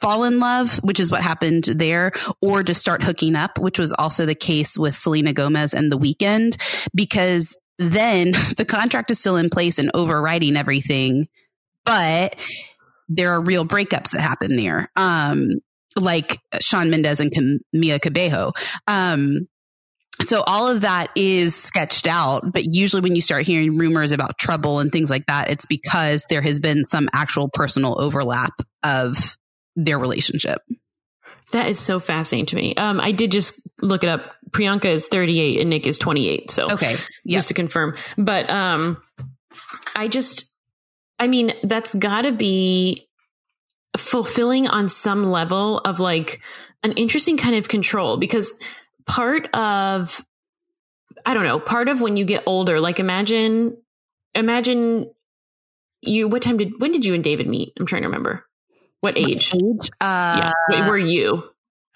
fall 0.00 0.24
in 0.24 0.40
love, 0.40 0.78
which 0.78 1.00
is 1.00 1.10
what 1.10 1.22
happened 1.22 1.64
there, 1.64 2.12
or 2.42 2.62
just 2.62 2.80
start 2.80 3.02
hooking 3.02 3.36
up, 3.36 3.58
which 3.58 3.78
was 3.78 3.92
also 3.92 4.26
the 4.26 4.34
case 4.34 4.76
with 4.76 4.94
Selena 4.94 5.32
Gomez 5.32 5.74
and 5.74 5.92
The 5.92 5.98
Weeknd, 5.98 6.60
because 6.94 7.56
then 7.78 8.32
the 8.56 8.66
contract 8.66 9.10
is 9.10 9.18
still 9.18 9.36
in 9.36 9.50
place 9.50 9.78
and 9.78 9.90
overriding 9.94 10.56
everything, 10.56 11.28
but 11.84 12.36
there 13.08 13.32
are 13.32 13.42
real 13.42 13.64
breakups 13.64 14.10
that 14.10 14.20
happen 14.20 14.56
there. 14.56 14.90
Um, 14.96 15.60
like 15.96 16.38
Shawn 16.60 16.90
Mendes 16.90 17.20
and 17.20 17.60
Mia 17.72 17.98
Cabello. 17.98 18.52
Um, 18.86 19.48
so 20.20 20.42
all 20.42 20.68
of 20.68 20.80
that 20.80 21.10
is 21.14 21.54
sketched 21.54 22.06
out, 22.06 22.52
but 22.52 22.64
usually 22.66 23.02
when 23.02 23.14
you 23.14 23.22
start 23.22 23.46
hearing 23.46 23.78
rumors 23.78 24.10
about 24.10 24.36
trouble 24.38 24.80
and 24.80 24.90
things 24.90 25.10
like 25.10 25.26
that, 25.26 25.50
it's 25.50 25.66
because 25.66 26.24
there 26.28 26.42
has 26.42 26.58
been 26.58 26.86
some 26.86 27.08
actual 27.12 27.48
personal 27.48 28.00
overlap 28.00 28.60
of 28.82 29.36
their 29.76 29.98
relationship. 29.98 30.58
That 31.52 31.68
is 31.68 31.78
so 31.78 31.98
fascinating 31.98 32.46
to 32.46 32.56
me. 32.56 32.74
Um, 32.74 33.00
I 33.00 33.12
did 33.12 33.32
just 33.32 33.60
look 33.80 34.04
it 34.04 34.10
up. 34.10 34.34
Priyanka 34.50 34.86
is 34.86 35.06
38 35.06 35.60
and 35.60 35.70
Nick 35.70 35.86
is 35.86 35.98
28. 35.98 36.50
So 36.50 36.66
okay, 36.72 36.96
yeah. 37.24 37.38
just 37.38 37.48
to 37.48 37.54
confirm. 37.54 37.96
But 38.16 38.50
um, 38.50 39.02
I 39.94 40.08
just, 40.08 40.52
I 41.18 41.26
mean, 41.26 41.52
that's 41.62 41.94
got 41.94 42.22
to 42.22 42.32
be 42.32 43.08
fulfilling 43.96 44.68
on 44.68 44.88
some 44.88 45.30
level 45.30 45.78
of 45.78 46.00
like 46.00 46.40
an 46.82 46.92
interesting 46.92 47.36
kind 47.36 47.56
of 47.56 47.68
control 47.68 48.16
because 48.16 48.52
part 49.06 49.48
of, 49.54 50.24
I 51.26 51.34
don't 51.34 51.44
know, 51.44 51.58
part 51.58 51.88
of 51.88 52.00
when 52.00 52.16
you 52.16 52.24
get 52.24 52.44
older, 52.46 52.80
like 52.80 53.00
imagine, 53.00 53.76
imagine 54.34 55.10
you, 56.00 56.28
what 56.28 56.42
time 56.42 56.58
did, 56.58 56.80
when 56.80 56.92
did 56.92 57.04
you 57.04 57.14
and 57.14 57.24
David 57.24 57.48
meet? 57.48 57.72
I'm 57.78 57.86
trying 57.86 58.02
to 58.02 58.08
remember. 58.08 58.47
What 59.00 59.16
age? 59.16 59.54
age? 59.54 59.90
Uh, 60.00 60.52
yeah. 60.70 60.88
Were 60.88 60.98
you? 60.98 61.44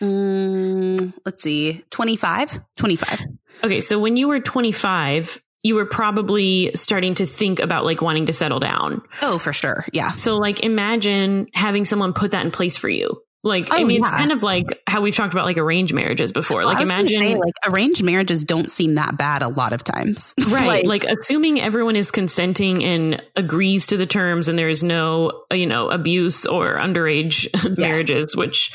Mm, 0.00 1.12
let's 1.24 1.42
see, 1.42 1.84
25, 1.90 2.60
25. 2.76 3.20
Okay. 3.62 3.80
So 3.80 3.98
when 3.98 4.16
you 4.16 4.28
were 4.28 4.40
25, 4.40 5.40
you 5.62 5.76
were 5.76 5.86
probably 5.86 6.72
starting 6.74 7.14
to 7.14 7.26
think 7.26 7.60
about 7.60 7.84
like 7.84 8.02
wanting 8.02 8.26
to 8.26 8.32
settle 8.32 8.58
down. 8.58 9.02
Oh, 9.22 9.38
for 9.38 9.52
sure. 9.52 9.86
Yeah. 9.92 10.12
So 10.12 10.38
like 10.38 10.60
imagine 10.60 11.46
having 11.54 11.84
someone 11.84 12.14
put 12.14 12.32
that 12.32 12.44
in 12.44 12.50
place 12.50 12.76
for 12.76 12.88
you. 12.88 13.22
Like, 13.44 13.68
oh, 13.72 13.76
I 13.76 13.84
mean, 13.84 14.02
yeah. 14.02 14.08
it's 14.08 14.10
kind 14.10 14.30
of 14.30 14.42
like 14.44 14.82
how 14.86 15.00
we've 15.00 15.14
talked 15.14 15.32
about 15.32 15.46
like 15.46 15.58
arranged 15.58 15.92
marriages 15.92 16.30
before. 16.30 16.64
Like, 16.64 16.80
imagine 16.80 17.20
say, 17.20 17.34
like 17.34 17.54
arranged 17.68 18.02
marriages 18.02 18.44
don't 18.44 18.70
seem 18.70 18.94
that 18.94 19.18
bad 19.18 19.42
a 19.42 19.48
lot 19.48 19.72
of 19.72 19.82
times. 19.82 20.34
Right. 20.52 20.84
like, 20.84 21.02
like, 21.02 21.04
assuming 21.04 21.60
everyone 21.60 21.96
is 21.96 22.10
consenting 22.10 22.84
and 22.84 23.22
agrees 23.36 23.86
to 23.86 23.96
the 23.96 24.04
terms 24.04 24.48
and 24.48 24.58
there 24.58 24.68
is 24.68 24.82
no, 24.82 25.44
you 25.50 25.66
know, 25.66 25.88
abuse 25.88 26.44
or 26.44 26.76
underage 26.76 27.48
yes. 27.54 27.78
marriages, 27.78 28.36
which 28.36 28.70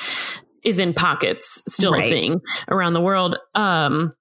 is 0.64 0.80
in 0.80 0.96
pockets 0.96 1.62
still 1.68 1.92
right. 1.92 2.06
a 2.06 2.10
thing 2.10 2.42
around 2.68 2.94
the 2.94 3.02
world. 3.02 3.38
Um, 3.54 4.14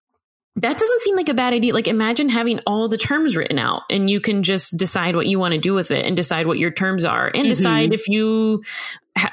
that 0.56 0.78
doesn't 0.78 1.02
seem 1.02 1.16
like 1.16 1.28
a 1.28 1.34
bad 1.34 1.52
idea. 1.52 1.74
Like 1.74 1.86
imagine 1.86 2.28
having 2.28 2.60
all 2.66 2.88
the 2.88 2.96
terms 2.96 3.36
written 3.36 3.58
out 3.58 3.82
and 3.90 4.08
you 4.08 4.20
can 4.20 4.42
just 4.42 4.76
decide 4.76 5.14
what 5.14 5.26
you 5.26 5.38
want 5.38 5.52
to 5.52 5.58
do 5.58 5.74
with 5.74 5.90
it 5.90 6.04
and 6.06 6.16
decide 6.16 6.46
what 6.46 6.58
your 6.58 6.70
terms 6.70 7.04
are 7.04 7.26
and 7.26 7.42
mm-hmm. 7.44 7.48
decide 7.48 7.92
if 7.92 8.08
you 8.08 8.62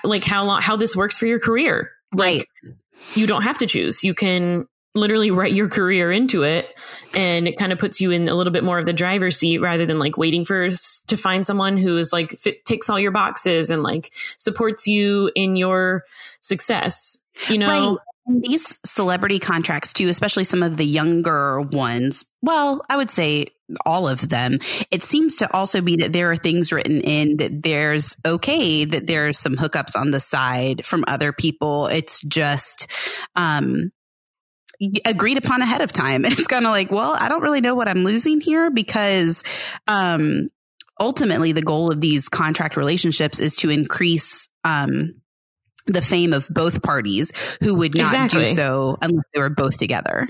like 0.03 0.24
how 0.24 0.43
long 0.43 0.61
how 0.61 0.76
this 0.76 0.95
works 0.95 1.17
for 1.17 1.26
your 1.26 1.39
career. 1.39 1.91
Right. 2.13 2.39
Like, 2.39 2.76
you 3.15 3.26
don't 3.26 3.43
have 3.43 3.57
to 3.59 3.67
choose. 3.67 4.03
You 4.03 4.13
can 4.13 4.67
literally 4.95 5.32
write 5.32 5.53
your 5.53 5.69
career 5.69 6.11
into 6.11 6.43
it 6.43 6.67
and 7.15 7.47
it 7.47 7.57
kind 7.57 7.71
of 7.71 7.80
puts 7.80 7.99
you 7.99 8.11
in 8.11 8.30
a 8.30 8.36
little 8.36 8.53
bit 8.53 8.63
more 8.63 8.78
of 8.78 8.86
the 8.86 8.93
driver's 8.93 9.38
seat 9.38 9.59
rather 9.59 9.86
than 9.86 9.97
like 9.97 10.17
waiting 10.17 10.45
for 10.45 10.69
to 11.07 11.17
find 11.17 11.45
someone 11.45 11.78
who 11.78 11.97
is 11.97 12.13
like 12.13 12.32
fit, 12.32 12.63
ticks 12.65 12.89
all 12.89 12.99
your 12.99 13.11
boxes 13.11 13.71
and 13.71 13.82
like 13.82 14.11
supports 14.38 14.86
you 14.86 15.32
in 15.34 15.55
your 15.55 16.03
success 16.41 17.26
you 17.49 17.57
know 17.57 17.67
right 17.67 17.97
these 18.26 18.78
celebrity 18.86 19.39
contracts 19.39 19.91
too, 19.91 20.07
especially 20.07 20.45
some 20.45 20.63
of 20.63 20.78
the 20.78 20.86
younger 20.86 21.61
ones, 21.61 22.26
well, 22.41 22.82
I 22.89 22.95
would 22.95 23.11
say 23.11 23.47
all 23.86 24.07
of 24.07 24.30
them, 24.30 24.59
it 24.91 25.03
seems 25.03 25.38
to 25.38 25.53
also 25.53 25.82
be 25.82 25.97
that 25.97 26.13
there 26.13 26.32
are 26.32 26.36
things 26.36 26.71
written 26.71 27.01
in 27.01 27.38
that 27.38 27.63
there's 27.63 28.15
okay 28.26 28.86
that 28.86 29.07
there's 29.07 29.39
some 29.39 29.55
hookups 29.55 29.95
on 29.97 30.11
the 30.11 30.19
side 30.19 30.86
from 30.86 31.03
other 31.07 31.34
people. 31.34 31.88
It's 31.88 32.21
just, 32.21 32.88
um, 33.36 33.91
agreed 35.05 35.38
upon 35.38 35.61
ahead 35.61 35.82
of 35.82 35.91
time. 35.91 36.26
And 36.26 36.34
it's 36.34 36.47
kind 36.47 36.65
of 36.65 36.71
like, 36.71 36.91
well, 36.91 37.15
I 37.17 37.30
don't 37.30 37.41
really 37.41 37.61
know 37.61 37.76
what 37.76 37.88
I'm 37.88 38.03
losing 38.03 38.41
here 38.41 38.69
because, 38.69 39.43
um, 39.88 40.49
ultimately 40.99 41.51
the 41.51 41.61
goal 41.61 41.91
of 41.91 41.99
these 41.99 42.30
contract 42.30 42.78
relationships 42.78 43.39
is 43.39 43.55
to 43.57 43.69
increase, 43.69 44.47
um, 44.63 45.21
the 45.86 46.01
fame 46.01 46.34
of 46.34 46.47
both 46.49 46.81
parties 46.81 47.31
who 47.61 47.77
would 47.79 47.95
not 47.95 48.13
exactly. 48.13 48.43
do 48.45 48.49
so 48.51 48.97
unless 49.01 49.25
they 49.34 49.41
were 49.41 49.49
both 49.49 49.77
together. 49.77 50.27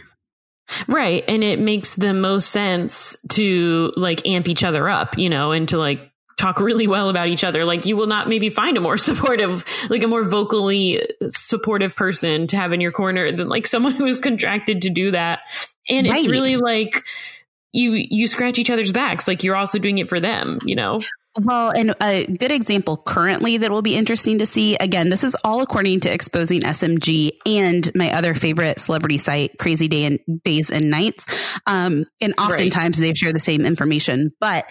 Right. 0.87 1.23
And 1.27 1.43
it 1.43 1.59
makes 1.59 1.95
the 1.95 2.13
most 2.13 2.49
sense 2.49 3.17
to 3.33 3.91
like 3.95 4.25
amp 4.25 4.47
each 4.47 4.63
other 4.63 4.89
up, 4.89 5.17
you 5.17 5.29
know, 5.29 5.51
and 5.51 5.67
to 5.69 5.77
like 5.77 6.11
talk 6.37 6.59
really 6.59 6.87
well 6.87 7.09
about 7.09 7.27
each 7.27 7.43
other. 7.43 7.65
Like 7.65 7.85
you 7.85 7.95
will 7.95 8.07
not 8.07 8.27
maybe 8.27 8.49
find 8.49 8.77
a 8.77 8.81
more 8.81 8.97
supportive, 8.97 9.65
like 9.89 10.03
a 10.03 10.07
more 10.07 10.23
vocally 10.23 11.05
supportive 11.27 11.95
person 11.95 12.47
to 12.47 12.57
have 12.57 12.71
in 12.71 12.81
your 12.81 12.91
corner 12.91 13.31
than 13.31 13.49
like 13.49 13.67
someone 13.67 13.93
who 13.93 14.05
is 14.05 14.19
contracted 14.19 14.83
to 14.83 14.89
do 14.89 15.11
that. 15.11 15.41
And 15.89 16.07
right. 16.07 16.19
it's 16.19 16.29
really 16.29 16.57
like 16.57 17.03
you 17.71 17.93
you 17.93 18.27
scratch 18.27 18.59
each 18.59 18.69
other's 18.69 18.91
backs 18.91 19.27
like 19.27 19.43
you're 19.43 19.55
also 19.55 19.79
doing 19.79 19.97
it 19.97 20.07
for 20.07 20.19
them, 20.19 20.59
you 20.63 20.75
know. 20.75 21.01
Well, 21.41 21.71
and 21.75 21.95
a 21.99 22.27
good 22.27 22.51
example 22.51 22.95
currently 22.95 23.57
that 23.57 23.71
will 23.71 23.81
be 23.81 23.95
interesting 23.95 24.39
to 24.39 24.45
see. 24.45 24.75
Again, 24.75 25.09
this 25.09 25.23
is 25.23 25.35
all 25.43 25.61
according 25.61 26.01
to 26.01 26.13
exposing 26.13 26.61
SMG 26.61 27.31
and 27.45 27.89
my 27.95 28.11
other 28.13 28.35
favorite 28.35 28.77
celebrity 28.77 29.17
site, 29.17 29.57
Crazy 29.57 29.87
Day 29.87 30.05
and 30.05 30.19
Days 30.43 30.69
and 30.69 30.91
Nights. 30.91 31.25
Um, 31.65 32.05
and 32.21 32.35
oftentimes 32.37 32.99
right. 32.99 33.07
they 33.07 33.13
share 33.15 33.33
the 33.33 33.39
same 33.39 33.65
information, 33.65 34.31
but 34.39 34.65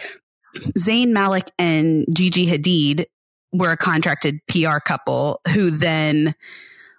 Zayn 0.79 1.09
Malik 1.09 1.51
and 1.59 2.07
Gigi 2.15 2.47
Hadid 2.47 3.07
were 3.53 3.73
a 3.73 3.77
contracted 3.77 4.39
PR 4.47 4.79
couple 4.79 5.41
who 5.53 5.71
then 5.71 6.35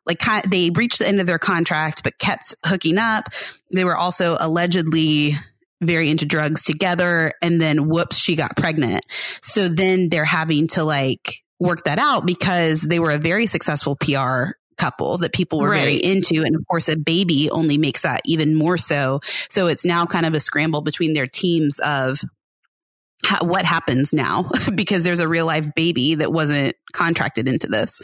like 0.05 0.22
they 0.49 0.70
reached 0.72 0.99
the 0.99 1.07
end 1.07 1.22
of 1.22 1.28
their 1.28 1.39
contract 1.39 2.03
but 2.03 2.18
kept 2.20 2.53
hooking 2.66 2.97
up. 2.97 3.30
They 3.72 3.86
were 3.86 3.95
also 3.95 4.36
allegedly 4.39 5.36
very 5.84 6.09
into 6.09 6.25
drugs 6.25 6.63
together 6.63 7.34
and 7.41 7.59
then 7.59 7.88
whoops, 7.88 8.17
she 8.17 8.36
got 8.36 8.55
pregnant. 8.55 9.05
So 9.41 9.67
then 9.67 10.09
they're 10.09 10.25
having 10.25 10.67
to 10.69 10.84
like 10.84 11.43
work 11.59 11.86
that 11.86 11.99
out 11.99 12.25
because 12.25 12.81
they 12.81 12.99
were 12.99 13.11
a 13.11 13.17
very 13.17 13.45
successful 13.45 13.95
PR 13.95 14.51
couple 14.77 15.17
that 15.19 15.34
people 15.34 15.59
were 15.59 15.69
right. 15.69 15.79
very 15.79 15.95
into. 15.95 16.43
And 16.43 16.55
of 16.55 16.65
course, 16.67 16.89
a 16.89 16.97
baby 16.97 17.49
only 17.49 17.77
makes 17.77 18.01
that 18.01 18.21
even 18.25 18.55
more 18.55 18.77
so. 18.77 19.21
So 19.49 19.67
it's 19.67 19.86
now 19.86 20.05
kind 20.05 20.25
of 20.25 20.34
a 20.34 20.39
scramble 20.39 20.81
between 20.81 21.13
their 21.13 21.27
teams 21.27 21.79
of 21.79 22.19
how, 23.23 23.45
what 23.45 23.65
happens 23.65 24.13
now 24.13 24.49
because 24.75 25.03
there's 25.03 25.19
a 25.19 25.27
real 25.27 25.45
life 25.45 25.73
baby 25.75 26.15
that 26.15 26.31
wasn't 26.31 26.73
contracted 26.91 27.47
into 27.47 27.67
this. 27.67 28.01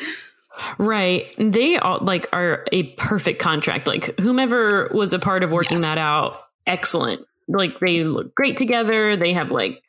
Right. 0.77 1.33
They 1.37 1.77
all 1.77 1.99
like 2.01 2.27
are 2.33 2.65
a 2.71 2.83
perfect 2.93 3.39
contract. 3.39 3.87
Like 3.87 4.19
whomever 4.19 4.89
was 4.93 5.13
a 5.13 5.19
part 5.19 5.43
of 5.43 5.51
working 5.51 5.77
yes. 5.77 5.85
that 5.85 5.97
out, 5.97 6.39
excellent 6.65 7.25
like 7.49 7.79
they 7.79 8.03
look 8.03 8.33
great 8.35 8.57
together. 8.57 9.17
They 9.17 9.33
have 9.33 9.51
like 9.51 9.81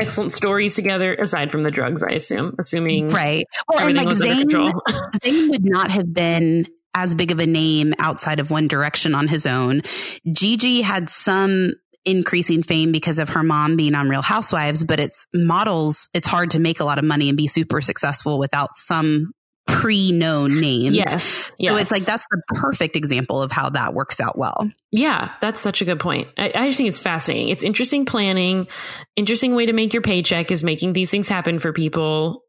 excellent 0.00 0.32
stories 0.32 0.74
together, 0.74 1.14
aside 1.14 1.52
from 1.52 1.62
the 1.62 1.70
drugs, 1.70 2.02
I 2.02 2.12
assume, 2.12 2.54
assuming 2.58 3.10
right. 3.10 3.44
Well, 3.68 3.86
and 3.86 3.96
like 3.96 4.08
Zayn, 4.08 4.44
Zayn 4.44 5.50
would 5.50 5.64
not 5.64 5.90
have 5.90 6.12
been 6.12 6.66
as 6.94 7.14
big 7.14 7.30
of 7.30 7.40
a 7.40 7.46
name 7.46 7.94
outside 7.98 8.40
of 8.40 8.50
One 8.50 8.68
Direction 8.68 9.14
on 9.14 9.28
his 9.28 9.46
own. 9.46 9.82
Gigi 10.30 10.82
had 10.82 11.08
some 11.08 11.72
increasing 12.04 12.62
fame 12.62 12.92
because 12.92 13.18
of 13.18 13.30
her 13.30 13.42
mom 13.42 13.76
being 13.76 13.94
on 13.94 14.08
Real 14.08 14.22
Housewives, 14.22 14.84
but 14.84 15.00
it's 15.00 15.26
models, 15.32 16.08
it's 16.14 16.26
hard 16.26 16.50
to 16.52 16.58
make 16.58 16.80
a 16.80 16.84
lot 16.84 16.98
of 16.98 17.04
money 17.04 17.28
and 17.28 17.36
be 17.36 17.46
super 17.46 17.80
successful 17.80 18.38
without 18.38 18.76
some 18.76 19.32
pre-known 19.66 20.60
name. 20.60 20.92
Yes, 20.92 21.52
yes. 21.58 21.72
So 21.72 21.78
it's 21.78 21.90
like 21.90 22.02
that's 22.02 22.26
the 22.30 22.42
perfect 22.48 22.96
example 22.96 23.42
of 23.42 23.52
how 23.52 23.70
that 23.70 23.94
works 23.94 24.20
out 24.20 24.36
well. 24.36 24.70
Yeah, 24.90 25.32
that's 25.40 25.60
such 25.60 25.80
a 25.80 25.84
good 25.84 26.00
point. 26.00 26.28
I, 26.36 26.52
I 26.54 26.66
just 26.66 26.76
think 26.76 26.88
it's 26.88 27.00
fascinating. 27.00 27.48
It's 27.48 27.62
interesting 27.62 28.04
planning. 28.04 28.68
Interesting 29.16 29.54
way 29.54 29.66
to 29.66 29.72
make 29.72 29.92
your 29.92 30.02
paycheck 30.02 30.50
is 30.50 30.62
making 30.62 30.92
these 30.92 31.10
things 31.10 31.28
happen 31.28 31.58
for 31.58 31.72
people. 31.72 32.44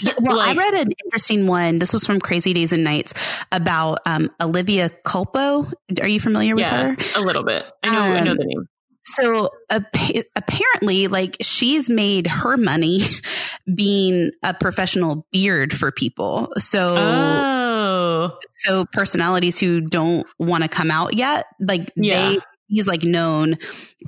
yeah, 0.00 0.12
well, 0.20 0.38
like, 0.38 0.56
I 0.56 0.58
read 0.58 0.74
an 0.86 0.92
interesting 1.04 1.46
one. 1.46 1.78
This 1.78 1.92
was 1.92 2.04
from 2.04 2.20
Crazy 2.20 2.52
Days 2.52 2.72
and 2.72 2.82
Nights 2.82 3.14
about 3.52 3.98
um, 4.06 4.28
Olivia 4.42 4.90
Culpo. 5.06 5.72
Are 6.00 6.08
you 6.08 6.18
familiar 6.18 6.54
with 6.56 6.64
yes, 6.64 7.14
her? 7.14 7.22
A 7.22 7.24
little 7.24 7.44
bit. 7.44 7.64
I 7.82 7.90
know. 7.90 8.02
Um, 8.02 8.12
I 8.12 8.20
know 8.20 8.30
um, 8.32 8.36
the 8.38 8.44
name. 8.44 8.68
So 9.04 9.50
apparently, 9.70 11.08
like 11.08 11.36
she's 11.42 11.90
made 11.90 12.26
her 12.26 12.56
money 12.56 13.00
being 13.74 14.30
a 14.42 14.54
professional 14.54 15.26
beard 15.30 15.72
for 15.72 15.92
people. 15.92 16.48
So, 16.56 16.96
oh. 16.96 18.38
so 18.50 18.86
personalities 18.86 19.58
who 19.58 19.82
don't 19.82 20.26
want 20.38 20.62
to 20.62 20.68
come 20.68 20.90
out 20.90 21.14
yet, 21.14 21.46
like 21.60 21.92
yeah. 21.96 22.30
they, 22.30 22.38
he's 22.66 22.86
like 22.86 23.02
known 23.02 23.56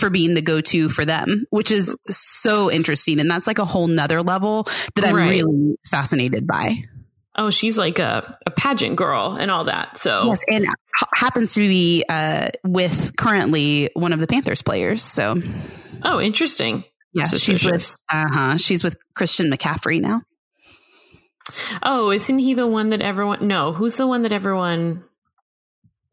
for 0.01 0.09
being 0.09 0.34
the 0.34 0.42
go-to 0.42 0.88
for 0.88 1.05
them, 1.05 1.44
which 1.51 1.70
is 1.70 1.94
so 2.09 2.70
interesting. 2.70 3.20
And 3.20 3.30
that's 3.30 3.47
like 3.47 3.59
a 3.59 3.64
whole 3.66 3.88
nother 3.88 4.22
level 4.22 4.66
that 4.94 5.05
I'm 5.05 5.14
right. 5.14 5.28
really 5.28 5.76
fascinated 5.84 6.47
by 6.47 6.84
oh, 7.37 7.51
she's 7.51 7.78
like 7.78 7.99
a, 7.99 8.39
a 8.47 8.51
pageant 8.51 8.97
girl 8.97 9.37
and 9.39 9.51
all 9.51 9.64
that. 9.64 9.99
So 9.99 10.26
yes, 10.26 10.41
and 10.51 10.66
happens 11.14 11.55
to 11.55 11.61
be 11.61 12.05
uh, 12.09 12.49
with 12.64 13.16
currently 13.16 13.91
one 13.95 14.12
of 14.12 14.20
the 14.20 14.26
Panthers 14.26 14.62
players. 14.62 15.03
So 15.03 15.41
oh, 16.03 16.20
interesting. 16.20 16.84
Yeah, 17.12 17.24
she's 17.24 17.64
with 17.64 17.95
uh 18.11 18.26
huh. 18.28 18.57
She's 18.59 18.84
with 18.84 18.97
Christian 19.14 19.51
McCaffrey 19.51 20.01
now. 20.01 20.22
Oh, 21.82 22.11
isn't 22.11 22.39
he 22.39 22.55
the 22.55 22.66
one 22.66 22.91
that 22.91 23.01
everyone? 23.01 23.47
No, 23.47 23.72
who's 23.72 23.97
the 23.97 24.07
one 24.07 24.22
that 24.22 24.32
everyone? 24.32 25.05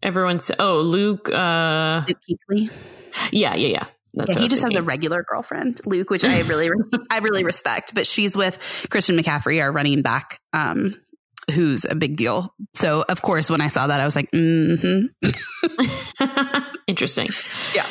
Everyone 0.01 0.39
said, 0.39 0.57
"Oh, 0.59 0.82
Luke." 0.82 1.30
Uh, 1.30 2.03
Luke 2.07 2.19
Kuechly. 2.30 2.71
Yeah, 3.32 3.55
yeah, 3.55 3.67
yeah. 3.67 3.86
That's 4.13 4.36
yeah, 4.36 4.41
he 4.41 4.47
just 4.47 4.61
thinking. 4.61 4.78
has 4.78 4.84
a 4.84 4.86
regular 4.86 5.24
girlfriend, 5.24 5.82
Luke, 5.86 6.09
which 6.09 6.24
I 6.24 6.41
really, 6.41 6.69
I 7.09 7.19
really 7.19 7.43
respect. 7.43 7.95
But 7.95 8.05
she's 8.05 8.38
with 8.38 8.88
Christian 8.89 9.17
McCaffrey, 9.17 9.61
our 9.61 9.71
running 9.71 10.03
back, 10.03 10.39
um, 10.51 10.95
who's 11.52 11.86
a 11.86 11.96
big 11.96 12.16
deal. 12.16 12.54
So 12.74 13.04
of 13.08 13.22
course, 13.22 13.50
when 13.50 13.62
I 13.62 13.68
saw 13.68 13.88
that, 13.88 14.00
I 14.00 14.06
was 14.06 14.16
like, 14.16 14.32
mm-hmm. 14.32 15.08
interesting. 16.88 17.30
Yeah. 17.76 17.86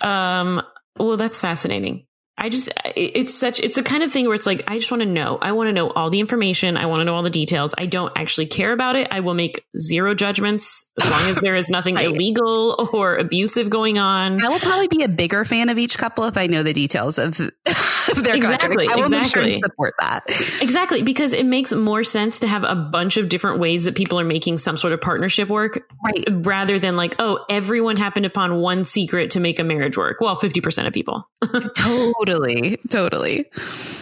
Um, 0.00 0.62
well, 0.98 1.16
that's 1.16 1.38
fascinating. 1.38 2.06
I 2.44 2.50
just, 2.50 2.68
it's 2.94 3.32
such, 3.32 3.58
it's 3.58 3.74
the 3.74 3.82
kind 3.82 4.02
of 4.02 4.12
thing 4.12 4.26
where 4.26 4.34
it's 4.34 4.44
like, 4.44 4.64
I 4.66 4.76
just 4.76 4.90
want 4.90 5.02
to 5.02 5.08
know. 5.08 5.38
I 5.40 5.52
want 5.52 5.68
to 5.68 5.72
know 5.72 5.88
all 5.88 6.10
the 6.10 6.20
information. 6.20 6.76
I 6.76 6.84
want 6.84 7.00
to 7.00 7.06
know 7.06 7.14
all 7.14 7.22
the 7.22 7.30
details. 7.30 7.74
I 7.78 7.86
don't 7.86 8.12
actually 8.14 8.44
care 8.44 8.70
about 8.72 8.96
it. 8.96 9.08
I 9.10 9.20
will 9.20 9.32
make 9.32 9.64
zero 9.78 10.14
judgments 10.14 10.92
as 11.00 11.08
long 11.10 11.22
as 11.22 11.40
there 11.40 11.56
is 11.56 11.70
nothing 11.70 11.94
right. 11.94 12.04
illegal 12.04 12.90
or 12.92 13.16
abusive 13.16 13.70
going 13.70 13.96
on. 13.96 14.44
I 14.44 14.50
will 14.50 14.58
probably 14.58 14.88
be 14.88 15.04
a 15.04 15.08
bigger 15.08 15.46
fan 15.46 15.70
of 15.70 15.78
each 15.78 15.96
couple 15.96 16.24
if 16.24 16.36
I 16.36 16.46
know 16.46 16.62
the 16.62 16.74
details 16.74 17.18
of, 17.18 17.40
of 18.10 18.22
their 18.22 18.36
exactly, 18.36 18.88
I 18.90 18.96
will 18.96 19.06
exactly. 19.06 19.42
Make 19.42 19.54
sure 19.54 19.60
support 19.64 19.94
that. 20.00 20.24
Exactly. 20.60 21.00
Because 21.00 21.32
it 21.32 21.46
makes 21.46 21.72
more 21.72 22.04
sense 22.04 22.40
to 22.40 22.46
have 22.46 22.62
a 22.62 22.74
bunch 22.74 23.16
of 23.16 23.30
different 23.30 23.58
ways 23.58 23.84
that 23.84 23.94
people 23.94 24.20
are 24.20 24.24
making 24.24 24.58
some 24.58 24.76
sort 24.76 24.92
of 24.92 25.00
partnership 25.00 25.48
work 25.48 25.82
right. 26.04 26.24
rather 26.28 26.78
than 26.78 26.94
like, 26.94 27.16
oh, 27.18 27.42
everyone 27.48 27.96
happened 27.96 28.26
upon 28.26 28.60
one 28.60 28.84
secret 28.84 29.30
to 29.30 29.40
make 29.40 29.58
a 29.58 29.64
marriage 29.64 29.96
work. 29.96 30.20
Well, 30.20 30.36
50% 30.36 30.86
of 30.86 30.92
people. 30.92 31.26
totally. 31.74 32.33
Totally. 32.34 32.76
Totally. 32.88 33.44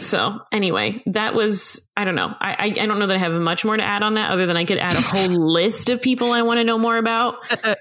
So 0.00 0.40
anyway, 0.50 1.02
that 1.06 1.34
was, 1.34 1.86
I 1.96 2.04
don't 2.04 2.14
know. 2.14 2.34
I, 2.40 2.52
I, 2.52 2.64
I, 2.82 2.86
don't 2.86 2.98
know 2.98 3.06
that 3.06 3.16
I 3.16 3.18
have 3.18 3.34
much 3.34 3.64
more 3.64 3.76
to 3.76 3.82
add 3.82 4.02
on 4.02 4.14
that 4.14 4.30
other 4.30 4.46
than 4.46 4.56
I 4.56 4.64
could 4.64 4.78
add 4.78 4.94
a 4.94 5.00
whole 5.00 5.28
list 5.52 5.90
of 5.90 6.02
people 6.02 6.32
I 6.32 6.42
want 6.42 6.58
to 6.58 6.64
know 6.64 6.78
more 6.78 6.96
about. 6.96 7.36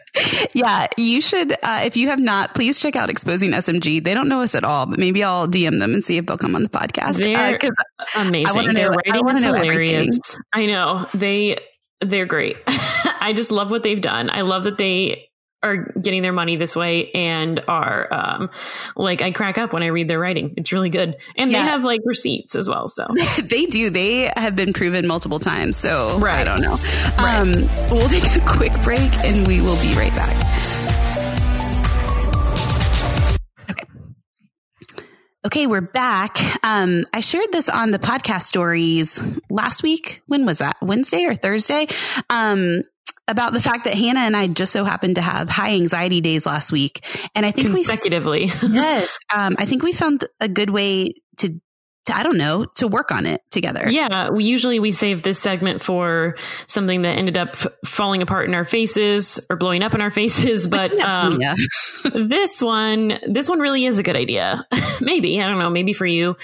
yeah. 0.54 0.88
You 0.98 1.22
should, 1.22 1.52
uh, 1.52 1.82
if 1.86 1.98
you 1.98 2.10
have 2.10 2.20
not, 2.20 2.54
please 2.54 2.80
check 2.80 2.96
out 2.96 3.10
Exposing 3.10 3.52
SMG. 3.52 4.04
They 4.04 4.14
don't 4.14 4.28
know 4.30 4.42
us 4.42 4.56
at 4.56 4.64
all, 4.64 4.86
but 4.86 5.00
maybe 5.00 5.24
I'll 5.24 5.48
DM 5.48 5.80
them 5.80 5.94
and 5.94 6.04
see 6.04 6.18
if 6.18 6.26
they'll 6.26 6.38
come 6.38 6.56
on 6.56 6.64
the 6.64 6.70
podcast. 6.70 7.22
They're 7.22 7.60
uh, 7.64 8.06
amazing. 8.16 8.68
Know, 8.68 8.74
Their 8.74 8.90
writing 8.90 9.30
is 9.30 9.44
hilarious. 9.44 10.38
I 10.54 10.66
know. 10.66 11.08
They, 11.14 11.58
they're 12.02 12.26
great. 12.26 12.58
I 12.68 13.34
just 13.36 13.52
love 13.52 13.72
what 13.72 13.84
they've 13.84 14.02
done. 14.02 14.30
I 14.30 14.42
love 14.42 14.64
that 14.66 14.78
they 14.78 15.31
are 15.64 15.78
getting 16.02 16.22
their 16.22 16.34
money 16.34 16.56
this 16.56 16.76
way 16.76 17.12
and 17.12 17.62
are 17.68 18.12
um 18.12 18.50
like 18.96 19.22
I 19.22 19.32
crack 19.32 19.58
up 19.58 19.74
when 19.74 19.84
I 19.84 19.88
read 19.88 20.08
their 20.08 20.20
writing. 20.20 20.54
It's 20.58 20.72
really 20.72 20.90
good. 20.90 21.18
And 21.36 21.52
yeah. 21.52 21.64
they 21.64 21.70
have 21.70 21.84
like 21.84 22.02
receipts 22.04 22.56
as 22.56 22.68
well. 22.68 22.88
So 22.88 23.08
they 23.44 23.66
do. 23.66 23.90
They 23.90 24.32
have 24.36 24.56
been 24.56 24.74
proven 24.74 25.08
multiple 25.08 25.40
times. 25.40 25.78
So 25.78 26.18
right. 26.20 26.36
I 26.36 26.44
don't 26.44 26.62
know. 26.62 26.78
Right. 27.18 27.40
Um 27.40 27.52
we'll 27.92 28.10
take 28.10 28.24
a 28.24 28.46
quick 28.46 28.74
break 28.84 29.12
and 29.24 29.48
we 29.48 29.62
will 29.62 29.80
be 29.82 29.94
right 29.94 30.16
back. 30.16 30.48
Okay. 33.70 33.86
Okay, 35.46 35.68
we're 35.68 35.82
back. 35.82 36.38
Um, 36.64 37.06
I 37.14 37.20
shared 37.22 37.52
this 37.52 37.68
on 37.68 37.92
the 37.92 38.00
podcast 38.00 38.44
stories 38.44 39.20
last 39.50 39.82
week. 39.82 40.22
When 40.28 40.46
was 40.46 40.60
that? 40.60 40.78
Wednesday 40.82 41.26
or 41.26 41.34
Thursday? 41.34 41.88
About 43.28 43.54
the 43.54 43.62
fact 43.62 43.86
that 43.86 43.94
Hannah 43.94 44.22
and 44.22 44.36
I 44.36 44.48
just 44.48 44.74
so 44.74 44.84
happened 44.84 45.16
to 45.16 45.22
have 45.22 45.50
high 45.50 45.74
anxiety 45.76 46.22
days 46.22 46.46
last 46.46 46.72
week. 46.72 47.06
And 47.34 47.46
I 47.46 47.52
think 47.52 47.68
consecutively. 47.68 48.52
We, 48.62 48.70
yes. 48.74 49.18
Um, 49.34 49.56
I 49.58 49.66
think 49.66 49.84
we 49.84 49.94
found 49.94 50.26
a 50.42 50.50
good 50.50 50.70
way 50.70 51.14
to, 51.38 51.62
to, 52.06 52.14
I 52.14 52.24
don't 52.24 52.38
know, 52.38 52.66
to 52.76 52.88
work 52.88 53.12
on 53.12 53.26
it 53.26 53.42
together. 53.52 53.90
Yeah. 53.90 54.32
We 54.32 54.44
usually 54.44 54.80
we 54.80 54.92
save 54.92 55.22
this 55.22 55.40
segment 55.40 55.82
for 55.82 56.36
something 56.68 57.04
that 57.04 57.18
ended 57.18 57.38
up 57.38 57.56
falling 57.86 58.22
apart 58.22 58.50
in 58.50 58.56
our 58.56 58.66
faces 58.66 59.40
or 59.50 59.56
blowing 59.56 59.84
up 59.84 59.94
in 59.94 60.02
our 60.02 60.12
faces. 60.12 60.68
But, 60.72 61.00
um, 61.00 61.40
yeah. 61.40 61.56
this 62.14 62.62
one, 62.62 63.18
this 63.28 63.48
one 63.48 63.60
really 63.60 63.86
is 63.86 63.98
a 64.00 64.04
good 64.04 64.18
idea. 64.18 64.66
maybe, 65.02 65.42
I 65.42 65.48
don't 65.48 65.60
know, 65.60 65.70
maybe 65.70 65.94
for 65.94 66.08
you. 66.08 66.36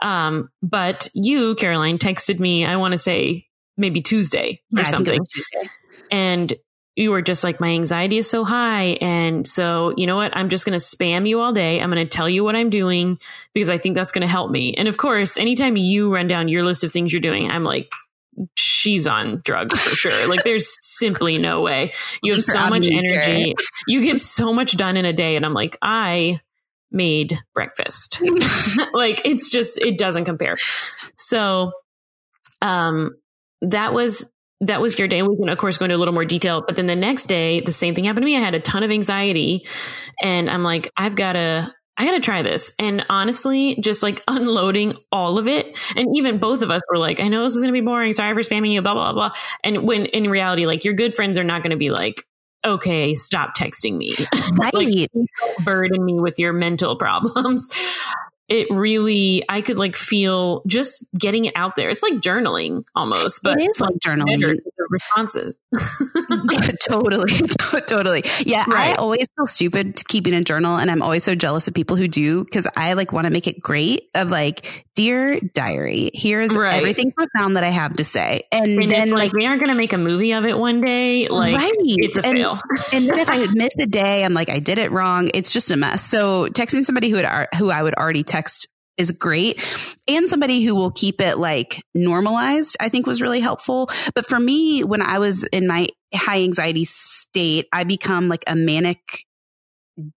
Um, 0.00 0.50
but 0.62 1.08
you, 1.14 1.54
Caroline, 1.54 1.98
texted 1.98 2.38
me, 2.38 2.66
I 2.66 2.76
want 2.76 2.92
to 2.92 2.98
say 2.98 3.46
maybe 3.76 4.00
Tuesday 4.00 4.62
or 4.74 4.80
yeah, 4.80 4.84
something 4.84 5.20
and 6.10 6.52
you 6.96 7.10
were 7.10 7.22
just 7.22 7.42
like, 7.42 7.60
my 7.60 7.70
anxiety 7.70 8.18
is 8.18 8.30
so 8.30 8.44
high. 8.44 8.98
And 9.00 9.46
so, 9.46 9.94
you 9.96 10.06
know 10.06 10.14
what? 10.16 10.36
I'm 10.36 10.48
just 10.48 10.64
going 10.64 10.78
to 10.78 10.84
spam 10.84 11.28
you 11.28 11.40
all 11.40 11.52
day. 11.52 11.80
I'm 11.80 11.90
going 11.90 12.04
to 12.04 12.08
tell 12.08 12.28
you 12.28 12.44
what 12.44 12.54
I'm 12.54 12.70
doing 12.70 13.18
because 13.52 13.68
I 13.68 13.78
think 13.78 13.96
that's 13.96 14.12
going 14.12 14.22
to 14.22 14.28
help 14.28 14.50
me. 14.50 14.74
And 14.74 14.86
of 14.86 14.96
course, 14.96 15.36
anytime 15.36 15.76
you 15.76 16.14
run 16.14 16.28
down 16.28 16.48
your 16.48 16.62
list 16.62 16.84
of 16.84 16.92
things 16.92 17.12
you're 17.12 17.20
doing, 17.20 17.50
I'm 17.50 17.64
like, 17.64 17.92
she's 18.56 19.06
on 19.06 19.40
drugs 19.44 19.78
for 19.78 19.94
sure. 19.94 20.28
like 20.28 20.44
there's 20.44 20.76
simply 20.80 21.38
no 21.38 21.62
way. 21.62 21.92
You 22.22 22.34
have 22.34 22.42
so 22.42 22.68
much 22.68 22.88
energy. 22.88 23.54
You 23.88 24.02
get 24.02 24.20
so 24.20 24.52
much 24.52 24.76
done 24.76 24.96
in 24.96 25.04
a 25.04 25.12
day. 25.12 25.34
And 25.34 25.44
I'm 25.44 25.54
like, 25.54 25.76
I 25.82 26.40
made 26.92 27.40
breakfast. 27.54 28.20
like 28.92 29.22
it's 29.24 29.50
just, 29.50 29.80
it 29.80 29.98
doesn't 29.98 30.26
compare. 30.26 30.56
So, 31.16 31.72
um, 32.62 33.16
that 33.62 33.92
was 33.92 34.30
that 34.66 34.80
was 34.80 34.98
your 34.98 35.08
day. 35.08 35.22
We 35.22 35.36
can, 35.36 35.48
of 35.48 35.58
course, 35.58 35.78
go 35.78 35.84
into 35.84 35.96
a 35.96 35.98
little 35.98 36.14
more 36.14 36.24
detail. 36.24 36.62
But 36.66 36.76
then 36.76 36.86
the 36.86 36.96
next 36.96 37.26
day, 37.26 37.60
the 37.60 37.72
same 37.72 37.94
thing 37.94 38.04
happened 38.04 38.22
to 38.22 38.26
me. 38.26 38.36
I 38.36 38.40
had 38.40 38.54
a 38.54 38.60
ton 38.60 38.82
of 38.82 38.90
anxiety 38.90 39.66
and 40.22 40.48
I'm 40.48 40.62
like, 40.62 40.90
I've 40.96 41.14
got 41.14 41.34
to, 41.34 41.72
I 41.96 42.04
got 42.04 42.12
to 42.12 42.20
try 42.20 42.42
this. 42.42 42.72
And 42.78 43.04
honestly, 43.08 43.76
just 43.80 44.02
like 44.02 44.22
unloading 44.28 44.94
all 45.12 45.38
of 45.38 45.46
it. 45.46 45.78
And 45.96 46.08
even 46.16 46.38
both 46.38 46.62
of 46.62 46.70
us 46.70 46.82
were 46.90 46.98
like, 46.98 47.20
I 47.20 47.28
know 47.28 47.42
this 47.42 47.54
is 47.54 47.62
going 47.62 47.72
to 47.72 47.80
be 47.80 47.84
boring. 47.84 48.12
Sorry 48.12 48.34
for 48.34 48.48
spamming 48.48 48.72
you, 48.72 48.82
blah, 48.82 48.94
blah, 48.94 49.12
blah. 49.12 49.32
And 49.62 49.86
when 49.86 50.06
in 50.06 50.30
reality, 50.30 50.66
like 50.66 50.84
your 50.84 50.94
good 50.94 51.14
friends 51.14 51.38
are 51.38 51.44
not 51.44 51.62
going 51.62 51.72
to 51.72 51.76
be 51.76 51.90
like, 51.90 52.24
okay, 52.64 53.14
stop 53.14 53.56
texting 53.56 53.96
me. 53.96 54.14
Right. 54.56 54.74
like, 54.74 55.08
burden 55.64 56.04
me 56.04 56.14
with 56.14 56.38
your 56.38 56.52
mental 56.52 56.96
problems 57.04 57.68
it 58.48 58.68
really 58.70 59.42
i 59.48 59.60
could 59.60 59.78
like 59.78 59.96
feel 59.96 60.62
just 60.66 61.06
getting 61.18 61.44
it 61.46 61.52
out 61.56 61.76
there. 61.76 61.90
It's 61.90 62.02
like 62.02 62.14
journaling 62.14 62.84
almost 62.94 63.42
but 63.42 63.60
it 63.60 63.70
is 63.70 63.80
like 63.80 63.94
journaling 63.96 64.58
responses. 64.90 65.62
totally, 66.88 67.32
totally. 67.86 68.24
Yeah, 68.40 68.64
right. 68.68 68.92
I 68.92 68.94
always 68.94 69.28
feel 69.36 69.46
stupid 69.46 70.06
keeping 70.08 70.34
a 70.34 70.42
journal, 70.42 70.76
and 70.76 70.90
I'm 70.90 71.02
always 71.02 71.24
so 71.24 71.34
jealous 71.34 71.68
of 71.68 71.74
people 71.74 71.96
who 71.96 72.08
do 72.08 72.44
because 72.44 72.66
I 72.76 72.94
like 72.94 73.12
want 73.12 73.26
to 73.26 73.32
make 73.32 73.46
it 73.46 73.60
great. 73.60 74.08
Of 74.14 74.30
like, 74.30 74.86
dear 74.94 75.40
diary, 75.40 76.10
here's 76.14 76.54
right. 76.54 76.74
everything 76.74 77.12
profound 77.12 77.56
that 77.56 77.64
I 77.64 77.70
have 77.70 77.96
to 77.96 78.04
say, 78.04 78.42
and, 78.52 78.66
and 78.66 78.90
then 78.90 79.10
like, 79.10 79.32
we 79.32 79.46
aren't 79.46 79.60
going 79.60 79.70
to 79.70 79.76
make 79.76 79.92
a 79.92 79.98
movie 79.98 80.32
of 80.32 80.44
it 80.44 80.58
one 80.58 80.80
day. 80.80 81.28
Like, 81.28 81.56
right. 81.56 81.72
it's 81.76 82.18
a 82.18 82.26
and, 82.26 82.38
fail. 82.38 82.60
and 82.92 83.08
then 83.08 83.18
if 83.18 83.30
I 83.30 83.46
miss 83.52 83.74
a 83.78 83.86
day, 83.86 84.24
I'm 84.24 84.34
like, 84.34 84.50
I 84.50 84.58
did 84.58 84.78
it 84.78 84.92
wrong. 84.92 85.30
It's 85.34 85.52
just 85.52 85.70
a 85.70 85.76
mess. 85.76 86.02
So 86.02 86.48
texting 86.48 86.84
somebody 86.84 87.10
who 87.10 87.16
would 87.16 87.26
who 87.56 87.70
I 87.70 87.82
would 87.82 87.94
already 87.94 88.22
text 88.22 88.68
is 88.96 89.10
great. 89.10 89.62
And 90.06 90.28
somebody 90.28 90.62
who 90.62 90.74
will 90.74 90.90
keep 90.90 91.20
it 91.20 91.38
like 91.38 91.82
normalized 91.94 92.76
i 92.80 92.88
think 92.88 93.06
was 93.06 93.22
really 93.22 93.40
helpful. 93.40 93.88
But 94.14 94.28
for 94.28 94.38
me 94.38 94.84
when 94.84 95.02
i 95.02 95.18
was 95.18 95.44
in 95.44 95.66
my 95.66 95.86
high 96.14 96.42
anxiety 96.42 96.84
state 96.84 97.66
i 97.72 97.84
become 97.84 98.28
like 98.28 98.44
a 98.46 98.54
manic 98.54 98.98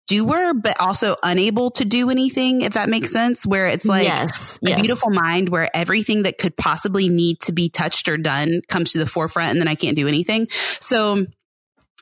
doer 0.08 0.54
but 0.54 0.80
also 0.80 1.16
unable 1.24 1.70
to 1.70 1.84
do 1.84 2.10
anything 2.10 2.62
if 2.62 2.74
that 2.74 2.88
makes 2.88 3.12
sense 3.12 3.46
where 3.46 3.68
it's 3.68 3.86
like 3.86 4.06
yes, 4.06 4.58
a 4.64 4.70
yes. 4.70 4.82
beautiful 4.82 5.12
mind 5.12 5.50
where 5.50 5.70
everything 5.76 6.24
that 6.24 6.38
could 6.38 6.56
possibly 6.56 7.10
need 7.10 7.40
to 7.42 7.52
be 7.52 7.70
touched 7.70 8.08
or 8.08 8.16
done 8.18 8.62
comes 8.70 8.94
to 8.94 9.00
the 9.00 9.06
forefront 9.06 9.52
and 9.52 9.60
then 9.60 9.68
i 9.68 9.76
can't 9.76 9.98
do 9.98 10.08
anything. 10.08 10.48
So 10.80 11.26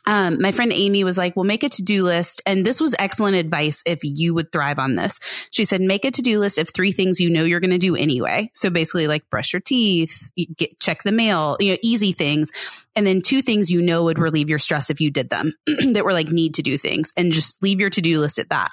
um, 0.06 0.42
my 0.42 0.52
friend 0.52 0.72
Amy 0.74 1.04
was 1.04 1.18
like, 1.18 1.36
well, 1.36 1.46
make 1.46 1.64
a 1.64 1.70
to-do 1.70 2.04
list. 2.04 2.42
And 2.46 2.66
this 2.66 2.82
was 2.82 2.96
excellent 3.00 3.36
advice 3.36 3.84
if 3.86 4.00
you 4.04 4.34
would 4.34 4.52
thrive 4.52 4.80
on 4.80 4.96
this. 4.96 5.20
She 5.52 5.66
said, 5.66 5.82
make 5.82 6.06
a 6.06 6.12
to-do 6.12 6.40
list 6.40 6.58
of 6.58 6.70
three 6.70 6.92
things 6.92 7.20
you 7.20 7.30
know 7.30 7.44
you're 7.44 7.60
going 7.60 7.72
to 7.72 7.78
do 7.78 7.96
anyway. 7.96 8.50
So 8.54 8.70
basically 8.70 9.08
like 9.08 9.30
brush 9.30 9.54
your 9.54 9.62
teeth, 9.62 10.32
get, 10.58 10.80
check 10.80 11.04
the 11.04 11.12
mail, 11.12 11.58
you 11.60 11.72
know, 11.72 11.78
easy 11.82 12.12
things. 12.12 12.52
And 12.96 13.08
then 13.08 13.22
two 13.22 13.42
things 13.42 13.72
you 13.72 13.82
know 13.82 14.04
would 14.04 14.20
relieve 14.20 14.50
your 14.50 14.60
stress 14.60 14.90
if 14.90 15.02
you 15.02 15.10
did 15.10 15.30
them 15.30 15.54
that 15.94 16.04
were 16.04 16.14
like 16.14 16.28
need 16.28 16.56
to 16.56 16.62
do 16.62 16.78
things 16.78 17.12
and 17.18 17.32
just 17.32 17.64
leave 17.64 17.80
your 17.80 17.90
to-do 17.90 18.20
list 18.20 18.40
at 18.40 18.50
that 18.50 18.70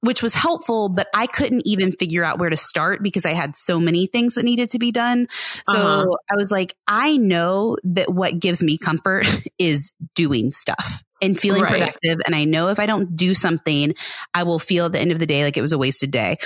which 0.00 0.22
was 0.22 0.34
helpful, 0.34 0.88
but 0.88 1.08
I 1.14 1.26
couldn't 1.26 1.62
even 1.66 1.92
figure 1.92 2.24
out 2.24 2.38
where 2.38 2.50
to 2.50 2.56
start 2.56 3.02
because 3.02 3.26
I 3.26 3.32
had 3.32 3.54
so 3.54 3.78
many 3.78 4.06
things 4.06 4.34
that 4.34 4.44
needed 4.44 4.70
to 4.70 4.78
be 4.78 4.92
done. 4.92 5.28
So 5.68 5.78
uh-huh. 5.78 6.16
I 6.30 6.36
was 6.36 6.50
like, 6.50 6.74
I 6.86 7.16
know 7.16 7.76
that 7.84 8.12
what 8.12 8.38
gives 8.38 8.62
me 8.62 8.78
comfort 8.78 9.26
is 9.58 9.92
doing 10.14 10.52
stuff 10.52 11.02
and 11.22 11.38
feeling 11.38 11.62
right. 11.62 11.72
productive. 11.72 12.20
And 12.24 12.34
I 12.34 12.44
know 12.44 12.68
if 12.68 12.78
I 12.78 12.86
don't 12.86 13.14
do 13.14 13.34
something, 13.34 13.94
I 14.32 14.44
will 14.44 14.58
feel 14.58 14.86
at 14.86 14.92
the 14.92 15.00
end 15.00 15.12
of 15.12 15.18
the 15.18 15.26
day 15.26 15.44
like 15.44 15.56
it 15.56 15.62
was 15.62 15.72
a 15.72 15.78
wasted 15.78 16.10
day. 16.10 16.38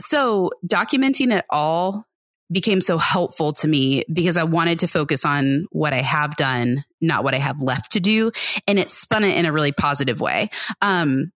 So 0.00 0.50
documenting 0.66 1.36
it 1.36 1.44
all 1.50 2.06
became 2.52 2.80
so 2.80 2.98
helpful 2.98 3.52
to 3.54 3.66
me 3.66 4.04
because 4.12 4.36
I 4.36 4.44
wanted 4.44 4.80
to 4.80 4.86
focus 4.86 5.24
on 5.24 5.66
what 5.70 5.92
I 5.92 6.02
have 6.02 6.36
done, 6.36 6.84
not 7.00 7.24
what 7.24 7.34
I 7.34 7.38
have 7.38 7.60
left 7.60 7.92
to 7.92 8.00
do. 8.00 8.30
And 8.68 8.78
it 8.78 8.90
spun 8.90 9.24
it 9.24 9.36
in 9.36 9.46
a 9.46 9.52
really 9.52 9.72
positive 9.72 10.20
way. 10.20 10.50
Um, 10.80 11.32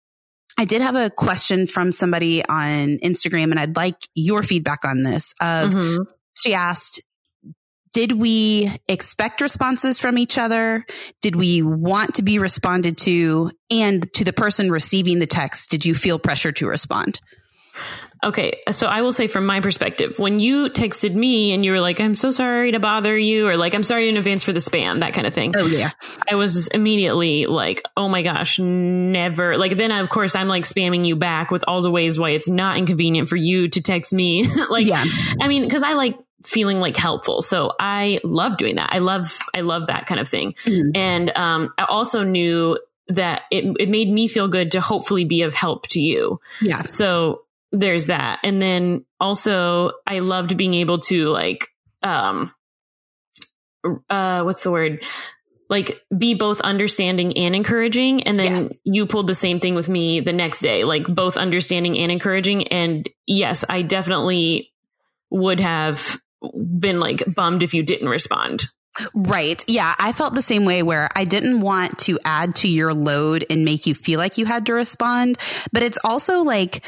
I 0.57 0.65
did 0.65 0.81
have 0.81 0.95
a 0.95 1.09
question 1.09 1.67
from 1.67 1.91
somebody 1.91 2.43
on 2.45 2.97
Instagram 2.99 3.51
and 3.51 3.59
I'd 3.59 3.75
like 3.75 4.07
your 4.13 4.41
feedback 4.41 4.85
on 4.85 5.03
this. 5.03 5.33
Of 5.41 5.73
mm-hmm. 5.73 6.03
she 6.33 6.53
asked, 6.53 7.01
did 7.93 8.13
we 8.13 8.73
expect 8.89 9.39
responses 9.39 9.99
from 9.99 10.17
each 10.17 10.37
other? 10.37 10.85
Did 11.21 11.35
we 11.35 11.61
want 11.61 12.15
to 12.15 12.23
be 12.23 12.39
responded 12.39 12.97
to? 12.99 13.51
And 13.71 14.11
to 14.15 14.25
the 14.25 14.33
person 14.33 14.69
receiving 14.69 15.19
the 15.19 15.25
text, 15.25 15.69
did 15.69 15.85
you 15.85 15.95
feel 15.95 16.19
pressure 16.19 16.51
to 16.53 16.67
respond? 16.67 17.21
Okay, 18.25 18.63
so 18.71 18.87
I 18.87 19.03
will 19.03 19.11
say 19.11 19.27
from 19.27 19.45
my 19.45 19.59
perspective, 19.59 20.17
when 20.17 20.39
you 20.39 20.69
texted 20.69 21.13
me 21.13 21.53
and 21.53 21.63
you 21.63 21.71
were 21.71 21.79
like, 21.79 21.99
I'm 21.99 22.15
so 22.15 22.31
sorry 22.31 22.71
to 22.71 22.79
bother 22.79 23.15
you, 23.15 23.47
or 23.47 23.55
like, 23.55 23.75
I'm 23.75 23.83
sorry 23.83 24.09
in 24.09 24.17
advance 24.17 24.43
for 24.43 24.51
the 24.51 24.59
spam, 24.59 25.01
that 25.01 25.13
kind 25.13 25.27
of 25.27 25.33
thing. 25.33 25.53
Oh, 25.55 25.67
yeah. 25.67 25.91
I 26.29 26.33
was 26.33 26.67
immediately 26.69 27.45
like, 27.45 27.83
oh 27.95 28.07
my 28.07 28.23
gosh, 28.23 28.57
never. 28.57 29.57
Like, 29.57 29.77
then 29.77 29.91
of 29.91 30.09
course, 30.09 30.35
I'm 30.35 30.47
like 30.47 30.63
spamming 30.63 31.05
you 31.05 31.15
back 31.15 31.51
with 31.51 31.63
all 31.67 31.83
the 31.83 31.91
ways 31.91 32.17
why 32.17 32.31
it's 32.31 32.49
not 32.49 32.77
inconvenient 32.77 33.29
for 33.29 33.35
you 33.35 33.67
to 33.67 33.81
text 33.81 34.11
me. 34.11 34.47
like, 34.71 34.87
yeah. 34.87 35.03
I 35.39 35.47
mean, 35.47 35.69
cause 35.69 35.83
I 35.83 35.93
like 35.93 36.17
feeling 36.43 36.79
like 36.79 36.97
helpful. 36.97 37.43
So 37.43 37.73
I 37.79 38.19
love 38.23 38.57
doing 38.57 38.77
that. 38.77 38.89
I 38.91 38.99
love, 38.99 39.37
I 39.53 39.61
love 39.61 39.87
that 39.87 40.07
kind 40.07 40.19
of 40.19 40.27
thing. 40.27 40.53
Mm-hmm. 40.63 40.95
And, 40.95 41.37
um, 41.37 41.73
I 41.77 41.85
also 41.85 42.23
knew 42.23 42.79
that 43.07 43.43
it, 43.51 43.65
it 43.79 43.89
made 43.89 44.09
me 44.09 44.27
feel 44.27 44.47
good 44.47 44.71
to 44.71 44.81
hopefully 44.81 45.25
be 45.25 45.43
of 45.43 45.53
help 45.53 45.87
to 45.89 45.99
you. 45.99 46.39
Yeah. 46.59 46.83
So 46.87 47.44
there's 47.71 48.05
that. 48.07 48.39
And 48.43 48.61
then 48.61 49.05
also 49.19 49.91
I 50.05 50.19
loved 50.19 50.57
being 50.57 50.73
able 50.75 50.99
to 50.99 51.27
like, 51.29 51.67
um, 52.03 52.53
uh, 54.09 54.43
what's 54.43 54.63
the 54.63 54.71
word? 54.71 55.03
Like 55.69 55.99
be 56.15 56.35
both 56.35 56.61
understanding 56.61 57.35
and 57.37 57.55
encouraging. 57.55 58.23
And 58.23 58.39
then 58.39 58.51
yes. 58.51 58.67
you 58.83 59.05
pulled 59.07 59.27
the 59.27 59.35
same 59.35 59.59
thing 59.59 59.75
with 59.75 59.89
me 59.89 60.19
the 60.19 60.33
next 60.33 60.61
day, 60.61 60.83
like 60.83 61.07
both 61.07 61.37
understanding 61.37 61.97
and 61.97 62.11
encouraging. 62.11 62.67
And 62.67 63.09
yes, 63.25 63.65
I 63.67 63.81
definitely 63.81 64.71
would 65.31 65.59
have 65.59 66.21
been 66.79 66.99
like 66.99 67.23
bummed 67.35 67.63
if 67.63 67.73
you 67.73 67.81
didn't 67.83 68.09
respond. 68.09 68.65
Right. 69.13 69.61
Yeah. 69.67 69.93
I 69.99 70.13
felt 70.13 70.35
the 70.35 70.41
same 70.41 70.63
way 70.65 70.81
where 70.81 71.09
I 71.15 71.25
didn't 71.25 71.59
want 71.59 71.99
to 71.99 72.17
add 72.23 72.55
to 72.57 72.69
your 72.69 72.93
load 72.93 73.45
and 73.49 73.65
make 73.65 73.87
you 73.87 73.95
feel 73.95 74.19
like 74.19 74.37
you 74.37 74.45
had 74.45 74.67
to 74.67 74.73
respond. 74.73 75.37
But 75.73 75.83
it's 75.83 75.97
also 76.03 76.43
like, 76.43 76.85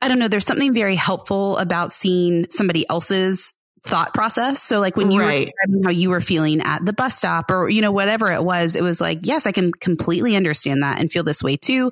I 0.00 0.08
don't 0.08 0.18
know, 0.18 0.28
there's 0.28 0.46
something 0.46 0.74
very 0.74 0.96
helpful 0.96 1.58
about 1.58 1.92
seeing 1.92 2.46
somebody 2.50 2.88
else's 2.88 3.54
thought 3.84 4.12
process. 4.14 4.62
So 4.62 4.80
like 4.80 4.96
when 4.96 5.10
you 5.10 5.20
right. 5.20 5.40
were 5.40 5.44
describing 5.46 5.82
how 5.84 5.90
you 5.90 6.10
were 6.10 6.20
feeling 6.20 6.60
at 6.60 6.84
the 6.84 6.92
bus 6.92 7.16
stop 7.16 7.50
or, 7.50 7.68
you 7.68 7.80
know, 7.80 7.92
whatever 7.92 8.30
it 8.30 8.44
was, 8.44 8.76
it 8.76 8.82
was 8.82 9.00
like, 9.00 9.20
yes, 9.22 9.46
I 9.46 9.52
can 9.52 9.72
completely 9.72 10.36
understand 10.36 10.82
that 10.82 11.00
and 11.00 11.10
feel 11.10 11.24
this 11.24 11.42
way 11.42 11.56
too. 11.56 11.90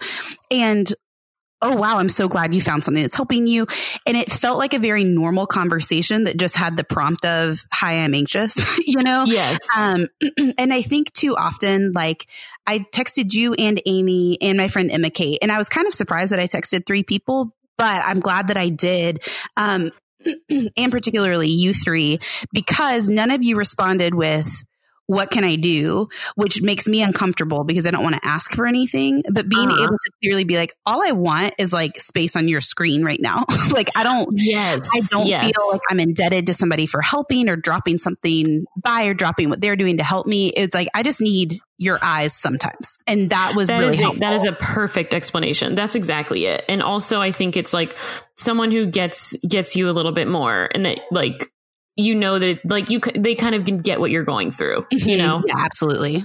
And 0.51 0.93
oh 1.63 1.75
wow 1.75 1.99
i'm 1.99 2.09
so 2.09 2.29
glad 2.29 2.55
you 2.55 2.61
found 2.61 2.85
something 2.85 3.03
that's 3.03 3.15
helping 3.15 3.47
you 3.47 3.67
and 4.07 4.17
it 4.17 4.31
felt 4.31 4.59
like 4.59 4.75
a 4.75 4.79
very 4.79 5.05
normal 5.05 5.47
conversation 5.47 6.25
that 6.25 6.37
just 6.37 6.55
had 6.55 6.77
the 6.77 6.85
prompt 6.85 7.25
of 7.25 7.65
hi 7.73 8.05
i'm 8.05 8.15
anxious 8.15 8.79
you 8.87 9.03
know 9.03 9.25
yes 9.25 9.67
um 9.77 10.07
and 10.59 10.73
i 10.73 10.83
think 10.83 11.13
too 11.13 11.35
often 11.35 11.93
like 11.93 12.27
i 12.67 12.81
texted 12.93 13.33
you 13.33 13.55
and 13.55 13.81
amy 13.87 14.37
and 14.43 14.59
my 14.59 14.69
friend 14.69 14.91
emma 14.91 15.09
kate 15.09 15.39
and 15.41 15.51
i 15.51 15.57
was 15.57 15.69
kind 15.69 15.87
of 15.87 15.95
surprised 15.95 16.33
that 16.33 16.39
i 16.39 16.47
texted 16.47 16.85
three 16.87 17.03
people 17.03 17.56
but 17.79 18.03
I'm 18.05 18.21
glad 18.21 18.49
that 18.49 18.57
I 18.57 18.69
did. 18.69 19.23
Um, 19.57 19.91
and 20.77 20.91
particularly 20.91 21.49
you 21.49 21.73
three, 21.73 22.19
because 22.53 23.09
none 23.09 23.31
of 23.31 23.43
you 23.43 23.57
responded 23.57 24.15
with, 24.15 24.65
what 25.07 25.31
can 25.31 25.45
I 25.45 25.57
do? 25.57 26.09
Which 26.35 26.63
makes 26.63 26.87
me 26.87 27.03
uncomfortable 27.03 27.65
because 27.65 27.87
I 27.87 27.91
don't 27.91 28.03
want 28.03 28.17
to 28.17 28.27
ask 28.27 28.53
for 28.53 28.67
anything. 28.67 29.23
But 29.31 29.49
being 29.49 29.69
uh-huh. 29.69 29.85
able 29.85 29.93
to 29.93 30.11
clearly 30.23 30.45
be 30.45 30.57
like, 30.57 30.75
all 30.85 31.07
I 31.07 31.13
want 31.13 31.55
is 31.59 31.73
like 31.73 32.01
space 32.01 32.37
on 32.37 32.49
your 32.49 32.61
screen 32.61 33.05
right 33.05 33.21
now. 33.21 33.45
like 33.71 33.91
I 33.97 34.03
don't, 34.03 34.29
yes, 34.33 34.89
I 34.95 35.01
don't 35.09 35.27
yes. 35.27 35.45
feel 35.45 35.73
like 35.73 35.83
I'm 35.91 36.01
indebted 36.01 36.47
to 36.47 36.55
somebody 36.55 36.87
for 36.87 37.01
helping 37.01 37.49
or 37.49 37.57
dropping 37.57 37.99
something 37.99 38.65
by 38.83 39.05
or 39.05 39.15
dropping 39.15 39.49
what 39.49 39.61
they're 39.61 39.77
doing 39.77 39.99
to 39.99 40.05
help 40.05 40.27
me. 40.27 40.49
It's 40.49 40.75
like 40.75 40.89
I 40.95 41.03
just 41.03 41.21
need 41.21 41.59
your 41.79 41.99
eyes 42.03 42.33
sometimes. 42.33 42.99
And 43.07 43.31
that 43.31 43.53
was 43.55 43.69
that 43.69 43.79
really 43.79 43.97
is 43.97 44.03
a, 44.03 44.19
that 44.21 44.33
is 44.33 44.47
a 44.47 44.53
perfect 44.53 45.15
explanation. 45.15 45.75
That's 45.75 45.95
exactly 45.95 46.47
it. 46.47 46.65
And 46.69 46.83
also 46.83 47.21
I 47.21 47.33
think 47.33 47.57
it's 47.57 47.73
like 47.73 47.97
someone 48.37 48.71
who 48.71 48.87
gets 48.87 49.37
gets 49.47 49.77
you 49.77 49.89
a 49.89 49.93
little 49.93 50.13
bit 50.13 50.29
more 50.29 50.69
and 50.75 50.87
that 50.87 51.01
like 51.11 51.53
you 51.97 52.15
know 52.15 52.39
that 52.39 52.61
like 52.65 52.91
you 52.91 53.01
they 53.15 53.35
kind 53.35 53.55
of 53.55 53.65
can 53.65 53.79
get 53.79 54.01
what 54.01 54.11
you're 54.11 54.25
going 54.25 54.51
through, 54.51 54.87
you 54.91 54.99
mm-hmm. 54.99 55.19
know. 55.19 55.43
yeah, 55.47 55.57
absolutely. 55.59 56.25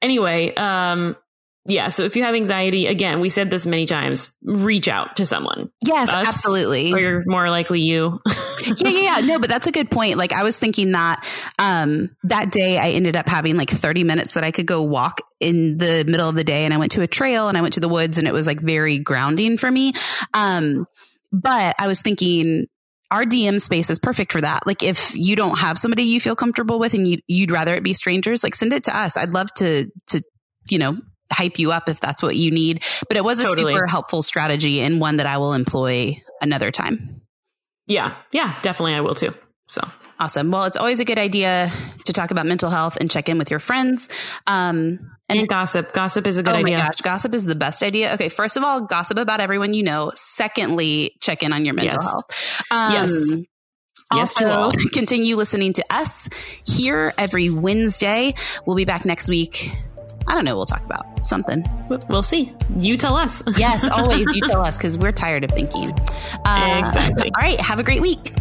Anyway, 0.00 0.54
um 0.54 1.16
yeah, 1.64 1.88
so 1.90 2.02
if 2.02 2.16
you 2.16 2.24
have 2.24 2.34
anxiety, 2.34 2.88
again, 2.88 3.20
we 3.20 3.28
said 3.28 3.48
this 3.48 3.68
many 3.68 3.86
times, 3.86 4.32
reach 4.42 4.88
out 4.88 5.18
to 5.18 5.26
someone. 5.26 5.70
Yes, 5.86 6.08
Us, 6.08 6.26
absolutely. 6.26 6.92
Or 6.92 6.98
you're 6.98 7.22
more 7.24 7.48
likely 7.50 7.80
you. 7.80 8.20
yeah, 8.66 8.88
yeah, 8.88 9.18
yeah. 9.18 9.20
No, 9.26 9.38
but 9.38 9.48
that's 9.48 9.68
a 9.68 9.72
good 9.72 9.88
point. 9.88 10.16
Like 10.16 10.32
I 10.32 10.42
was 10.42 10.58
thinking 10.58 10.90
that 10.92 11.24
um 11.60 12.16
that 12.24 12.50
day 12.50 12.78
I 12.78 12.90
ended 12.90 13.16
up 13.16 13.28
having 13.28 13.56
like 13.56 13.70
30 13.70 14.02
minutes 14.02 14.34
that 14.34 14.42
I 14.42 14.50
could 14.50 14.66
go 14.66 14.82
walk 14.82 15.20
in 15.38 15.78
the 15.78 16.04
middle 16.06 16.28
of 16.28 16.34
the 16.34 16.44
day 16.44 16.64
and 16.64 16.74
I 16.74 16.78
went 16.78 16.92
to 16.92 17.02
a 17.02 17.06
trail 17.06 17.48
and 17.48 17.56
I 17.56 17.60
went 17.60 17.74
to 17.74 17.80
the 17.80 17.88
woods 17.88 18.18
and 18.18 18.26
it 18.26 18.32
was 18.32 18.46
like 18.46 18.60
very 18.60 18.98
grounding 18.98 19.56
for 19.56 19.70
me. 19.70 19.92
Um 20.34 20.86
but 21.30 21.76
I 21.78 21.86
was 21.86 22.02
thinking 22.02 22.66
our 23.12 23.24
DM 23.24 23.60
space 23.60 23.90
is 23.90 23.98
perfect 23.98 24.32
for 24.32 24.40
that. 24.40 24.66
Like 24.66 24.82
if 24.82 25.14
you 25.14 25.36
don't 25.36 25.58
have 25.58 25.76
somebody 25.76 26.04
you 26.04 26.18
feel 26.18 26.34
comfortable 26.34 26.78
with 26.78 26.94
and 26.94 27.06
you, 27.06 27.18
you'd 27.26 27.50
rather 27.50 27.74
it 27.74 27.84
be 27.84 27.92
strangers, 27.92 28.42
like 28.42 28.54
send 28.54 28.72
it 28.72 28.84
to 28.84 28.96
us. 28.96 29.18
I'd 29.18 29.34
love 29.34 29.52
to, 29.56 29.90
to, 30.08 30.22
you 30.70 30.78
know, 30.78 30.96
hype 31.30 31.58
you 31.58 31.72
up 31.72 31.90
if 31.90 32.00
that's 32.00 32.22
what 32.22 32.36
you 32.36 32.50
need. 32.50 32.82
But 33.06 33.18
it 33.18 33.24
was 33.24 33.38
a 33.38 33.44
totally. 33.44 33.74
super 33.74 33.86
helpful 33.86 34.22
strategy 34.22 34.80
and 34.80 34.98
one 34.98 35.18
that 35.18 35.26
I 35.26 35.36
will 35.36 35.52
employ 35.52 36.16
another 36.40 36.70
time. 36.70 37.20
Yeah. 37.86 38.14
Yeah, 38.32 38.58
definitely. 38.62 38.94
I 38.94 39.00
will 39.00 39.14
too. 39.14 39.34
So 39.68 39.86
awesome. 40.18 40.50
Well, 40.50 40.64
it's 40.64 40.78
always 40.78 41.00
a 41.00 41.04
good 41.04 41.18
idea 41.18 41.70
to 42.06 42.12
talk 42.14 42.30
about 42.30 42.46
mental 42.46 42.70
health 42.70 42.96
and 42.98 43.10
check 43.10 43.28
in 43.28 43.36
with 43.36 43.50
your 43.50 43.60
friends. 43.60 44.08
Um, 44.46 45.00
and, 45.40 45.48
gossip. 45.48 45.92
Gossip 45.92 46.26
is 46.26 46.38
a 46.38 46.42
good 46.42 46.54
idea. 46.54 46.76
Oh 46.76 46.78
my 46.80 46.86
gosh. 46.86 47.00
Gossip 47.00 47.34
is 47.34 47.44
the 47.44 47.54
best 47.54 47.82
idea. 47.82 48.14
Okay. 48.14 48.28
First 48.28 48.56
of 48.56 48.64
all, 48.64 48.82
gossip 48.82 49.18
about 49.18 49.40
everyone 49.40 49.74
you 49.74 49.82
know. 49.82 50.12
Secondly, 50.14 51.16
check 51.20 51.42
in 51.42 51.52
on 51.52 51.64
your 51.64 51.74
mental 51.74 51.98
yes. 52.00 52.10
health. 52.10 52.62
Um, 52.70 52.92
yes 52.92 53.34
Yes 54.14 54.40
all. 54.42 54.70
continue 54.92 55.36
listening 55.36 55.72
to 55.74 55.84
us 55.90 56.28
here 56.66 57.12
every 57.18 57.50
Wednesday. 57.50 58.34
We'll 58.66 58.76
be 58.76 58.84
back 58.84 59.04
next 59.04 59.28
week. 59.28 59.68
I 60.26 60.34
don't 60.34 60.44
know. 60.44 60.54
We'll 60.54 60.66
talk 60.66 60.84
about 60.84 61.26
something. 61.26 61.64
We'll 62.08 62.22
see. 62.22 62.52
You 62.78 62.96
tell 62.96 63.16
us. 63.16 63.42
Yes, 63.56 63.88
always. 63.90 64.32
You 64.34 64.40
tell 64.44 64.64
us 64.64 64.76
because 64.76 64.96
we're 64.96 65.12
tired 65.12 65.44
of 65.44 65.50
thinking. 65.50 65.92
Uh, 66.44 66.82
Exactly. 66.84 67.32
All 67.34 67.40
right. 67.40 67.60
Have 67.60 67.80
a 67.80 67.82
great 67.82 68.02
week. 68.02 68.32